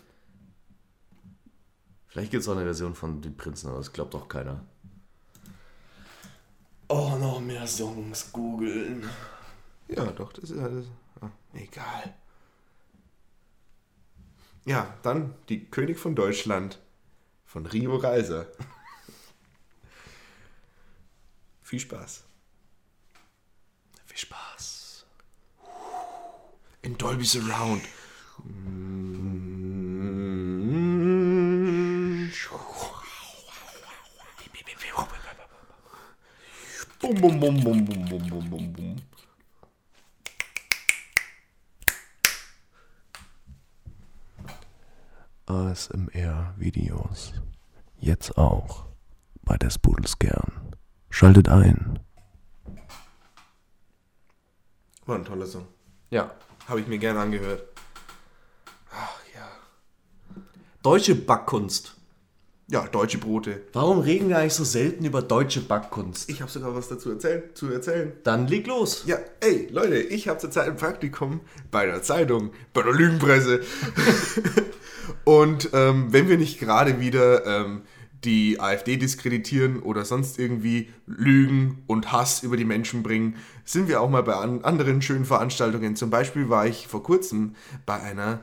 Vielleicht 2.08 2.32
gibt 2.32 2.43
es 2.43 2.49
auch 2.49 2.56
eine 2.58 2.66
Version 2.66 2.93
von 2.93 3.22
den 3.22 3.38
Prinzen, 3.38 3.70
aber 3.70 3.78
das 3.78 3.93
glaubt 3.93 4.14
doch 4.14 4.28
keiner. 4.28 4.66
Oh, 6.89 7.16
noch 7.18 7.39
mehr 7.39 7.66
Songs 7.66 8.34
googeln. 8.34 9.10
Ja, 9.88 10.06
doch, 10.12 10.34
das 10.34 10.49
ist 10.49 10.60
alles. 10.60 10.88
Ah, 11.22 11.30
egal. 11.53 12.14
Ja, 14.66 14.93
dann 15.01 15.34
die 15.47 15.66
König 15.66 15.97
von 15.97 16.16
Deutschland 16.16 16.80
von 17.52 17.66
Rio 17.66 17.97
Reiser. 17.97 18.47
Viel 21.62 21.82
Spaß. 21.82 22.24
Viel 24.06 24.18
Spaß. 24.18 25.06
In 26.82 26.97
Dolby's 26.97 27.36
Around. 27.36 27.84
Bum, 37.02 37.16
Bum, 37.20 37.39
bum, 37.39 37.39
bum, 37.39 37.86
bum, 37.86 38.06
bum, 38.06 38.30
bum, 38.30 38.49
bum, 38.49 38.74
bum. 38.74 38.95
ASMR-Videos. 45.52 47.34
Jetzt 47.97 48.38
auch 48.38 48.86
bei 49.43 49.58
des 49.58 49.78
Pudels 49.78 50.18
gern. 50.18 50.74
Schaltet 51.10 51.49
ein. 51.49 51.99
War 55.06 55.18
ein 55.18 55.26
toller 55.26 55.45
Song. 55.45 55.68
Ja. 56.10 56.32
Habe 56.68 56.80
ich 56.80 56.88
mir 56.88 56.99
gerne 56.99 57.20
angehört. 57.20 57.64
Ach 58.93 59.20
ja. 59.36 59.49
Deutsche 60.84 61.16
Backkunst. 61.16 61.97
Ja, 62.72 62.88
deutsche 62.88 63.17
Brote. 63.17 63.63
Warum 63.74 63.99
reden 63.99 64.30
wir 64.30 64.38
eigentlich 64.38 64.53
so 64.53 64.63
selten 64.63 65.03
über 65.03 65.22
deutsche 65.22 65.59
Backkunst? 65.59 66.30
Ich 66.30 66.39
habe 66.41 66.49
sogar 66.49 66.74
was 66.74 66.88
dazu 66.88 67.11
erzählt, 67.11 67.57
zu 67.57 67.69
erzählen. 67.69 68.13
Dann 68.24 68.47
leg 68.47 68.65
los. 68.65 69.03
Ja, 69.05 69.17
ey, 69.41 69.67
Leute, 69.69 69.97
ich 69.97 70.30
habe 70.30 70.39
zurzeit 70.39 70.69
ein 70.69 70.78
Praktikum 70.78 71.41
bei 71.69 71.86
der 71.86 72.01
Zeitung, 72.01 72.51
bei 72.74 72.82
der 72.82 72.93
Lügenpresse. 72.93 73.59
Und 75.26 75.72
ähm, 75.74 76.13
wenn 76.13 76.30
wir 76.30 76.38
nicht 76.38 76.61
gerade 76.61 77.01
wieder 77.01 77.45
ähm, 77.45 77.82
die 78.24 78.61
AfD 78.61 78.95
diskreditieren 78.95 79.82
oder 79.82 80.05
sonst 80.05 80.39
irgendwie 80.39 80.93
Lügen 81.07 81.84
und 81.88 82.13
Hass 82.13 82.41
über 82.41 82.55
die 82.55 82.63
Menschen 82.63 83.03
bringen, 83.03 83.36
sind 83.65 83.89
wir 83.89 83.99
auch 83.99 84.09
mal 84.09 84.24
bei 84.24 84.36
an 84.36 84.63
anderen 84.63 85.01
schönen 85.01 85.26
Veranstaltungen. 85.26 85.97
Zum 85.97 86.09
Beispiel 86.09 86.47
war 86.47 86.65
ich 86.67 86.88
vor 86.88 87.03
kurzem 87.03 87.53
bei 87.86 87.99
einer 87.99 88.39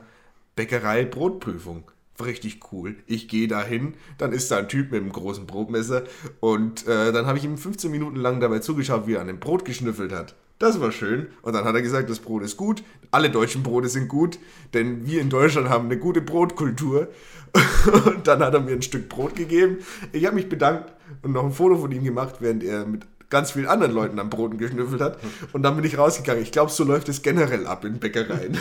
Bäckerei 0.55 1.03
Brotprüfung. 1.05 1.89
Richtig 2.23 2.59
cool. 2.71 2.97
Ich 3.07 3.27
gehe 3.27 3.47
da 3.47 3.63
hin, 3.63 3.93
dann 4.17 4.33
ist 4.33 4.51
da 4.51 4.57
ein 4.57 4.67
Typ 4.67 4.91
mit 4.91 5.01
einem 5.01 5.11
großen 5.11 5.45
Brotmesser 5.45 6.03
und 6.39 6.85
äh, 6.87 7.11
dann 7.11 7.25
habe 7.25 7.37
ich 7.37 7.45
ihm 7.45 7.57
15 7.57 7.89
Minuten 7.89 8.17
lang 8.17 8.39
dabei 8.39 8.59
zugeschaut, 8.59 9.07
wie 9.07 9.13
er 9.13 9.21
an 9.21 9.27
dem 9.27 9.39
Brot 9.39 9.63
geschnüffelt 9.63 10.11
hat. 10.11 10.35
Das 10.59 10.81
war 10.81 10.91
schön. 10.91 11.27
Und 11.41 11.53
dann 11.53 11.63
hat 11.63 11.73
er 11.73 11.81
gesagt, 11.81 12.09
das 12.09 12.19
Brot 12.19 12.43
ist 12.43 12.57
gut. 12.57 12.83
Alle 13.11 13.29
deutschen 13.29 13.63
Brote 13.63 13.87
sind 13.87 14.09
gut, 14.09 14.37
denn 14.73 15.07
wir 15.07 15.21
in 15.21 15.29
Deutschland 15.29 15.69
haben 15.69 15.85
eine 15.85 15.97
gute 15.97 16.21
Brotkultur. 16.21 17.07
Und 18.05 18.27
dann 18.27 18.43
hat 18.43 18.53
er 18.53 18.59
mir 18.59 18.73
ein 18.73 18.81
Stück 18.81 19.09
Brot 19.09 19.35
gegeben. 19.35 19.77
Ich 20.11 20.25
habe 20.25 20.35
mich 20.35 20.49
bedankt 20.49 20.93
und 21.23 21.31
noch 21.31 21.43
ein 21.43 21.51
Foto 21.51 21.77
von 21.77 21.91
ihm 21.91 22.03
gemacht, 22.03 22.35
während 22.41 22.63
er 22.63 22.85
mit 22.85 23.07
ganz 23.29 23.51
vielen 23.51 23.67
anderen 23.67 23.93
Leuten 23.93 24.19
am 24.19 24.29
Broten 24.29 24.57
geschnüffelt 24.57 25.01
hat. 25.01 25.19
Und 25.53 25.63
dann 25.63 25.75
bin 25.75 25.85
ich 25.85 25.97
rausgegangen. 25.97 26.41
Ich 26.41 26.51
glaube, 26.51 26.71
so 26.71 26.83
läuft 26.83 27.09
es 27.09 27.21
generell 27.21 27.67
ab 27.67 27.85
in 27.85 27.99
Bäckereien. 27.99 28.57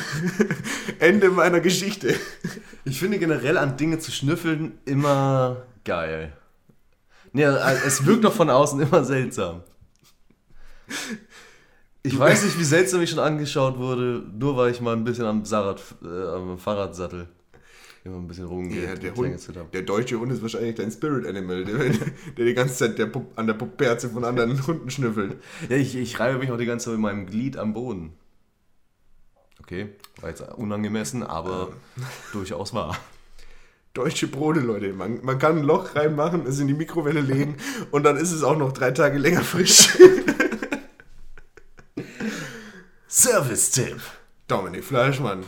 Ende 0.99 1.31
meiner 1.31 1.61
Geschichte. 1.61 2.15
Ich 2.85 2.99
finde 2.99 3.19
generell 3.19 3.57
an 3.59 3.77
Dinge 3.77 3.99
zu 3.99 4.11
schnüffeln 4.11 4.79
immer 4.85 5.63
geil. 5.85 6.33
Nee, 7.33 7.45
es 7.45 8.05
wirkt 8.07 8.25
doch 8.25 8.33
von 8.33 8.51
außen 8.51 8.81
immer 8.81 9.05
seltsam. 9.05 9.63
Ich 12.03 12.19
weiß 12.19 12.45
nicht, 12.45 12.59
wie 12.59 12.65
seltsam 12.65 13.03
ich 13.03 13.11
schon 13.11 13.19
angeschaut 13.19 13.79
wurde, 13.79 14.25
nur 14.39 14.57
weil 14.57 14.71
ich 14.71 14.81
mal 14.81 14.95
ein 14.95 15.05
bisschen 15.05 15.27
am, 15.27 15.45
Sarat, 15.45 15.83
äh, 16.03 16.07
am 16.07 16.59
Fahrradsattel 16.59 17.29
immer 18.09 18.19
ein 18.19 18.29
bisschen 18.29 18.47
rumgeht. 18.47 18.85
Ja, 18.85 18.95
der, 18.95 19.15
Hund, 19.15 19.39
der 19.73 19.83
deutsche 19.83 20.19
Hund 20.19 20.33
ist 20.33 20.43
wahrscheinlich 20.43 20.75
dein 20.75 20.91
Spirit 20.91 21.27
Animal, 21.27 21.65
der, 21.65 21.79
der 22.37 22.45
die 22.45 22.55
ganze 22.55 22.75
Zeit 22.75 22.99
der 22.99 23.07
Pup, 23.07 23.27
an 23.37 23.47
der 23.47 23.55
Puperze 23.55 24.11
von 24.11 24.25
anderen 24.25 24.67
Hunden 24.67 24.91
schnüffelt. 24.91 25.37
Ja, 25.69 25.77
ich, 25.77 25.97
ich 25.97 26.19
reibe 26.19 26.39
mich 26.39 26.51
auch 26.51 26.59
die 26.59 26.67
ganze 26.67 26.87
Zeit 26.87 26.95
mit 26.95 27.03
meinem 27.03 27.27
Glied 27.27 27.57
am 27.57 27.73
Boden. 27.73 28.13
Okay, 29.61 29.91
war 30.21 30.31
jetzt 30.31 30.41
unangemessen, 30.41 31.23
aber 31.23 31.73
durchaus 32.33 32.75
wahr. 32.75 32.97
Deutsche 33.95 34.29
Brote, 34.29 34.61
Leute. 34.61 34.93
Man, 34.93 35.25
man 35.25 35.39
kann 35.39 35.59
ein 35.59 35.65
Loch 35.65 35.95
reinmachen, 35.95 36.47
es 36.47 36.61
in 36.61 36.69
die 36.69 36.75
Mikrowelle 36.75 37.21
legen 37.21 37.57
und 37.91 38.05
dann 38.05 38.17
ist 38.17 38.33
es 38.33 38.43
auch 38.43 38.57
noch 38.57 38.73
drei 38.73 38.93
Tage 38.93 39.19
länger 39.19 39.43
frisch. 39.43 39.99
Service-Tipp. 43.09 44.01
Dominik 44.47 44.85
Fleischmann. 44.85 45.43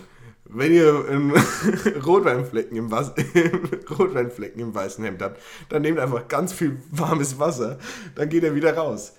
Wenn 0.53 0.73
ihr 0.73 1.05
einen 1.09 1.31
Rotweinflecken 2.05 2.77
im, 2.77 2.91
Was 2.91 3.13
Rotweinflecken 3.99 4.61
im 4.61 4.75
weißen 4.75 5.05
Hemd 5.05 5.23
habt, 5.23 5.41
dann 5.69 5.83
nehmt 5.83 5.99
einfach 5.99 6.27
ganz 6.29 6.53
viel 6.53 6.83
warmes 6.91 7.39
Wasser, 7.39 7.79
dann 8.17 8.29
geht 8.29 8.43
er 8.43 8.55
wieder 8.55 8.75
raus. 8.77 9.15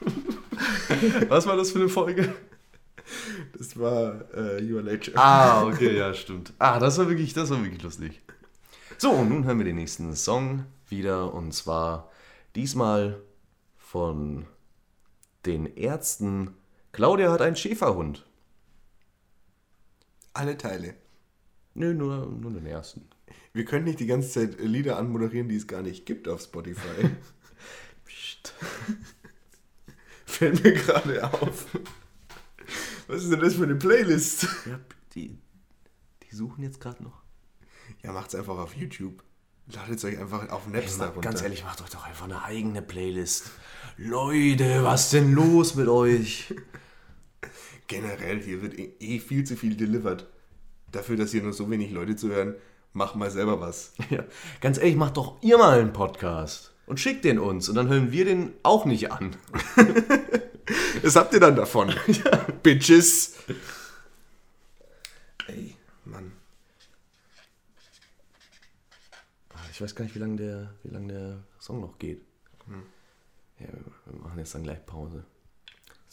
Was 1.28 1.46
war 1.46 1.56
das 1.56 1.72
für 1.72 1.80
eine 1.80 1.88
Folge? 1.88 2.32
Das 3.56 3.78
war 3.78 4.32
äh, 4.34 4.62
Your 4.62 4.82
Nature. 4.82 5.16
Ah, 5.16 5.64
okay, 5.66 5.96
ja, 5.96 6.14
stimmt. 6.14 6.52
Ah, 6.58 6.78
das 6.78 6.98
war 6.98 7.08
wirklich, 7.08 7.32
das 7.34 7.50
war 7.50 7.62
wirklich 7.62 7.82
lustig. 7.82 8.20
So, 8.96 9.10
und 9.10 9.30
nun 9.30 9.44
hören 9.44 9.58
wir 9.58 9.64
den 9.64 9.76
nächsten 9.76 10.14
Song 10.14 10.66
wieder 10.88 11.32
und 11.34 11.52
zwar 11.52 12.10
diesmal 12.54 13.20
von 13.76 14.46
den 15.46 15.66
Ärzten. 15.76 16.54
Claudia 16.92 17.32
hat 17.32 17.40
einen 17.40 17.56
Schäferhund. 17.56 18.27
Alle 20.38 20.56
Teile. 20.56 20.94
Nö, 21.74 21.94
nur, 21.94 22.26
nur 22.26 22.52
den 22.52 22.64
ersten. 22.64 23.08
Wir 23.52 23.64
können 23.64 23.86
nicht 23.86 23.98
die 23.98 24.06
ganze 24.06 24.30
Zeit 24.30 24.60
Lieder 24.60 24.96
anmoderieren, 24.96 25.48
die 25.48 25.56
es 25.56 25.66
gar 25.66 25.82
nicht 25.82 26.06
gibt 26.06 26.28
auf 26.28 26.40
Spotify. 26.40 27.10
Psst. 28.04 28.54
Fällt 30.26 30.62
mir 30.62 30.74
gerade 30.74 31.24
auf. 31.24 31.66
Was 33.08 33.24
ist 33.24 33.32
denn 33.32 33.40
das 33.40 33.54
für 33.54 33.64
eine 33.64 33.74
Playlist? 33.74 34.46
Ja, 34.66 34.78
die, 35.16 35.36
die 36.22 36.36
suchen 36.36 36.62
jetzt 36.62 36.80
gerade 36.80 37.02
noch. 37.02 37.20
Ja, 38.04 38.12
macht's 38.12 38.36
einfach 38.36 38.58
auf 38.58 38.76
YouTube. 38.76 39.24
Ladet 39.66 40.04
euch 40.04 40.18
einfach 40.18 40.48
auf 40.50 40.68
Napster 40.68 41.06
hey, 41.06 41.14
runter. 41.14 41.20
Ganz 41.28 41.42
ehrlich, 41.42 41.64
macht 41.64 41.82
euch 41.82 41.90
doch 41.90 42.06
einfach 42.06 42.26
eine 42.26 42.44
eigene 42.44 42.80
Playlist. 42.80 43.50
Leute, 43.96 44.84
was 44.84 45.10
denn 45.10 45.32
los 45.32 45.74
mit 45.74 45.88
euch? 45.88 46.54
Generell, 47.88 48.42
hier 48.42 48.62
wird 48.62 48.78
eh, 48.78 48.92
eh 49.00 49.18
viel 49.18 49.44
zu 49.44 49.56
viel 49.56 49.74
delivered. 49.74 50.26
Dafür, 50.92 51.16
dass 51.16 51.32
hier 51.32 51.42
nur 51.42 51.54
so 51.54 51.70
wenig 51.70 51.90
Leute 51.90 52.16
zuhören, 52.16 52.54
mach 52.92 53.14
mal 53.14 53.30
selber 53.30 53.60
was. 53.60 53.94
Ja, 54.10 54.24
ganz 54.60 54.78
ehrlich, 54.78 54.96
macht 54.96 55.16
doch 55.16 55.42
ihr 55.42 55.58
mal 55.58 55.80
einen 55.80 55.92
Podcast 55.92 56.72
und 56.86 57.00
schickt 57.00 57.24
den 57.24 57.38
uns 57.38 57.68
und 57.68 57.74
dann 57.74 57.88
hören 57.88 58.12
wir 58.12 58.24
den 58.24 58.52
auch 58.62 58.84
nicht 58.84 59.10
an. 59.10 59.36
Was 61.02 61.16
habt 61.16 61.32
ihr 61.32 61.40
dann 61.40 61.56
davon? 61.56 61.88
ja. 62.06 62.36
Bitches. 62.62 63.36
Ey, 65.46 65.74
Mann. 66.04 66.32
Ah, 69.54 69.64
ich 69.70 69.80
weiß 69.80 69.94
gar 69.94 70.04
nicht, 70.04 70.14
wie 70.14 70.18
lange 70.18 70.36
der, 70.36 70.74
lang 70.84 71.08
der 71.08 71.38
Song 71.58 71.80
noch 71.80 71.98
geht. 71.98 72.20
Hm. 72.66 72.82
Ja, 73.60 73.68
wir 74.06 74.20
machen 74.20 74.38
jetzt 74.38 74.54
dann 74.54 74.62
gleich 74.62 74.84
Pause. 74.84 75.24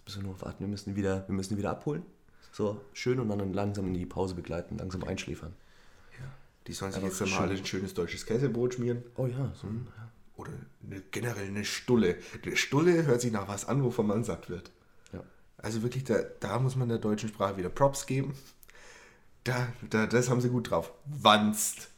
Müssen 0.06 0.22
wir 0.22 0.30
nur 0.30 0.42
warten, 0.42 0.60
wir 0.60 0.68
müssen 0.68 0.96
wieder, 0.96 1.28
wir 1.28 1.36
müssen 1.36 1.58
wieder 1.58 1.72
abholen. 1.72 2.04
So, 2.52 2.80
schön 2.94 3.20
und 3.20 3.28
dann 3.30 3.54
langsam 3.54 3.88
in 3.88 3.94
die 3.96 4.06
Pause 4.06 4.36
begleiten, 4.36 4.78
langsam 4.78 5.04
einschläfern. 5.04 5.54
Ja. 6.20 6.26
Die 6.68 6.74
sollen 6.74 6.92
sich 6.92 7.04
jetzt 7.04 7.20
mal 7.20 7.50
ein 7.50 7.66
schönes 7.66 7.94
deutsches 7.94 8.26
Käsebrot 8.26 8.76
schmieren. 8.76 9.04
Oh 9.18 9.28
ja, 9.28 9.52
so 9.56 9.68
hm. 9.68 9.88
ja. 9.98 10.12
Oder 10.38 10.52
eine, 10.86 11.02
generell 11.12 11.48
eine 11.48 11.66
Stulle. 11.66 12.18
Eine 12.44 12.56
Stulle 12.56 13.06
hört 13.06 13.22
sich 13.22 13.32
nach 13.32 13.48
was 13.48 13.68
an, 13.68 13.84
wovon 13.84 14.08
man 14.08 14.24
satt 14.24 14.50
wird. 14.50 14.72
Ja. 15.14 15.22
Also 15.58 15.82
wirklich, 15.82 16.04
da, 16.04 16.20
da 16.40 16.60
muss 16.60 16.76
man 16.76 16.90
der 16.90 16.98
deutschen 16.98 17.30
Sprache 17.30 17.58
wieder 17.58 17.70
Props 17.70 18.06
geben. 18.06 18.34
Da, 19.44 19.68
da, 19.90 20.08
das 20.08 20.30
haben 20.30 20.42
sie 20.42 20.50
gut 20.50 20.72
drauf. 20.72 20.92
Wanst, 21.06 21.90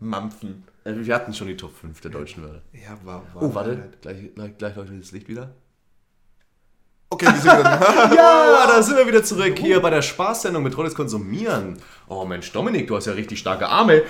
Mampfen. 0.00 0.64
Also 0.84 1.04
wir 1.04 1.14
hatten 1.14 1.32
schon 1.32 1.48
die 1.48 1.56
Top 1.56 1.72
5 1.72 2.00
der 2.00 2.10
deutschen 2.10 2.42
Wörter. 2.42 2.62
Ja, 2.72 2.98
war, 3.04 3.22
war 3.34 3.42
Oh, 3.42 3.54
warte, 3.54 3.78
halt. 3.78 4.02
gleich, 4.02 4.34
gleich, 4.34 4.58
gleich 4.58 4.76
leuchtet 4.76 5.00
das 5.00 5.12
Licht 5.12 5.28
wieder. 5.28 5.54
Okay, 7.14 7.26
die 7.32 7.38
sind 7.38 7.58
wieder 7.60 7.80
Ja, 8.16 8.66
da 8.66 8.82
sind 8.82 8.96
wir 8.96 9.06
wieder 9.06 9.22
zurück 9.22 9.56
hier 9.56 9.80
bei 9.80 9.90
der 9.90 10.02
Spaßsendung 10.02 10.64
mit 10.64 10.76
Rolles 10.76 10.96
Konsumieren. 10.96 11.78
Oh 12.08 12.24
Mensch, 12.24 12.50
Dominik, 12.50 12.88
du 12.88 12.96
hast 12.96 13.06
ja 13.06 13.12
richtig 13.12 13.38
starke 13.38 13.68
Arme. 13.68 14.02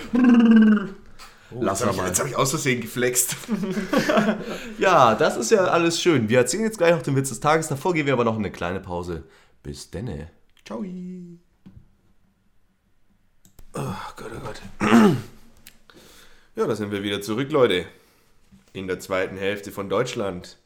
Oh, 1.50 1.58
Lass 1.60 1.80
jetzt 1.80 1.96
mal. 1.96 2.06
Jetzt 2.06 2.18
habe 2.18 2.30
ich 2.30 2.36
aus 2.36 2.48
Versehen 2.48 2.80
geflext. 2.80 3.36
ja, 4.78 5.14
das 5.16 5.36
ist 5.36 5.50
ja 5.50 5.64
alles 5.64 6.00
schön. 6.00 6.30
Wir 6.30 6.38
erzählen 6.38 6.64
jetzt 6.64 6.78
gleich 6.78 6.94
noch 6.94 7.02
den 7.02 7.14
Witz 7.14 7.28
des 7.28 7.40
Tages. 7.40 7.68
Davor 7.68 7.92
gehen 7.92 8.06
wir 8.06 8.14
aber 8.14 8.24
noch 8.24 8.38
eine 8.38 8.50
kleine 8.50 8.80
Pause. 8.80 9.24
Bis 9.62 9.90
denne. 9.90 10.30
Ciao. 10.64 10.82
Oh 13.74 13.80
Gott, 14.16 14.30
oh 14.34 14.46
Gott. 14.46 14.62
Ja, 16.56 16.66
da 16.66 16.74
sind 16.74 16.90
wir 16.90 17.02
wieder 17.02 17.20
zurück, 17.20 17.52
Leute. 17.52 17.84
In 18.72 18.86
der 18.86 18.98
zweiten 18.98 19.36
Hälfte 19.36 19.72
von 19.72 19.90
Deutschland. 19.90 20.56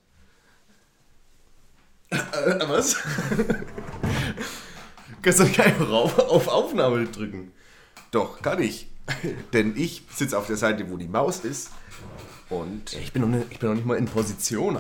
Äh, 2.11 2.68
was? 2.68 2.96
Kannst 5.22 5.40
du 5.40 5.44
nicht 5.44 5.61
einfach 5.61 5.90
auf, 5.90 6.18
auf 6.18 6.48
Aufnahme 6.48 7.06
drücken? 7.06 7.52
Doch, 8.11 8.40
kann 8.40 8.62
ich. 8.62 8.88
Denn 9.52 9.76
ich 9.76 10.04
sitze 10.11 10.38
auf 10.38 10.46
der 10.46 10.56
Seite, 10.56 10.90
wo 10.90 10.96
die 10.96 11.09
Maus 11.09 11.40
ist. 11.40 11.70
Und. 12.48 12.94
Ich 12.94 13.12
bin 13.12 13.22
noch 13.22 13.28
nicht, 13.28 13.46
ich 13.50 13.59
bin 13.59 13.68
noch 13.68 13.76
nicht 13.76 13.86
mal 13.86 13.96
in 13.96 14.06
Position. 14.06 14.78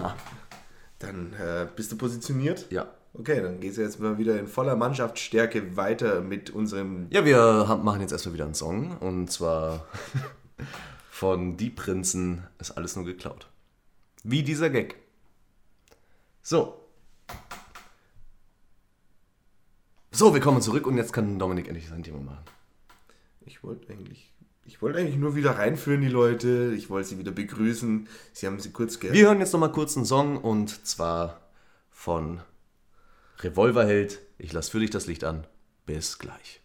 Dann 0.98 1.32
äh, 1.34 1.66
bist 1.74 1.92
du 1.92 1.96
positioniert? 1.96 2.66
Ja. 2.70 2.88
Okay, 3.14 3.40
dann 3.40 3.60
gehst 3.60 3.78
du 3.78 3.82
jetzt 3.82 4.00
mal 4.00 4.18
wieder 4.18 4.38
in 4.38 4.46
voller 4.46 4.76
Mannschaftsstärke 4.76 5.76
weiter 5.76 6.20
mit 6.20 6.50
unserem. 6.50 7.06
Ja, 7.10 7.24
wir 7.24 7.80
machen 7.82 8.00
jetzt 8.00 8.12
erstmal 8.12 8.34
wieder 8.34 8.44
einen 8.44 8.54
Song. 8.54 8.96
Und 8.98 9.30
zwar 9.30 9.86
von 11.10 11.56
Die 11.56 11.70
Prinzen 11.70 12.46
ist 12.58 12.72
alles 12.72 12.96
nur 12.96 13.04
geklaut. 13.04 13.48
Wie 14.22 14.42
dieser 14.42 14.70
Gag. 14.70 14.96
So. 16.42 16.77
So, 20.18 20.34
wir 20.34 20.40
kommen 20.40 20.60
zurück 20.60 20.86
und 20.86 20.96
jetzt 20.96 21.12
kann 21.12 21.38
Dominik 21.38 21.68
endlich 21.68 21.88
sein 21.88 22.02
Thema 22.02 22.18
machen. 22.20 22.44
Ich 23.46 23.62
wollte 23.62 23.92
eigentlich, 23.92 24.32
ich 24.64 24.82
wollte 24.82 24.98
eigentlich 24.98 25.16
nur 25.16 25.36
wieder 25.36 25.58
reinführen, 25.58 26.00
die 26.00 26.08
Leute. 26.08 26.74
Ich 26.76 26.90
wollte 26.90 27.08
sie 27.08 27.18
wieder 27.18 27.30
begrüßen. 27.30 28.08
Sie 28.32 28.46
haben 28.46 28.58
sie 28.58 28.72
kurz 28.72 28.98
ge 28.98 29.12
Wir 29.12 29.26
hören 29.26 29.38
jetzt 29.38 29.52
nochmal 29.52 29.70
kurz 29.70 29.96
einen 29.96 30.06
Song 30.06 30.36
und 30.38 30.86
zwar 30.86 31.40
von 31.90 32.40
Revolverheld. 33.38 34.20
Ich 34.38 34.52
lass 34.52 34.68
für 34.68 34.80
dich 34.80 34.90
das 34.90 35.06
Licht 35.06 35.22
an. 35.22 35.46
Bis 35.86 36.18
gleich. 36.18 36.62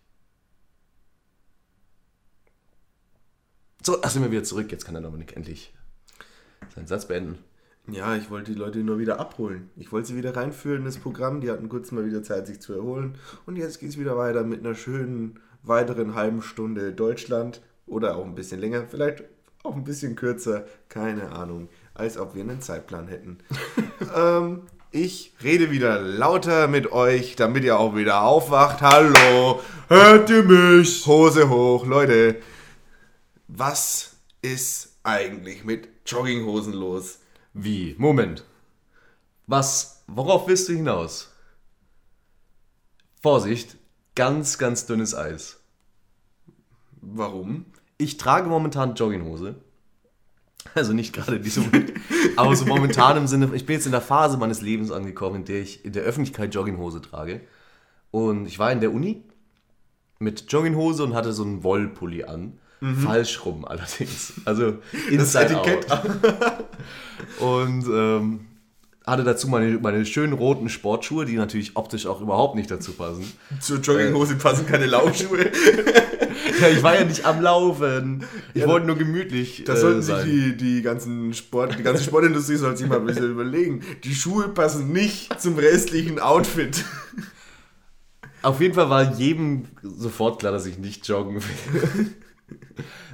So, 3.86 3.98
da 3.98 4.10
sind 4.10 4.24
wir 4.24 4.32
wieder 4.32 4.44
zurück. 4.44 4.72
Jetzt 4.72 4.86
kann 4.86 4.96
der 4.96 5.04
Dominik 5.04 5.36
endlich 5.36 5.74
seinen 6.74 6.88
Satz 6.88 7.08
beenden. 7.08 7.38
Ja, 7.92 8.16
ich 8.16 8.30
wollte 8.30 8.54
die 8.54 8.58
Leute 8.58 8.80
nur 8.80 8.98
wieder 8.98 9.20
abholen. 9.20 9.70
Ich 9.76 9.92
wollte 9.92 10.08
sie 10.08 10.16
wieder 10.16 10.36
reinführen 10.36 10.80
in 10.80 10.86
das 10.86 10.98
Programm. 10.98 11.42
Die 11.42 11.52
hatten 11.52 11.68
kurz 11.68 11.92
mal 11.92 12.06
wieder 12.06 12.24
Zeit, 12.24 12.48
sich 12.48 12.62
zu 12.62 12.74
erholen. 12.74 13.16
Und 13.46 13.58
jetzt 13.58 13.80
geht 13.80 13.90
es 13.90 14.00
wieder 14.00 14.18
weiter 14.18 14.44
mit 14.44 14.62
einer 14.62 14.76
schönen 14.76 15.40
weiteren 15.64 16.16
halben 16.16 16.42
Stunde 16.42 16.94
Deutschland. 16.94 17.62
Oder 17.86 18.16
auch 18.16 18.24
ein 18.24 18.36
bisschen 18.36 18.62
länger, 18.62 18.86
vielleicht 18.90 19.26
auch 19.64 19.76
ein 19.76 19.84
bisschen 19.84 20.16
kürzer. 20.16 20.66
Keine 20.88 21.34
Ahnung. 21.34 21.68
Als 21.94 22.18
ob 22.18 22.36
wir 22.36 22.44
einen 22.44 22.62
Zeitplan 22.62 23.10
hätten. 23.10 23.40
ähm, 24.16 24.62
ich 24.92 25.34
rede 25.44 25.70
wieder 25.70 26.00
lauter 26.00 26.70
mit 26.70 26.92
euch, 26.94 27.36
damit 27.36 27.66
ihr 27.66 27.78
auch 27.78 27.98
wieder 27.98 28.22
aufwacht. 28.22 28.82
Hallo, 28.82 29.60
hört 29.90 30.30
ihr 30.30 30.44
mich? 30.44 31.06
Hose 31.06 31.50
hoch, 31.50 31.86
Leute. 31.86 32.38
Was 33.50 34.16
ist 34.42 34.96
eigentlich 35.04 35.66
mit 35.66 35.90
Jogginghosen 36.06 36.74
los? 36.74 37.20
Wie? 37.54 37.96
Moment. 37.98 38.44
Was? 39.48 40.04
Worauf 40.08 40.48
willst 40.48 40.70
du 40.70 40.74
hinaus? 40.74 41.32
Vorsicht, 43.22 43.78
ganz, 44.16 44.58
ganz 44.58 44.86
dünnes 44.86 45.16
Eis. 45.16 45.60
Warum? 47.02 47.66
Ich 47.98 48.18
trage 48.18 48.50
momentan 48.50 48.96
Jogginghose. 48.96 49.56
Also 50.76 50.94
nicht 50.94 51.14
gerade 51.14 51.40
diese, 51.40 51.62
aber 52.38 52.56
so 52.56 52.66
momentan 52.66 53.18
im 53.18 53.28
Sinne, 53.28 53.54
ich 53.54 53.66
bin 53.66 53.76
jetzt 53.76 53.86
in 53.86 53.92
der 53.92 54.02
Phase 54.02 54.38
meines 54.38 54.62
Lebens 54.62 54.92
angekommen, 54.92 55.38
in 55.38 55.46
der 55.46 55.62
ich 55.62 55.84
in 55.84 55.92
der 55.92 56.04
Öffentlichkeit 56.04 56.56
Jogginghose 56.56 57.02
trage. 57.02 57.42
Und 58.12 58.46
ich 58.46 58.60
war 58.60 58.72
in 58.72 58.80
der 58.80 58.94
Uni 58.94 59.24
mit 60.20 60.52
Jogginghose 60.52 61.04
und 61.04 61.14
hatte 61.14 61.34
so 61.34 61.44
einen 61.44 61.64
Wollpulli 61.64 62.24
an. 62.24 62.60
Falsch 63.04 63.46
rum 63.46 63.66
allerdings. 63.66 64.34
Also 64.46 64.76
inside 65.10 65.54
Etikett. 65.54 65.92
out. 65.92 66.02
Und 67.40 67.86
ähm, 67.88 68.40
hatte 69.06 69.24
dazu 69.24 69.48
meine, 69.48 69.78
meine 69.80 70.06
schönen 70.06 70.34
roten 70.34 70.70
Sportschuhe, 70.70 71.26
die 71.26 71.36
natürlich 71.36 71.76
optisch 71.76 72.06
auch 72.08 72.22
überhaupt 72.22 72.56
nicht 72.56 72.70
dazu 72.72 72.94
passen. 72.94 73.32
Zur 73.60 73.80
Jogginghose 73.80 74.36
passen 74.36 74.66
keine 74.66 74.86
Laufschuhe. 74.86 75.52
Ja, 76.60 76.68
ich 76.68 76.84
war 76.84 76.96
ja 76.96 77.04
nicht 77.04 77.26
am 77.26 77.42
Laufen. 77.42 78.26
Ich 78.54 78.66
wollte 78.68 78.86
nur 78.86 78.96
gemütlich 78.98 79.64
Das 79.66 79.80
äh, 79.80 79.82
sollten 79.82 80.02
sich 80.02 80.16
sein. 80.16 80.26
die, 80.26 80.56
die 80.58 80.82
ganzen 80.82 81.34
Sport, 81.34 81.78
die 81.80 81.84
ganze 81.84 82.04
Sportindustrie 82.04 82.56
sollte 82.58 82.78
sich 82.78 82.88
mal 82.88 83.00
ein 83.00 83.06
bisschen 83.06 83.32
überlegen. 83.32 83.82
Die 84.04 84.14
Schuhe 84.14 84.50
passen 84.50 84.92
nicht 84.92 85.40
zum 85.42 85.58
restlichen 85.58 86.20
Outfit. 86.20 86.84
Auf 88.42 88.62
jeden 88.62 88.74
Fall 88.74 88.90
war 88.90 89.14
jedem 89.14 89.66
sofort 89.82 90.40
klar, 90.40 90.52
dass 90.52 90.66
ich 90.66 90.78
nicht 90.78 91.08
joggen 91.08 91.36
will. 91.36 92.14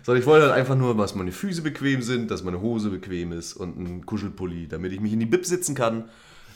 Sondern 0.03 0.21
ich 0.21 0.27
wollte 0.27 0.47
halt 0.47 0.55
einfach 0.55 0.75
nur, 0.75 0.95
dass 0.95 1.15
meine 1.15 1.31
Füße 1.31 1.61
bequem 1.61 2.01
sind, 2.01 2.31
dass 2.31 2.43
meine 2.43 2.61
Hose 2.61 2.89
bequem 2.89 3.31
ist 3.31 3.53
und 3.53 3.77
ein 3.77 4.05
Kuschelpulli, 4.05 4.67
damit 4.67 4.91
ich 4.91 4.99
mich 4.99 5.13
in 5.13 5.19
die 5.19 5.25
Bib 5.25 5.45
sitzen 5.45 5.75
kann 5.75 6.09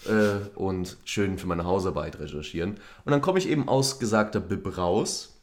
äh, 0.05 0.47
und 0.55 0.97
schön 1.05 1.37
für 1.37 1.47
meine 1.47 1.65
Hausarbeit 1.65 2.19
recherchieren. 2.19 2.75
Und 3.05 3.11
dann 3.11 3.21
komme 3.21 3.39
ich 3.39 3.49
eben 3.49 3.67
aus 3.67 3.99
gesagter 3.99 4.39
Bib 4.39 4.77
raus 4.77 5.33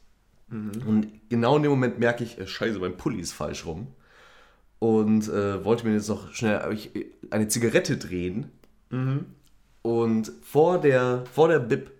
und 0.51 1.07
genau 1.29 1.55
in 1.55 1.63
dem 1.63 1.71
Moment 1.71 1.99
merke 1.99 2.23
ich, 2.23 2.37
äh, 2.37 2.45
scheiße, 2.45 2.79
mein 2.79 2.97
Pulli 2.97 3.19
ist 3.19 3.31
falsch 3.31 3.65
rum. 3.65 3.87
Und 4.79 5.29
äh, 5.29 5.63
wollte 5.63 5.85
mir 5.87 5.93
jetzt 5.93 6.09
noch 6.09 6.33
schnell 6.33 6.73
ich, 6.73 6.91
eine 7.29 7.47
Zigarette 7.47 7.97
drehen. 7.97 8.51
Und 9.81 10.31
vor 10.41 10.81
der, 10.81 11.23
vor 11.31 11.47
der 11.47 11.59
Bib 11.59 11.91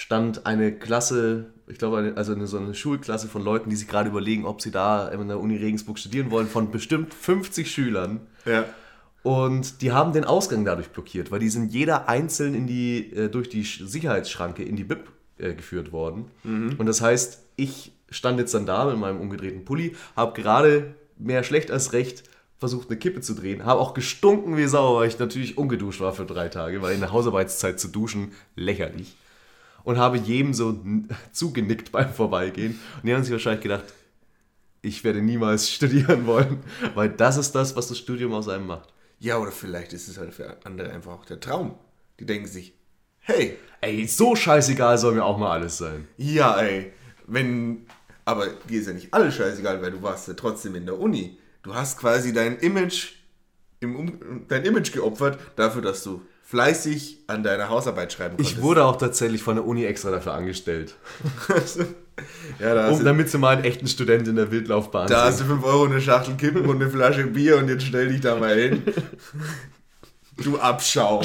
stand 0.00 0.46
eine 0.46 0.72
Klasse, 0.72 1.46
ich 1.66 1.78
glaube, 1.78 1.98
eine, 1.98 2.16
also 2.16 2.32
eine, 2.32 2.46
so 2.46 2.56
eine 2.58 2.74
Schulklasse 2.74 3.28
von 3.28 3.44
Leuten, 3.44 3.68
die 3.70 3.76
sich 3.76 3.86
gerade 3.86 4.08
überlegen, 4.08 4.46
ob 4.46 4.62
sie 4.62 4.70
da 4.70 5.08
in 5.08 5.28
der 5.28 5.38
Uni 5.38 5.56
Regensburg 5.56 5.98
studieren 5.98 6.30
wollen, 6.30 6.46
von 6.46 6.70
bestimmt 6.70 7.12
50 7.12 7.70
Schülern. 7.70 8.20
Ja. 8.46 8.64
Und 9.22 9.82
die 9.82 9.92
haben 9.92 10.12
den 10.14 10.24
Ausgang 10.24 10.64
dadurch 10.64 10.88
blockiert, 10.88 11.30
weil 11.30 11.40
die 11.40 11.50
sind 11.50 11.72
jeder 11.72 12.08
einzeln 12.08 12.54
in 12.54 12.66
die, 12.66 13.12
äh, 13.12 13.28
durch 13.28 13.50
die 13.50 13.64
Sch- 13.64 13.86
Sicherheitsschranke 13.86 14.62
in 14.62 14.76
die 14.76 14.84
Bib 14.84 15.10
äh, 15.36 15.52
geführt 15.52 15.92
worden. 15.92 16.24
Und 16.78 16.86
das 16.86 17.02
heißt, 17.02 17.42
ich 17.56 17.92
stand 18.08 18.38
jetzt 18.38 18.54
dann 18.54 18.64
da 18.64 18.86
mit 18.86 18.96
meinem 18.96 19.20
umgedrehten 19.20 19.66
Pulli, 19.66 19.94
habe 20.16 20.40
gerade 20.40 20.94
mehr 21.18 21.44
schlecht 21.44 21.70
als 21.70 21.92
recht 21.92 22.24
versucht, 22.58 22.88
eine 22.88 22.98
Kippe 22.98 23.20
zu 23.20 23.34
drehen, 23.34 23.64
habe 23.66 23.80
auch 23.80 23.92
gestunken 23.92 24.56
wie 24.56 24.66
Sau, 24.66 24.96
weil 24.96 25.08
ich 25.08 25.18
natürlich 25.18 25.58
ungeduscht 25.58 26.00
war 26.00 26.12
für 26.14 26.24
drei 26.24 26.48
Tage, 26.48 26.80
weil 26.80 26.94
in 26.94 27.00
der 27.00 27.12
Hausarbeitszeit 27.12 27.78
zu 27.78 27.88
duschen 27.88 28.32
lächerlich. 28.56 29.14
Und 29.84 29.98
habe 29.98 30.18
jedem 30.18 30.54
so 30.54 30.78
zugenickt 31.32 31.92
beim 31.92 32.12
Vorbeigehen. 32.12 32.78
Und 32.96 33.06
die 33.06 33.14
haben 33.14 33.22
sich 33.22 33.32
wahrscheinlich 33.32 33.62
gedacht, 33.62 33.84
ich 34.82 35.04
werde 35.04 35.20
niemals 35.22 35.70
studieren 35.72 36.26
wollen, 36.26 36.60
weil 36.94 37.08
das 37.10 37.36
ist 37.36 37.52
das, 37.52 37.76
was 37.76 37.88
das 37.88 37.98
Studium 37.98 38.32
aus 38.32 38.48
einem 38.48 38.66
macht. 38.66 38.92
Ja, 39.18 39.38
oder 39.38 39.52
vielleicht 39.52 39.92
ist 39.92 40.08
es 40.08 40.18
halt 40.18 40.32
für 40.32 40.56
andere 40.64 40.90
einfach 40.90 41.12
auch 41.12 41.24
der 41.26 41.40
Traum. 41.40 41.74
Die 42.18 42.26
denken 42.26 42.46
sich, 42.46 42.72
hey, 43.20 43.58
Ey, 43.82 44.06
so 44.06 44.36
scheißegal 44.36 44.98
soll 44.98 45.14
mir 45.14 45.24
auch 45.24 45.38
mal 45.38 45.52
alles 45.52 45.78
sein. 45.78 46.06
ja, 46.18 46.60
ey, 46.60 46.92
wenn. 47.26 47.86
Aber 48.26 48.46
dir 48.68 48.80
ist 48.80 48.86
ja 48.86 48.92
nicht 48.92 49.12
alles 49.14 49.34
scheißegal, 49.34 49.80
weil 49.80 49.90
du 49.90 50.02
warst 50.02 50.28
ja 50.28 50.34
trotzdem 50.34 50.74
in 50.74 50.84
der 50.84 50.98
Uni. 50.98 51.38
Du 51.62 51.74
hast 51.74 51.98
quasi 51.98 52.32
dein 52.32 52.58
Image, 52.58 53.12
im 53.80 53.96
um, 53.96 54.44
dein 54.48 54.64
Image 54.66 54.92
geopfert 54.92 55.38
dafür, 55.56 55.80
dass 55.82 56.04
du 56.04 56.20
fleißig 56.50 57.18
an 57.28 57.44
deiner 57.44 57.68
Hausarbeit 57.68 58.12
schreiben 58.12 58.36
konntest. 58.36 58.56
Ich 58.56 58.62
wurde 58.62 58.84
auch 58.84 58.96
tatsächlich 58.96 59.40
von 59.40 59.54
der 59.54 59.64
Uni 59.64 59.84
extra 59.84 60.10
dafür 60.10 60.34
angestellt. 60.34 60.96
ja, 62.58 62.74
da 62.74 62.82
hast, 62.84 62.94
Um, 62.94 62.98
du, 62.98 63.04
damit 63.04 63.30
sie 63.30 63.38
mal 63.38 63.54
einen 63.54 63.64
echten 63.64 63.86
Student 63.86 64.26
in 64.26 64.34
der 64.34 64.50
Wildlaufbahn 64.50 65.06
da 65.06 65.26
hast 65.26 65.38
sehen. 65.38 65.46
du 65.46 65.54
5 65.54 65.64
Euro 65.64 65.84
eine 65.84 66.00
Schachtel 66.00 66.34
Kippen 66.34 66.66
und 66.66 66.82
eine 66.82 66.90
Flasche 66.90 67.24
Bier 67.28 67.58
und 67.58 67.68
jetzt 67.68 67.84
stell 67.84 68.08
dich 68.08 68.20
da 68.20 68.34
mal 68.34 68.58
hin. 68.58 68.82
Du 70.42 70.58
Abschaum. 70.58 71.24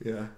ja. 0.00 0.30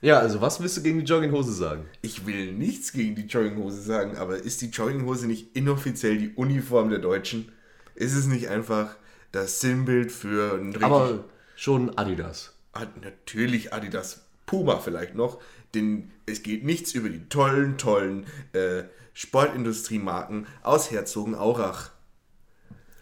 Ja, 0.00 0.20
also 0.20 0.40
was 0.40 0.60
willst 0.60 0.76
du 0.76 0.82
gegen 0.82 1.00
die 1.00 1.04
Jogginghose 1.04 1.52
sagen? 1.52 1.84
Ich 2.02 2.26
will 2.26 2.52
nichts 2.52 2.92
gegen 2.92 3.16
die 3.16 3.26
Jogginghose 3.26 3.82
sagen, 3.82 4.16
aber 4.16 4.36
ist 4.36 4.62
die 4.62 4.68
Jogginghose 4.68 5.26
nicht 5.26 5.56
inoffiziell 5.56 6.16
die 6.16 6.28
Uniform 6.36 6.90
der 6.90 7.00
Deutschen? 7.00 7.50
Ist 7.96 8.14
es 8.14 8.26
nicht 8.26 8.48
einfach 8.50 8.94
das 9.32 9.60
Sinnbild 9.60 10.12
für 10.12 10.54
ein 10.54 10.68
richtig... 10.68 10.82
Aber 10.84 11.24
schon 11.56 11.96
Adidas. 11.98 12.54
Hat 12.72 13.02
natürlich 13.02 13.72
Adidas 13.72 14.26
Puma 14.46 14.78
vielleicht 14.78 15.14
noch, 15.14 15.38
denn 15.74 16.10
es 16.26 16.42
geht 16.42 16.64
nichts 16.64 16.92
über 16.92 17.08
die 17.08 17.28
tollen, 17.28 17.76
tollen 17.78 18.26
äh, 18.52 18.84
Sportindustriemarken 19.12 20.46
aus 20.62 20.90
Herzogenaurach. 20.90 21.90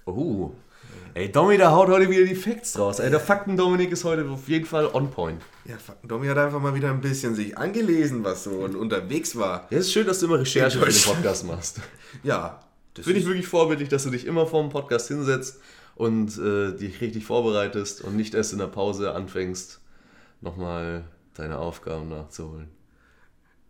Oh. 0.07 0.53
Ey, 1.15 1.31
Domi, 1.33 1.57
der 1.57 1.73
haut 1.73 1.89
heute 1.89 2.11
wieder 2.11 2.25
die 2.25 2.35
Facts 2.35 2.79
raus. 2.79 2.99
Ey, 2.99 3.11
der 3.11 3.21
Fakten-Dominik 3.21 3.91
ist 3.91 4.05
heute 4.05 4.29
auf 4.29 4.49
jeden 4.49 4.67
Fall 4.67 4.87
on 4.93 5.11
point. 5.11 5.41
Ja, 5.65 5.77
fuck, 5.79 5.97
Domi 6.03 6.27
hat 6.27 6.37
einfach 6.37 6.61
mal 6.61 6.75
wieder 6.75 6.91
ein 6.91 7.01
bisschen 7.01 7.35
sich 7.35 7.57
angelesen, 7.57 8.23
was 8.23 8.45
so 8.45 8.51
und 8.51 8.75
unterwegs 8.75 9.37
war. 9.37 9.67
Ja, 9.71 9.79
es 9.79 9.87
ist 9.87 9.93
schön, 9.93 10.07
dass 10.07 10.21
du 10.21 10.27
immer 10.27 10.41
Recherche 10.41 10.79
für 10.79 10.87
den. 10.87 11.03
Podcast 11.03 11.47
machst. 11.47 11.81
Ja, 12.23 12.61
das 12.95 13.05
Finde 13.05 13.21
ich 13.21 13.27
wirklich 13.27 13.47
vorbildlich, 13.47 13.89
dass 13.89 14.05
du 14.05 14.11
dich 14.11 14.27
immer 14.27 14.47
vor 14.47 14.63
dem 14.63 14.71
Podcast 14.71 15.09
hinsetzt 15.09 15.61
und 15.97 16.39
äh, 16.39 16.77
dich 16.77 17.01
richtig 17.01 17.25
vorbereitest 17.25 18.03
und 18.03 18.17
nicht 18.17 18.35
erst 18.35 18.53
in 18.53 18.59
der 18.59 18.67
Pause 18.67 19.15
anfängst, 19.15 19.81
nochmal 20.41 21.05
deine 21.35 21.59
Aufgaben 21.59 22.09
nachzuholen. 22.09 22.69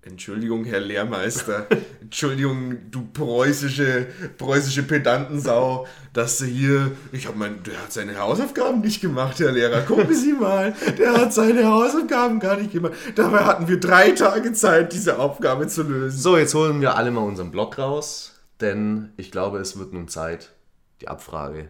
Entschuldigung, 0.02 0.64
Herr 0.64 0.80
Lehrmeister. 0.80 1.66
Entschuldigung, 2.00 2.90
du 2.92 3.08
preußische, 3.12 4.06
preußische 4.38 4.84
Pedantensau, 4.84 5.86
dass 6.12 6.38
du 6.38 6.44
hier. 6.44 6.92
Ich 7.10 7.26
habe 7.26 7.36
mein. 7.36 7.62
Der 7.64 7.82
hat 7.82 7.92
seine 7.92 8.16
Hausaufgaben 8.16 8.80
nicht 8.82 9.00
gemacht, 9.00 9.40
Herr 9.40 9.50
Lehrer. 9.50 9.80
Gucken 9.82 10.14
Sie 10.14 10.32
mal. 10.32 10.74
Der 10.96 11.12
hat 11.12 11.32
seine 11.32 11.66
Hausaufgaben 11.66 12.38
gar 12.38 12.56
nicht 12.56 12.72
gemacht. 12.72 12.92
Dabei 13.16 13.38
hatten 13.38 13.66
wir 13.66 13.80
drei 13.80 14.12
Tage 14.12 14.52
Zeit, 14.52 14.92
diese 14.92 15.18
Aufgabe 15.18 15.66
zu 15.66 15.82
lösen. 15.82 16.18
So, 16.18 16.38
jetzt 16.38 16.54
holen 16.54 16.80
wir 16.80 16.96
alle 16.96 17.10
mal 17.10 17.22
unseren 17.22 17.50
Blog 17.50 17.76
raus, 17.76 18.40
denn 18.60 19.12
ich 19.16 19.32
glaube, 19.32 19.58
es 19.58 19.76
wird 19.76 19.92
nun 19.92 20.06
Zeit, 20.06 20.52
die 21.00 21.08
Abfrage 21.08 21.68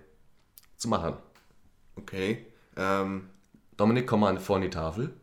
zu 0.77 0.89
machen. 0.89 1.15
Okay. 1.97 2.47
Ähm, 2.77 3.29
Dominik, 3.77 4.07
komm 4.07 4.21
mal 4.21 4.39
vor 4.39 4.57
an 4.57 4.63
die 4.63 4.71
Tafel. 4.71 5.15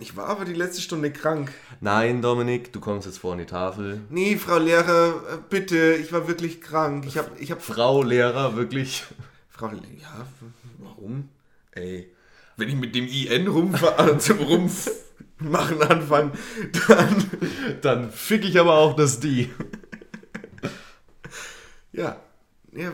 ich 0.00 0.16
war 0.16 0.26
aber 0.26 0.44
die 0.44 0.54
letzte 0.54 0.82
Stunde 0.82 1.12
krank. 1.12 1.52
Nein, 1.80 2.22
Dominik, 2.22 2.72
du 2.72 2.80
kommst 2.80 3.06
jetzt 3.06 3.18
vor 3.18 3.32
an 3.32 3.38
die 3.38 3.46
Tafel. 3.46 4.00
Nee, 4.10 4.36
Frau 4.36 4.58
Lehrer, 4.58 5.22
äh, 5.32 5.38
bitte. 5.48 5.94
Ich 5.94 6.12
war 6.12 6.28
wirklich 6.28 6.60
krank. 6.60 7.04
Ich 7.06 7.18
habe. 7.18 7.30
Ich 7.38 7.50
hab, 7.50 7.62
Frau 7.62 8.02
Lehrer, 8.02 8.56
wirklich. 8.56 9.04
Frau. 9.48 9.68
Ja, 9.68 10.26
Warum? 10.78 11.28
Ey, 11.72 12.12
wenn 12.56 12.68
ich 12.68 12.76
mit 12.76 12.94
dem 12.94 13.06
IN 13.06 13.48
rumfahren, 13.48 14.20
zum 14.20 14.38
Rummachen 14.38 15.82
anfange, 15.82 16.32
dann. 16.86 17.30
Dann 17.82 18.10
fick 18.10 18.44
ich 18.44 18.58
aber 18.58 18.74
auch 18.74 18.96
das 18.96 19.20
Die. 19.20 19.50
Ja. 21.92 22.20
Ja. 22.72 22.92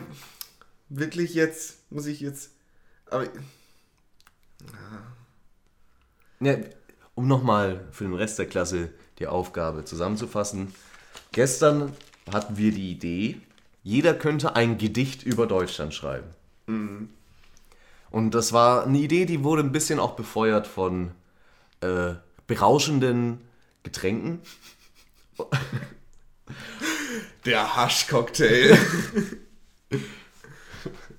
Wirklich 0.97 1.33
jetzt, 1.33 1.91
muss 1.91 2.05
ich 2.05 2.21
jetzt. 2.21 2.51
Aber. 3.11 3.27
Ja, 6.39 6.55
um 7.15 7.27
nochmal 7.27 7.85
für 7.91 8.05
den 8.05 8.13
Rest 8.13 8.39
der 8.39 8.45
Klasse 8.45 8.91
die 9.19 9.27
Aufgabe 9.27 9.83
zusammenzufassen. 9.83 10.73
Gestern 11.33 11.91
hatten 12.31 12.55
wir 12.55 12.71
die 12.71 12.91
Idee, 12.91 13.41
jeder 13.83 14.13
könnte 14.13 14.55
ein 14.55 14.77
Gedicht 14.77 15.23
über 15.23 15.47
Deutschland 15.47 15.93
schreiben. 15.93 16.27
Und 18.09 18.31
das 18.31 18.53
war 18.53 18.85
eine 18.85 18.99
Idee, 18.99 19.25
die 19.25 19.43
wurde 19.43 19.63
ein 19.63 19.73
bisschen 19.73 19.99
auch 19.99 20.15
befeuert 20.15 20.65
von 20.65 21.11
äh, 21.81 22.13
berauschenden 22.47 23.41
Getränken. 23.83 24.39
Der 27.45 27.75
Haschcocktail. 27.75 28.77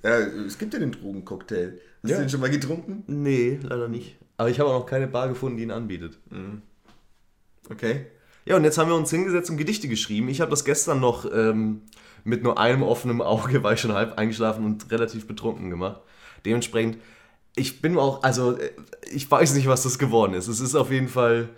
ja, 0.07 0.17
es 0.45 0.57
gibt 0.57 0.73
ja 0.73 0.79
den 0.79 0.91
Drogencocktail. 0.91 1.79
Hast 2.03 2.09
Ja. 2.11 2.17
du 2.17 2.23
den 2.23 2.29
schon 2.29 2.39
mal 2.39 2.49
getrunken? 2.49 3.03
Nee, 3.07 3.59
leider 3.61 3.87
nicht. 3.87 4.17
Aber 4.37 4.49
ich 4.49 4.59
habe 4.59 4.69
auch 4.69 4.79
noch 4.79 4.85
keine 4.85 5.07
Bar 5.07 5.27
gefunden, 5.29 5.57
die 5.57 5.63
ihn 5.63 5.71
anbietet. 5.71 6.17
Okay. 7.69 8.05
Ja, 8.45 8.55
und 8.55 8.63
jetzt 8.63 8.77
haben 8.77 8.89
wir 8.89 8.95
uns 8.95 9.09
hingesetzt 9.09 9.49
und 9.49 9.57
Gedichte 9.57 9.87
geschrieben. 9.87 10.29
Ich 10.29 10.39
habe 10.39 10.51
das 10.51 10.63
gestern 10.63 10.99
noch 10.99 11.25
ähm, 11.33 11.81
mit 12.23 12.43
nur 12.43 12.57
einem 12.57 12.81
offenen 12.83 13.21
Auge, 13.21 13.61
war 13.63 13.73
ich 13.73 13.81
schon 13.81 13.93
halb 13.93 14.17
eingeschlafen 14.17 14.63
und 14.65 14.89
relativ 14.91 15.27
betrunken 15.27 15.69
gemacht. 15.69 16.01
Dementsprechend, 16.45 16.97
ich 17.55 17.81
bin 17.81 17.97
auch, 17.97 18.23
also 18.23 18.57
äh, 18.57 18.71
ich 19.11 19.29
weiß 19.29 19.53
nicht, 19.55 19.67
was 19.67 19.83
das 19.83 19.99
geworden 19.99 20.33
ist. 20.33 20.47
Es 20.47 20.59
ist 20.61 20.75
auf 20.75 20.91
jeden 20.91 21.09
Fall 21.09 21.49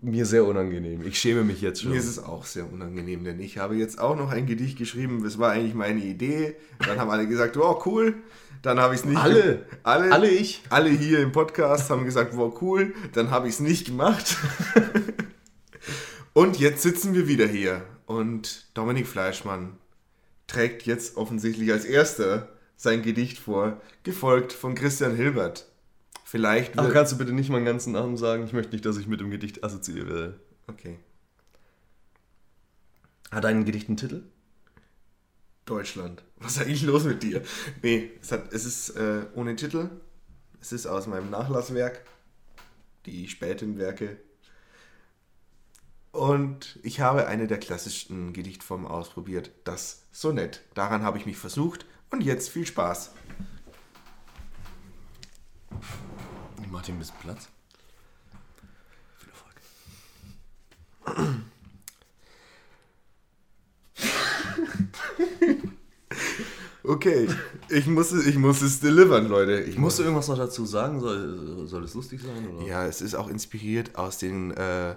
mir 0.00 0.26
sehr 0.26 0.44
unangenehm. 0.44 1.06
Ich 1.06 1.18
schäme 1.18 1.44
mich 1.44 1.60
jetzt 1.60 1.82
schon. 1.82 1.90
Mir 1.92 1.98
ist 1.98 2.06
es 2.08 2.18
auch 2.18 2.44
sehr 2.44 2.70
unangenehm, 2.70 3.24
denn 3.24 3.40
ich 3.40 3.58
habe 3.58 3.76
jetzt 3.76 3.98
auch 3.98 4.16
noch 4.16 4.30
ein 4.30 4.46
Gedicht 4.46 4.78
geschrieben. 4.78 5.22
Das 5.24 5.38
war 5.38 5.52
eigentlich 5.52 5.74
meine 5.74 6.00
Idee. 6.04 6.56
Dann 6.86 6.98
haben 6.98 7.10
alle 7.10 7.26
gesagt, 7.26 7.56
wow, 7.56 7.84
cool. 7.86 8.14
Dann 8.62 8.80
habe 8.80 8.94
ich 8.94 9.00
es 9.00 9.06
nicht 9.06 9.18
Alle? 9.18 9.66
alle, 9.84 10.10
Alle 10.12 10.28
ich? 10.28 10.62
alle 10.68 10.90
hier 10.90 11.20
im 11.20 11.32
Podcast 11.32 11.90
haben 11.90 12.04
gesagt, 12.04 12.36
wow, 12.36 12.56
cool. 12.60 12.94
Dann 13.12 13.30
habe 13.30 13.48
ich 13.48 13.54
es 13.54 13.60
nicht 13.60 13.86
gemacht. 13.86 14.36
Und 16.32 16.58
jetzt 16.58 16.82
sitzen 16.82 17.14
wir 17.14 17.28
wieder 17.28 17.46
hier. 17.46 17.82
Und 18.06 18.66
Dominik 18.74 19.06
Fleischmann 19.06 19.76
trägt 20.46 20.82
jetzt 20.86 21.16
offensichtlich 21.16 21.70
als 21.72 21.84
erster 21.84 22.48
sein 22.76 23.02
Gedicht 23.02 23.38
vor, 23.38 23.80
gefolgt 24.04 24.52
von 24.52 24.74
Christian 24.74 25.14
Hilbert. 25.16 25.67
Vielleicht 26.30 26.78
Ach, 26.78 26.84
wird... 26.84 26.92
kannst 26.92 27.12
du 27.12 27.16
bitte 27.16 27.32
nicht 27.32 27.48
meinen 27.48 27.64
ganzen 27.64 27.94
Namen 27.94 28.18
sagen? 28.18 28.44
Ich 28.44 28.52
möchte 28.52 28.72
nicht, 28.72 28.84
dass 28.84 28.98
ich 28.98 29.06
mit 29.06 29.18
dem 29.18 29.30
Gedicht 29.30 29.64
assoziiert 29.64 30.08
werde. 30.08 30.38
Okay. 30.66 30.98
Hat 33.30 33.44
dein 33.44 33.64
Gedicht 33.64 33.88
einen 33.88 33.96
Titel? 33.96 34.24
Deutschland. 35.64 36.22
Was 36.36 36.56
ist 36.56 36.60
eigentlich 36.60 36.82
los 36.82 37.04
mit 37.04 37.22
dir? 37.22 37.42
Nee, 37.80 38.10
es, 38.20 38.30
hat, 38.30 38.52
es 38.52 38.66
ist 38.66 38.90
äh, 38.90 39.24
ohne 39.36 39.56
Titel. 39.56 39.88
Es 40.60 40.72
ist 40.72 40.84
aus 40.86 41.06
meinem 41.06 41.30
Nachlasswerk. 41.30 42.04
Die 43.06 43.26
späten 43.28 43.78
Werke. 43.78 44.18
Und 46.12 46.78
ich 46.82 47.00
habe 47.00 47.26
eine 47.26 47.46
der 47.46 47.58
klassischsten 47.58 48.34
Gedichtformen 48.34 48.86
ausprobiert. 48.86 49.50
Das 49.64 50.02
Sonett. 50.12 50.60
Daran 50.74 51.00
habe 51.04 51.16
ich 51.16 51.24
mich 51.24 51.38
versucht. 51.38 51.86
Und 52.10 52.22
jetzt 52.22 52.50
viel 52.50 52.66
Spaß. 52.66 53.12
Ich 56.68 56.72
mach 56.72 56.82
dir 56.82 56.92
ein 56.92 56.98
bisschen 56.98 57.16
Platz. 57.22 57.48
Viel 59.16 59.30
Erfolg. 59.30 59.56
Okay, 66.84 67.28
ich 67.68 67.86
muss, 67.86 68.12
es- 68.12 68.26
ich 68.26 68.36
muss 68.36 68.62
es 68.62 68.80
delivern, 68.80 69.28
Leute. 69.28 69.60
Ich 69.60 69.76
Musst 69.76 69.98
du 69.98 70.02
irgendwas 70.04 70.28
noch 70.28 70.38
dazu 70.38 70.64
sagen? 70.64 71.00
Soll, 71.00 71.66
soll 71.66 71.84
es 71.84 71.94
lustig 71.94 72.20
sein? 72.22 72.48
Oder? 72.48 72.66
Ja, 72.66 72.86
es 72.86 73.02
ist 73.02 73.14
auch 73.14 73.28
inspiriert 73.28 73.96
aus 73.96 74.18
den 74.18 74.52
äh, 74.52 74.94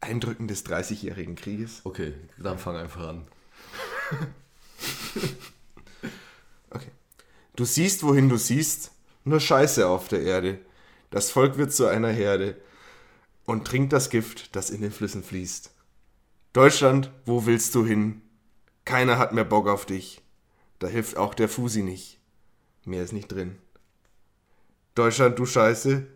Eindrücken 0.00 0.46
des 0.46 0.64
30-jährigen 0.66 1.34
Krieges. 1.34 1.80
Okay, 1.84 2.12
dann 2.38 2.58
fang 2.58 2.76
einfach 2.76 3.08
an. 3.08 3.26
Okay. 6.70 6.90
Du 7.54 7.64
siehst, 7.64 8.02
wohin 8.02 8.28
du 8.28 8.36
siehst, 8.36 8.90
nur 9.24 9.40
Scheiße 9.40 9.86
auf 9.88 10.08
der 10.08 10.20
Erde. 10.20 10.58
Das 11.10 11.30
Volk 11.30 11.56
wird 11.56 11.72
zu 11.72 11.86
einer 11.86 12.10
Herde 12.10 12.56
und 13.44 13.66
trinkt 13.66 13.92
das 13.92 14.10
Gift, 14.10 14.54
das 14.56 14.70
in 14.70 14.82
den 14.82 14.90
Flüssen 14.90 15.22
fließt. 15.22 15.70
Deutschland, 16.52 17.10
wo 17.24 17.46
willst 17.46 17.74
du 17.74 17.84
hin? 17.84 18.22
Keiner 18.84 19.18
hat 19.18 19.32
mehr 19.32 19.44
Bock 19.44 19.68
auf 19.68 19.86
dich. 19.86 20.22
Da 20.78 20.88
hilft 20.88 21.16
auch 21.16 21.34
der 21.34 21.48
Fusi 21.48 21.82
nicht. 21.82 22.18
Mehr 22.84 23.02
ist 23.02 23.12
nicht 23.12 23.28
drin. 23.28 23.58
Deutschland, 24.94 25.38
du 25.38 25.46
Scheiße. 25.46 26.06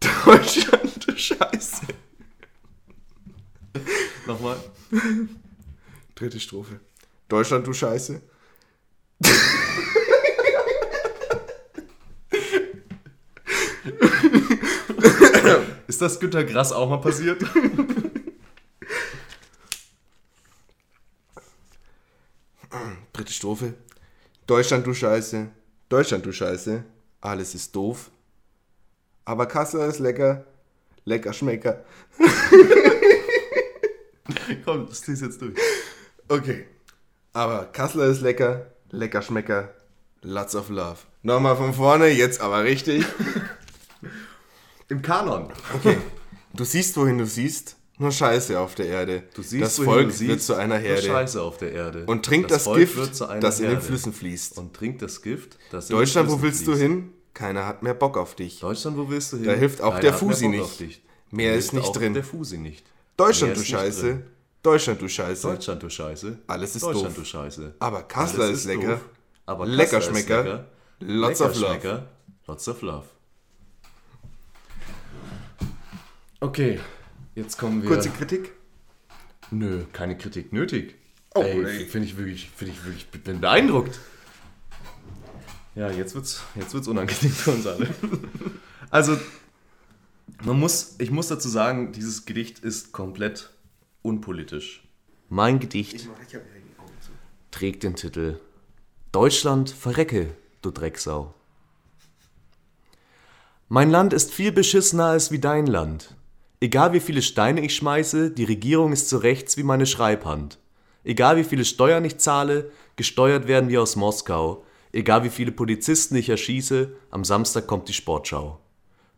Deutschland, 0.24 1.08
du 1.08 1.16
Scheiße. 1.16 1.86
Nochmal. 4.26 4.56
Dritte 6.14 6.40
Strophe. 6.40 6.80
Deutschland, 7.28 7.66
du 7.66 7.72
Scheiße. 7.72 8.20
Ist 15.96 16.02
das 16.02 16.20
Günter 16.20 16.44
Grass 16.44 16.72
auch 16.72 16.90
mal 16.90 16.98
passiert? 16.98 17.40
Dritte 23.14 23.32
Strophe. 23.32 23.72
Deutschland, 24.46 24.86
du 24.86 24.92
Scheiße. 24.92 25.48
Deutschland, 25.88 26.26
du 26.26 26.32
Scheiße. 26.32 26.84
Alles 27.22 27.54
ist 27.54 27.74
doof. 27.74 28.10
Aber 29.24 29.46
Kassel 29.46 29.88
ist 29.88 29.98
lecker. 29.98 30.44
Lecker 31.06 31.32
Schmecker. 31.32 31.82
Komm, 34.66 34.88
das 34.88 35.00
ziehst 35.00 35.22
jetzt 35.22 35.40
durch. 35.40 35.54
Okay. 36.28 36.66
Aber 37.32 37.72
Kassler 37.72 38.08
ist 38.08 38.20
lecker. 38.20 38.66
Lecker 38.90 39.22
Schmecker. 39.22 39.72
Lots 40.20 40.54
of 40.56 40.68
love. 40.68 40.98
Nochmal 41.22 41.56
von 41.56 41.72
vorne, 41.72 42.08
jetzt 42.08 42.42
aber 42.42 42.64
richtig. 42.64 43.02
Im 44.88 45.02
Kanon. 45.02 45.48
Okay. 45.74 45.98
Du 46.54 46.64
siehst, 46.64 46.96
wohin 46.96 47.18
du 47.18 47.26
siehst. 47.26 47.76
Nur 47.98 48.12
Scheiße 48.12 48.58
auf 48.60 48.74
der 48.74 48.86
Erde. 48.86 49.22
Du 49.34 49.42
siehst, 49.42 49.62
das 49.62 49.76
Volk 49.78 50.08
du 50.08 50.12
siehst, 50.12 50.28
wird 50.30 50.42
zu 50.42 50.54
einer 50.54 50.78
nur 50.78 50.86
Herde. 50.86 51.06
Scheiße 51.06 51.40
auf 51.40 51.56
der 51.56 51.72
Erde. 51.72 52.04
Und 52.06 52.24
trinkt 52.26 52.50
das, 52.50 52.64
Volk 52.64 52.78
Gift, 52.80 53.20
das 53.40 53.60
in 53.60 53.70
den. 53.70 53.80
Flüssen 53.80 54.12
fließt. 54.12 54.58
Und 54.58 54.74
trinkt 54.74 55.00
das 55.00 55.22
Gift, 55.22 55.56
das 55.70 55.88
in 55.88 55.96
Deutschland, 55.96 56.28
den 56.28 56.32
wo 56.34 56.38
Flüssen 56.38 56.42
willst 56.42 56.66
du 56.66 56.72
fließt. 56.72 56.82
hin? 56.82 57.12
Keiner 57.32 57.66
hat 57.66 57.82
mehr 57.82 57.94
Bock 57.94 58.16
auf 58.18 58.34
dich. 58.34 58.60
Deutschland, 58.60 58.96
wo 58.98 59.08
willst 59.08 59.32
du 59.32 59.36
hin? 59.38 59.46
Da 59.46 59.52
hilft 59.52 59.80
auch 59.80 59.90
Keiner 59.90 60.00
der 60.02 60.10
mehr 60.10 60.18
Fusi 60.18 60.48
Bock 60.58 60.80
nicht. 60.80 61.02
Mehr 61.30 61.54
ist 61.54 61.72
nicht 61.72 61.86
auch 61.86 61.92
drin. 61.92 62.14
Der 62.14 62.24
Fusi 62.24 62.58
nicht. 62.58 62.86
Deutschland, 63.16 63.54
Mehr 63.54 63.62
du 63.62 63.66
Scheiße. 63.66 64.22
Deutschland, 64.62 65.00
du 65.02 65.08
Scheiße. 65.08 65.48
Deutschland, 65.48 65.82
du 65.82 65.90
Scheiße. 65.90 66.38
Alles 66.46 66.76
ist 66.76 66.82
Deutschland, 66.82 67.08
doof. 67.08 67.14
du 67.16 67.24
Scheiße. 67.24 67.74
Aber 67.78 68.02
Kassler 68.02 68.50
ist 68.50 68.64
lecker. 68.66 68.92
doof. 68.94 69.00
Aber 69.46 69.66
Lecker 69.66 70.00
Kassler 70.00 70.12
Schmecker. 70.16 70.66
Lots 71.00 71.40
of 71.40 71.54
love. 71.58 71.70
Schmecker. 71.80 72.08
Lots 72.46 72.68
of 72.68 72.82
love. 72.82 73.04
Okay, 76.40 76.80
jetzt 77.34 77.56
kommen 77.56 77.82
wir. 77.82 77.88
Kurze 77.88 78.10
Kritik. 78.10 78.52
Nö, 79.50 79.84
keine 79.92 80.18
Kritik 80.18 80.52
nötig. 80.52 80.94
Oh, 81.34 81.42
finde 81.42 82.06
ich 82.06 82.16
wirklich, 82.16 82.50
finde 82.50 82.72
ich 82.72 82.84
wirklich, 82.84 83.06
ich 83.12 83.22
bin 83.22 83.40
beeindruckt. 83.40 83.98
Ja, 85.74 85.90
jetzt 85.90 86.14
wird's, 86.14 86.42
jetzt 86.54 86.72
wird's 86.72 86.88
unangenehm 86.88 87.30
für 87.30 87.50
uns 87.52 87.66
alle. 87.66 87.88
Also, 88.88 89.18
man 90.44 90.60
muss, 90.60 90.94
ich 90.98 91.10
muss 91.10 91.26
dazu 91.26 91.48
sagen, 91.48 91.90
dieses 91.90 92.24
Gedicht 92.24 92.60
ist 92.60 92.92
komplett 92.92 93.50
unpolitisch. 94.02 94.84
Mein 95.28 95.58
Gedicht 95.58 96.08
trägt 97.50 97.82
den 97.82 97.96
Titel 97.96 98.38
Deutschland 99.10 99.70
verrecke, 99.70 100.34
du 100.62 100.70
Drecksau. 100.70 101.34
Mein 103.68 103.90
Land 103.90 104.12
ist 104.12 104.32
viel 104.32 104.52
beschissener 104.52 105.06
als 105.06 105.32
wie 105.32 105.40
dein 105.40 105.66
Land. 105.66 106.14
Egal 106.60 106.94
wie 106.94 107.00
viele 107.00 107.20
Steine 107.20 107.60
ich 107.60 107.76
schmeiße, 107.76 108.30
die 108.30 108.44
Regierung 108.44 108.92
ist 108.92 109.10
so 109.10 109.18
rechts 109.18 109.58
wie 109.58 109.62
meine 109.62 109.84
Schreibhand. 109.84 110.58
Egal 111.04 111.36
wie 111.36 111.44
viele 111.44 111.66
Steuern 111.66 112.04
ich 112.04 112.16
zahle, 112.16 112.70
gesteuert 112.96 113.46
werden 113.46 113.68
wir 113.68 113.82
aus 113.82 113.94
Moskau. 113.94 114.64
Egal 114.90 115.22
wie 115.22 115.30
viele 115.30 115.52
Polizisten 115.52 116.16
ich 116.16 116.30
erschieße, 116.30 116.96
am 117.10 117.24
Samstag 117.24 117.66
kommt 117.66 117.88
die 117.88 117.92
Sportschau. 117.92 118.58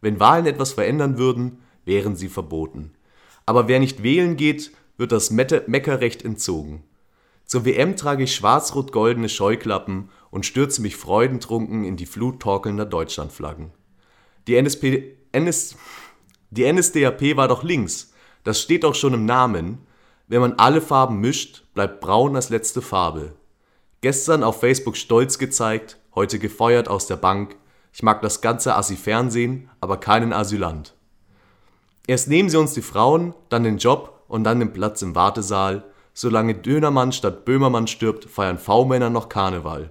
Wenn 0.01 0.18
Wahlen 0.18 0.47
etwas 0.47 0.72
verändern 0.72 1.16
würden, 1.16 1.61
wären 1.84 2.16
sie 2.16 2.28
verboten. 2.28 2.93
Aber 3.47 3.68
wer 3.68 3.78
nicht 3.78 4.03
wählen 4.03 4.36
geht, 4.36 4.72
wird 4.97 5.12
das 5.12 5.30
Meckerrecht 5.30 6.24
entzogen. 6.24 6.82
Zur 7.45 7.64
WM 7.64 7.97
trage 7.97 8.24
ich 8.24 8.34
schwarz-rot-goldene 8.34 9.28
Scheuklappen 9.28 10.11
und 10.30 10.45
stürze 10.45 10.82
mich 10.82 10.97
freudentrunken 10.97 11.84
in 11.84 11.97
die 11.97 12.05
Flut 12.05 12.41
torkelnder 12.41 12.84
Deutschlandflaggen. 12.84 13.70
Die, 14.49 14.57
NSP, 14.61 15.16
NS, 15.32 15.76
die 16.51 16.70
NSDAP 16.70 17.36
war 17.36 17.49
doch 17.49 17.62
links, 17.62 18.12
das 18.44 18.61
steht 18.61 18.84
doch 18.84 18.94
schon 18.94 19.14
im 19.14 19.26
Namen. 19.26 19.86
Wenn 20.26 20.40
man 20.40 20.55
alle 20.55 20.80
Farben 20.80 21.20
mischt, 21.20 21.64
bleibt 21.74 22.01
braun 22.01 22.36
als 22.36 22.51
letzte 22.51 22.82
Farbe. 22.82 23.32
Gestern 24.01 24.42
auf 24.42 24.61
Facebook 24.61 24.96
stolz 24.96 25.38
gezeigt, 25.38 25.99
heute 26.14 26.38
gefeuert 26.38 26.88
aus 26.88 27.07
der 27.07 27.16
Bank. 27.16 27.57
Ich 27.92 28.03
mag 28.03 28.22
das 28.22 28.40
ganze 28.40 28.76
Assi-Fernsehen, 28.76 29.68
aber 29.80 29.99
keinen 29.99 30.32
Asylant. 30.32 30.94
Erst 32.07 32.28
nehmen 32.28 32.49
sie 32.49 32.59
uns 32.59 32.74
die 32.74 32.82
Frauen, 32.82 33.34
dann 33.49 33.64
den 33.64 33.78
Job 33.78 34.22
und 34.28 34.44
dann 34.44 34.61
den 34.61 34.72
Platz 34.72 35.03
im 35.03 35.14
Wartesaal. 35.14 35.84
Solange 36.14 36.55
Dönermann 36.55 37.12
statt 37.12 37.44
Böhmermann 37.44 37.86
stirbt, 37.86 38.24
feiern 38.24 38.59
V-Männer 38.59 39.11
noch 39.11 39.28
Karneval. 39.28 39.90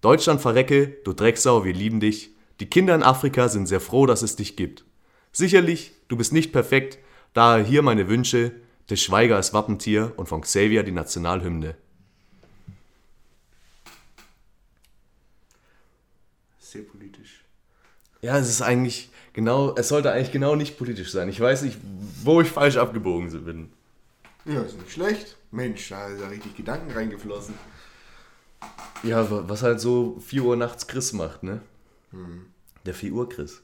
Deutschland 0.00 0.40
verrecke, 0.40 0.96
du 1.04 1.12
Drecksau, 1.12 1.64
wir 1.64 1.74
lieben 1.74 2.00
dich. 2.00 2.30
Die 2.60 2.70
Kinder 2.70 2.94
in 2.94 3.02
Afrika 3.02 3.48
sind 3.48 3.66
sehr 3.66 3.80
froh, 3.80 4.06
dass 4.06 4.22
es 4.22 4.36
dich 4.36 4.56
gibt. 4.56 4.84
Sicherlich, 5.32 5.92
du 6.08 6.16
bist 6.16 6.32
nicht 6.32 6.52
perfekt, 6.52 6.98
daher 7.32 7.64
hier 7.64 7.82
meine 7.82 8.08
Wünsche, 8.08 8.52
des 8.88 9.00
Schweiger 9.00 9.36
als 9.36 9.52
Wappentier 9.52 10.12
und 10.16 10.26
von 10.26 10.40
Xavier 10.40 10.82
die 10.82 10.90
Nationalhymne. 10.90 11.76
Sehr 16.58 16.82
politisch. 16.82 17.44
Ja, 18.20 18.36
es 18.38 18.48
ist 18.48 18.62
eigentlich 18.62 19.10
genau, 19.32 19.74
es 19.76 19.88
sollte 19.88 20.12
eigentlich 20.12 20.32
genau 20.32 20.56
nicht 20.56 20.76
politisch 20.76 21.12
sein. 21.12 21.28
Ich 21.28 21.40
weiß 21.40 21.62
nicht, 21.62 21.78
wo 22.24 22.40
ich 22.40 22.48
falsch 22.48 22.76
abgebogen 22.76 23.44
bin. 23.44 23.72
Ja, 24.44 24.62
ist 24.62 24.78
nicht 24.78 24.92
schlecht. 24.92 25.36
Mensch, 25.52 25.88
da 25.88 26.08
ist 26.08 26.20
ja 26.20 26.28
richtig 26.28 26.56
Gedanken 26.56 26.90
reingeflossen. 26.90 27.54
Ja, 29.02 29.26
was 29.48 29.62
halt 29.62 29.80
so 29.80 30.18
4 30.20 30.42
Uhr 30.42 30.56
nachts 30.56 30.86
Chris 30.86 31.12
macht, 31.12 31.42
ne? 31.42 31.60
Der 32.84 32.94
4 32.94 33.12
Uhr 33.12 33.28
Chris. 33.28 33.62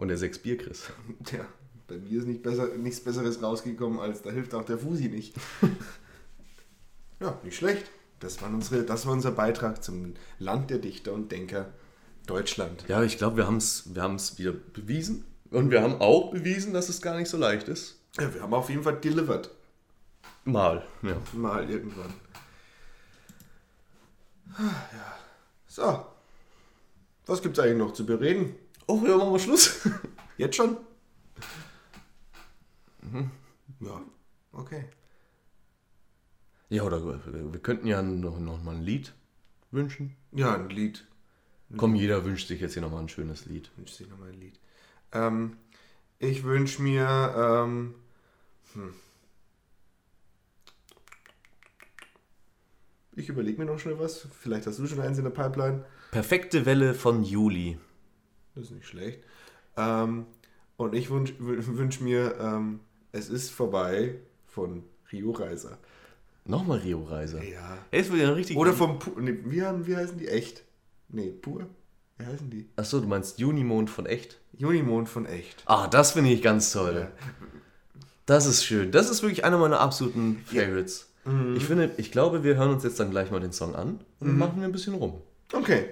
Und 0.00 0.08
der 0.08 0.16
6 0.16 0.38
Bier 0.38 0.56
Chris. 0.56 0.84
Tja, 1.24 1.44
bei 1.86 1.96
mir 1.98 2.18
ist 2.18 2.26
nicht 2.26 2.42
besser, 2.42 2.68
nichts 2.78 3.00
Besseres 3.00 3.42
rausgekommen, 3.42 4.00
als 4.00 4.22
da 4.22 4.30
hilft 4.30 4.54
auch 4.54 4.64
der 4.64 4.78
Fusi 4.78 5.08
nicht. 5.08 5.34
ja, 7.20 7.38
nicht 7.44 7.56
schlecht. 7.56 7.84
Das, 8.18 8.40
waren 8.40 8.54
unsere, 8.54 8.82
das 8.82 9.04
war 9.04 9.12
unser 9.12 9.30
Beitrag 9.30 9.84
zum 9.84 10.14
Land 10.38 10.70
der 10.70 10.78
Dichter 10.78 11.12
und 11.12 11.30
Denker 11.30 11.70
Deutschland. 12.26 12.84
Ja, 12.88 13.02
ich 13.02 13.18
glaube, 13.18 13.36
wir 13.36 13.46
haben 13.46 13.58
es 13.58 13.94
wir 13.94 14.02
haben's 14.02 14.38
wieder 14.38 14.52
bewiesen. 14.52 15.24
Und 15.50 15.70
wir 15.70 15.82
haben 15.82 16.00
auch 16.00 16.30
bewiesen, 16.30 16.72
dass 16.72 16.88
es 16.88 17.02
gar 17.02 17.18
nicht 17.18 17.28
so 17.28 17.36
leicht 17.36 17.68
ist. 17.68 17.98
Ja, 18.18 18.32
wir 18.32 18.40
haben 18.40 18.54
auf 18.54 18.70
jeden 18.70 18.82
Fall 18.82 18.96
delivered. 18.96 19.50
Mal, 20.44 20.82
ja. 21.02 21.16
Mal 21.34 21.68
irgendwann. 21.68 22.14
Ja. 24.58 25.18
So. 25.66 26.06
Was 27.26 27.42
gibt's 27.42 27.58
eigentlich 27.58 27.76
noch 27.76 27.92
zu 27.92 28.06
bereden? 28.06 28.54
Oh, 28.90 29.00
ja, 29.06 29.16
machen 29.16 29.32
wir 29.32 29.38
Schluss. 29.38 29.88
Jetzt 30.36 30.56
schon? 30.56 30.76
Ja, 33.78 34.02
okay. 34.50 34.84
Ja, 36.70 36.82
oder 36.82 37.04
wir, 37.04 37.52
wir 37.52 37.60
könnten 37.60 37.86
ja 37.86 38.02
noch, 38.02 38.40
noch 38.40 38.60
mal 38.64 38.74
ein 38.74 38.82
Lied 38.82 39.14
wünschen. 39.70 40.16
Ja, 40.32 40.54
ein 40.54 40.70
Lied. 40.70 41.06
Komm, 41.76 41.94
jeder 41.94 42.24
wünscht 42.24 42.48
sich 42.48 42.60
jetzt 42.60 42.72
hier 42.72 42.82
nochmal 42.82 43.02
ein 43.02 43.08
schönes 43.08 43.46
Lied. 43.46 43.70
Wünscht 43.76 43.94
sich 43.94 44.08
nochmal 44.08 44.30
ein 44.30 44.40
Lied. 44.40 44.58
Ähm, 45.12 45.56
ich 46.18 46.42
wünsche 46.42 46.82
mir. 46.82 47.06
Ähm, 47.36 47.94
hm. 48.72 48.92
Ich 53.14 53.28
überlege 53.28 53.58
mir 53.58 53.66
noch 53.66 53.78
schnell 53.78 54.00
was. 54.00 54.26
Vielleicht 54.40 54.66
hast 54.66 54.80
du 54.80 54.86
schon 54.88 55.00
eins 55.00 55.18
in 55.18 55.24
der 55.24 55.30
Pipeline. 55.30 55.84
Perfekte 56.10 56.66
Welle 56.66 56.94
von 56.94 57.22
Juli. 57.22 57.78
Das 58.54 58.64
ist 58.64 58.70
nicht 58.72 58.86
schlecht. 58.86 59.20
Ähm, 59.76 60.26
und 60.76 60.94
ich 60.94 61.10
wünsche 61.10 61.34
wünsch 61.38 62.00
mir 62.00 62.34
ähm, 62.40 62.80
Es 63.12 63.28
ist 63.28 63.50
vorbei 63.50 64.14
von 64.46 64.82
Rio 65.12 65.30
Reiser. 65.32 65.78
Nochmal 66.44 66.78
Rio 66.78 67.02
Reiser. 67.04 67.42
Ja. 67.42 67.78
Jetzt 67.92 68.10
wird 68.10 68.22
ja 68.22 68.30
richtig. 68.32 68.56
Oder 68.56 68.72
vom 68.72 68.98
Pu 68.98 69.20
nee, 69.20 69.38
wie, 69.44 69.62
haben- 69.62 69.86
wie 69.86 69.96
heißen 69.96 70.18
die? 70.18 70.28
Echt? 70.28 70.62
Nee, 71.08 71.30
pur? 71.30 71.66
Wie 72.18 72.26
heißen 72.26 72.50
die? 72.50 72.68
Achso, 72.76 73.00
du 73.00 73.06
meinst 73.06 73.38
Junimond 73.38 73.90
von 73.90 74.06
echt? 74.06 74.38
Junimond 74.56 75.08
von 75.08 75.26
Echt. 75.26 75.62
Ah, 75.66 75.86
das 75.88 76.12
finde 76.12 76.30
ich 76.30 76.42
ganz 76.42 76.72
toll. 76.72 77.08
Ja. 77.10 77.10
Das 78.26 78.46
ist 78.46 78.64
schön. 78.64 78.90
Das 78.92 79.10
ist 79.10 79.22
wirklich 79.22 79.44
einer 79.44 79.58
meiner 79.58 79.80
absoluten 79.80 80.42
Favorites. 80.44 81.08
Mhm. 81.24 81.56
Ich 81.56 81.64
finde, 81.64 81.90
ich 81.96 82.12
glaube, 82.12 82.44
wir 82.44 82.56
hören 82.56 82.70
uns 82.70 82.84
jetzt 82.84 83.00
dann 83.00 83.10
gleich 83.10 83.30
mal 83.30 83.40
den 83.40 83.52
Song 83.52 83.74
an 83.74 84.00
und 84.20 84.26
dann 84.28 84.38
machen 84.38 84.58
wir 84.60 84.64
ein 84.68 84.72
bisschen 84.72 84.94
rum. 84.94 85.20
Okay. 85.52 85.90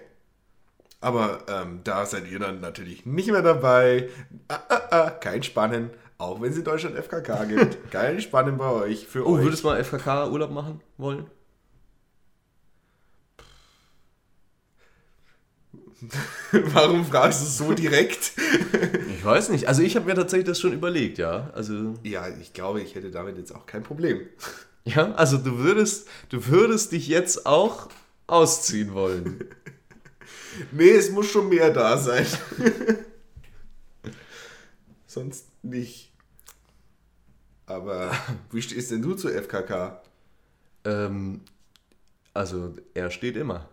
Aber 1.01 1.45
ähm, 1.49 1.81
da 1.85 2.05
seid 2.07 2.29
ihr 2.31 2.39
dann 2.41 2.61
natürlich 2.61 3.07
nicht 3.07 3.31
mehr 3.31 3.43
dabei. 3.43 4.09
Ah, 4.49 4.59
ah, 4.69 4.81
ah, 4.91 5.11
kein 5.11 5.43
Spannen. 5.43 5.91
Auch 6.19 6.41
wenn 6.41 6.51
es 6.51 6.59
in 6.59 6.65
Deutschland 6.65 6.97
FKK 6.97 7.45
gibt. 7.45 7.91
kein 7.93 8.21
Spannen 8.21 8.57
bei 8.59 8.69
euch. 8.71 9.07
Für 9.07 9.25
Oh, 9.27 9.35
euch. 9.37 9.45
würdest 9.45 9.63
du 9.63 9.69
mal 9.69 9.83
FKK 9.85 10.29
Urlaub 10.29 10.51
machen 10.51 10.81
wollen? 10.97 11.27
Warum 16.53 17.05
fragst 17.05 17.43
du 17.43 17.47
so 17.65 17.73
direkt? 17.75 18.33
Ich 19.19 19.25
weiß 19.25 19.49
nicht. 19.49 19.67
Also 19.67 19.83
ich 19.83 19.97
habe 19.97 20.07
mir 20.07 20.15
tatsächlich 20.15 20.47
das 20.47 20.61
schon 20.61 20.73
überlegt, 20.73 21.19
ja. 21.19 21.51
Also 21.53 21.95
ja, 22.05 22.29
ich 22.41 22.53
glaube, 22.53 22.81
ich 22.81 22.95
hätte 22.95 23.11
damit 23.11 23.37
jetzt 23.37 23.53
auch 23.53 23.67
kein 23.67 23.83
Problem. 23.83 24.21
ja, 24.85 25.13
also 25.15 25.39
du 25.39 25.59
würdest, 25.59 26.07
du 26.29 26.47
würdest 26.47 26.93
dich 26.93 27.09
jetzt 27.09 27.45
auch 27.45 27.89
ausziehen 28.29 28.95
wollen. 28.95 29.45
Nee, 30.73 30.91
es 30.91 31.11
muss 31.11 31.27
schon 31.31 31.49
mehr 31.49 31.71
da 31.71 31.97
sein. 31.97 32.27
Sonst 35.07 35.47
nicht. 35.63 36.13
Aber 37.67 38.11
wie 38.51 38.63
stehst 38.63 38.91
denn 38.91 39.03
du 39.03 39.15
zu 39.15 39.29
FKK? 39.29 40.01
ähm, 40.85 41.41
also 42.35 42.73
er 42.95 43.11
steht 43.11 43.37
immer. 43.37 43.69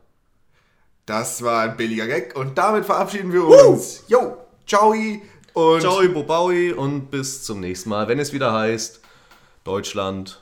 Das 1.05 1.43
war 1.43 1.61
ein 1.61 1.77
billiger 1.77 2.07
Gag 2.07 2.35
und 2.35 2.57
damit 2.57 2.85
verabschieden 2.85 3.31
wir 3.31 3.45
uns. 3.45 4.03
Jo, 4.07 4.37
ciao 4.65 4.93
und 5.53 5.81
Ciao, 5.81 6.01
Bobaui 6.09 6.73
und 6.73 7.11
bis 7.11 7.43
zum 7.43 7.59
nächsten 7.59 7.89
Mal, 7.89 8.07
wenn 8.07 8.19
es 8.19 8.33
wieder 8.33 8.51
heißt 8.53 9.01
Deutschland. 9.63 10.41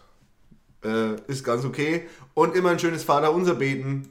äh, 0.83 1.15
ist 1.27 1.43
ganz 1.43 1.65
okay. 1.65 2.07
Und 2.33 2.55
immer 2.55 2.69
ein 2.69 2.79
schönes 2.79 3.03
Vaterunser 3.03 3.55
beten. 3.55 4.09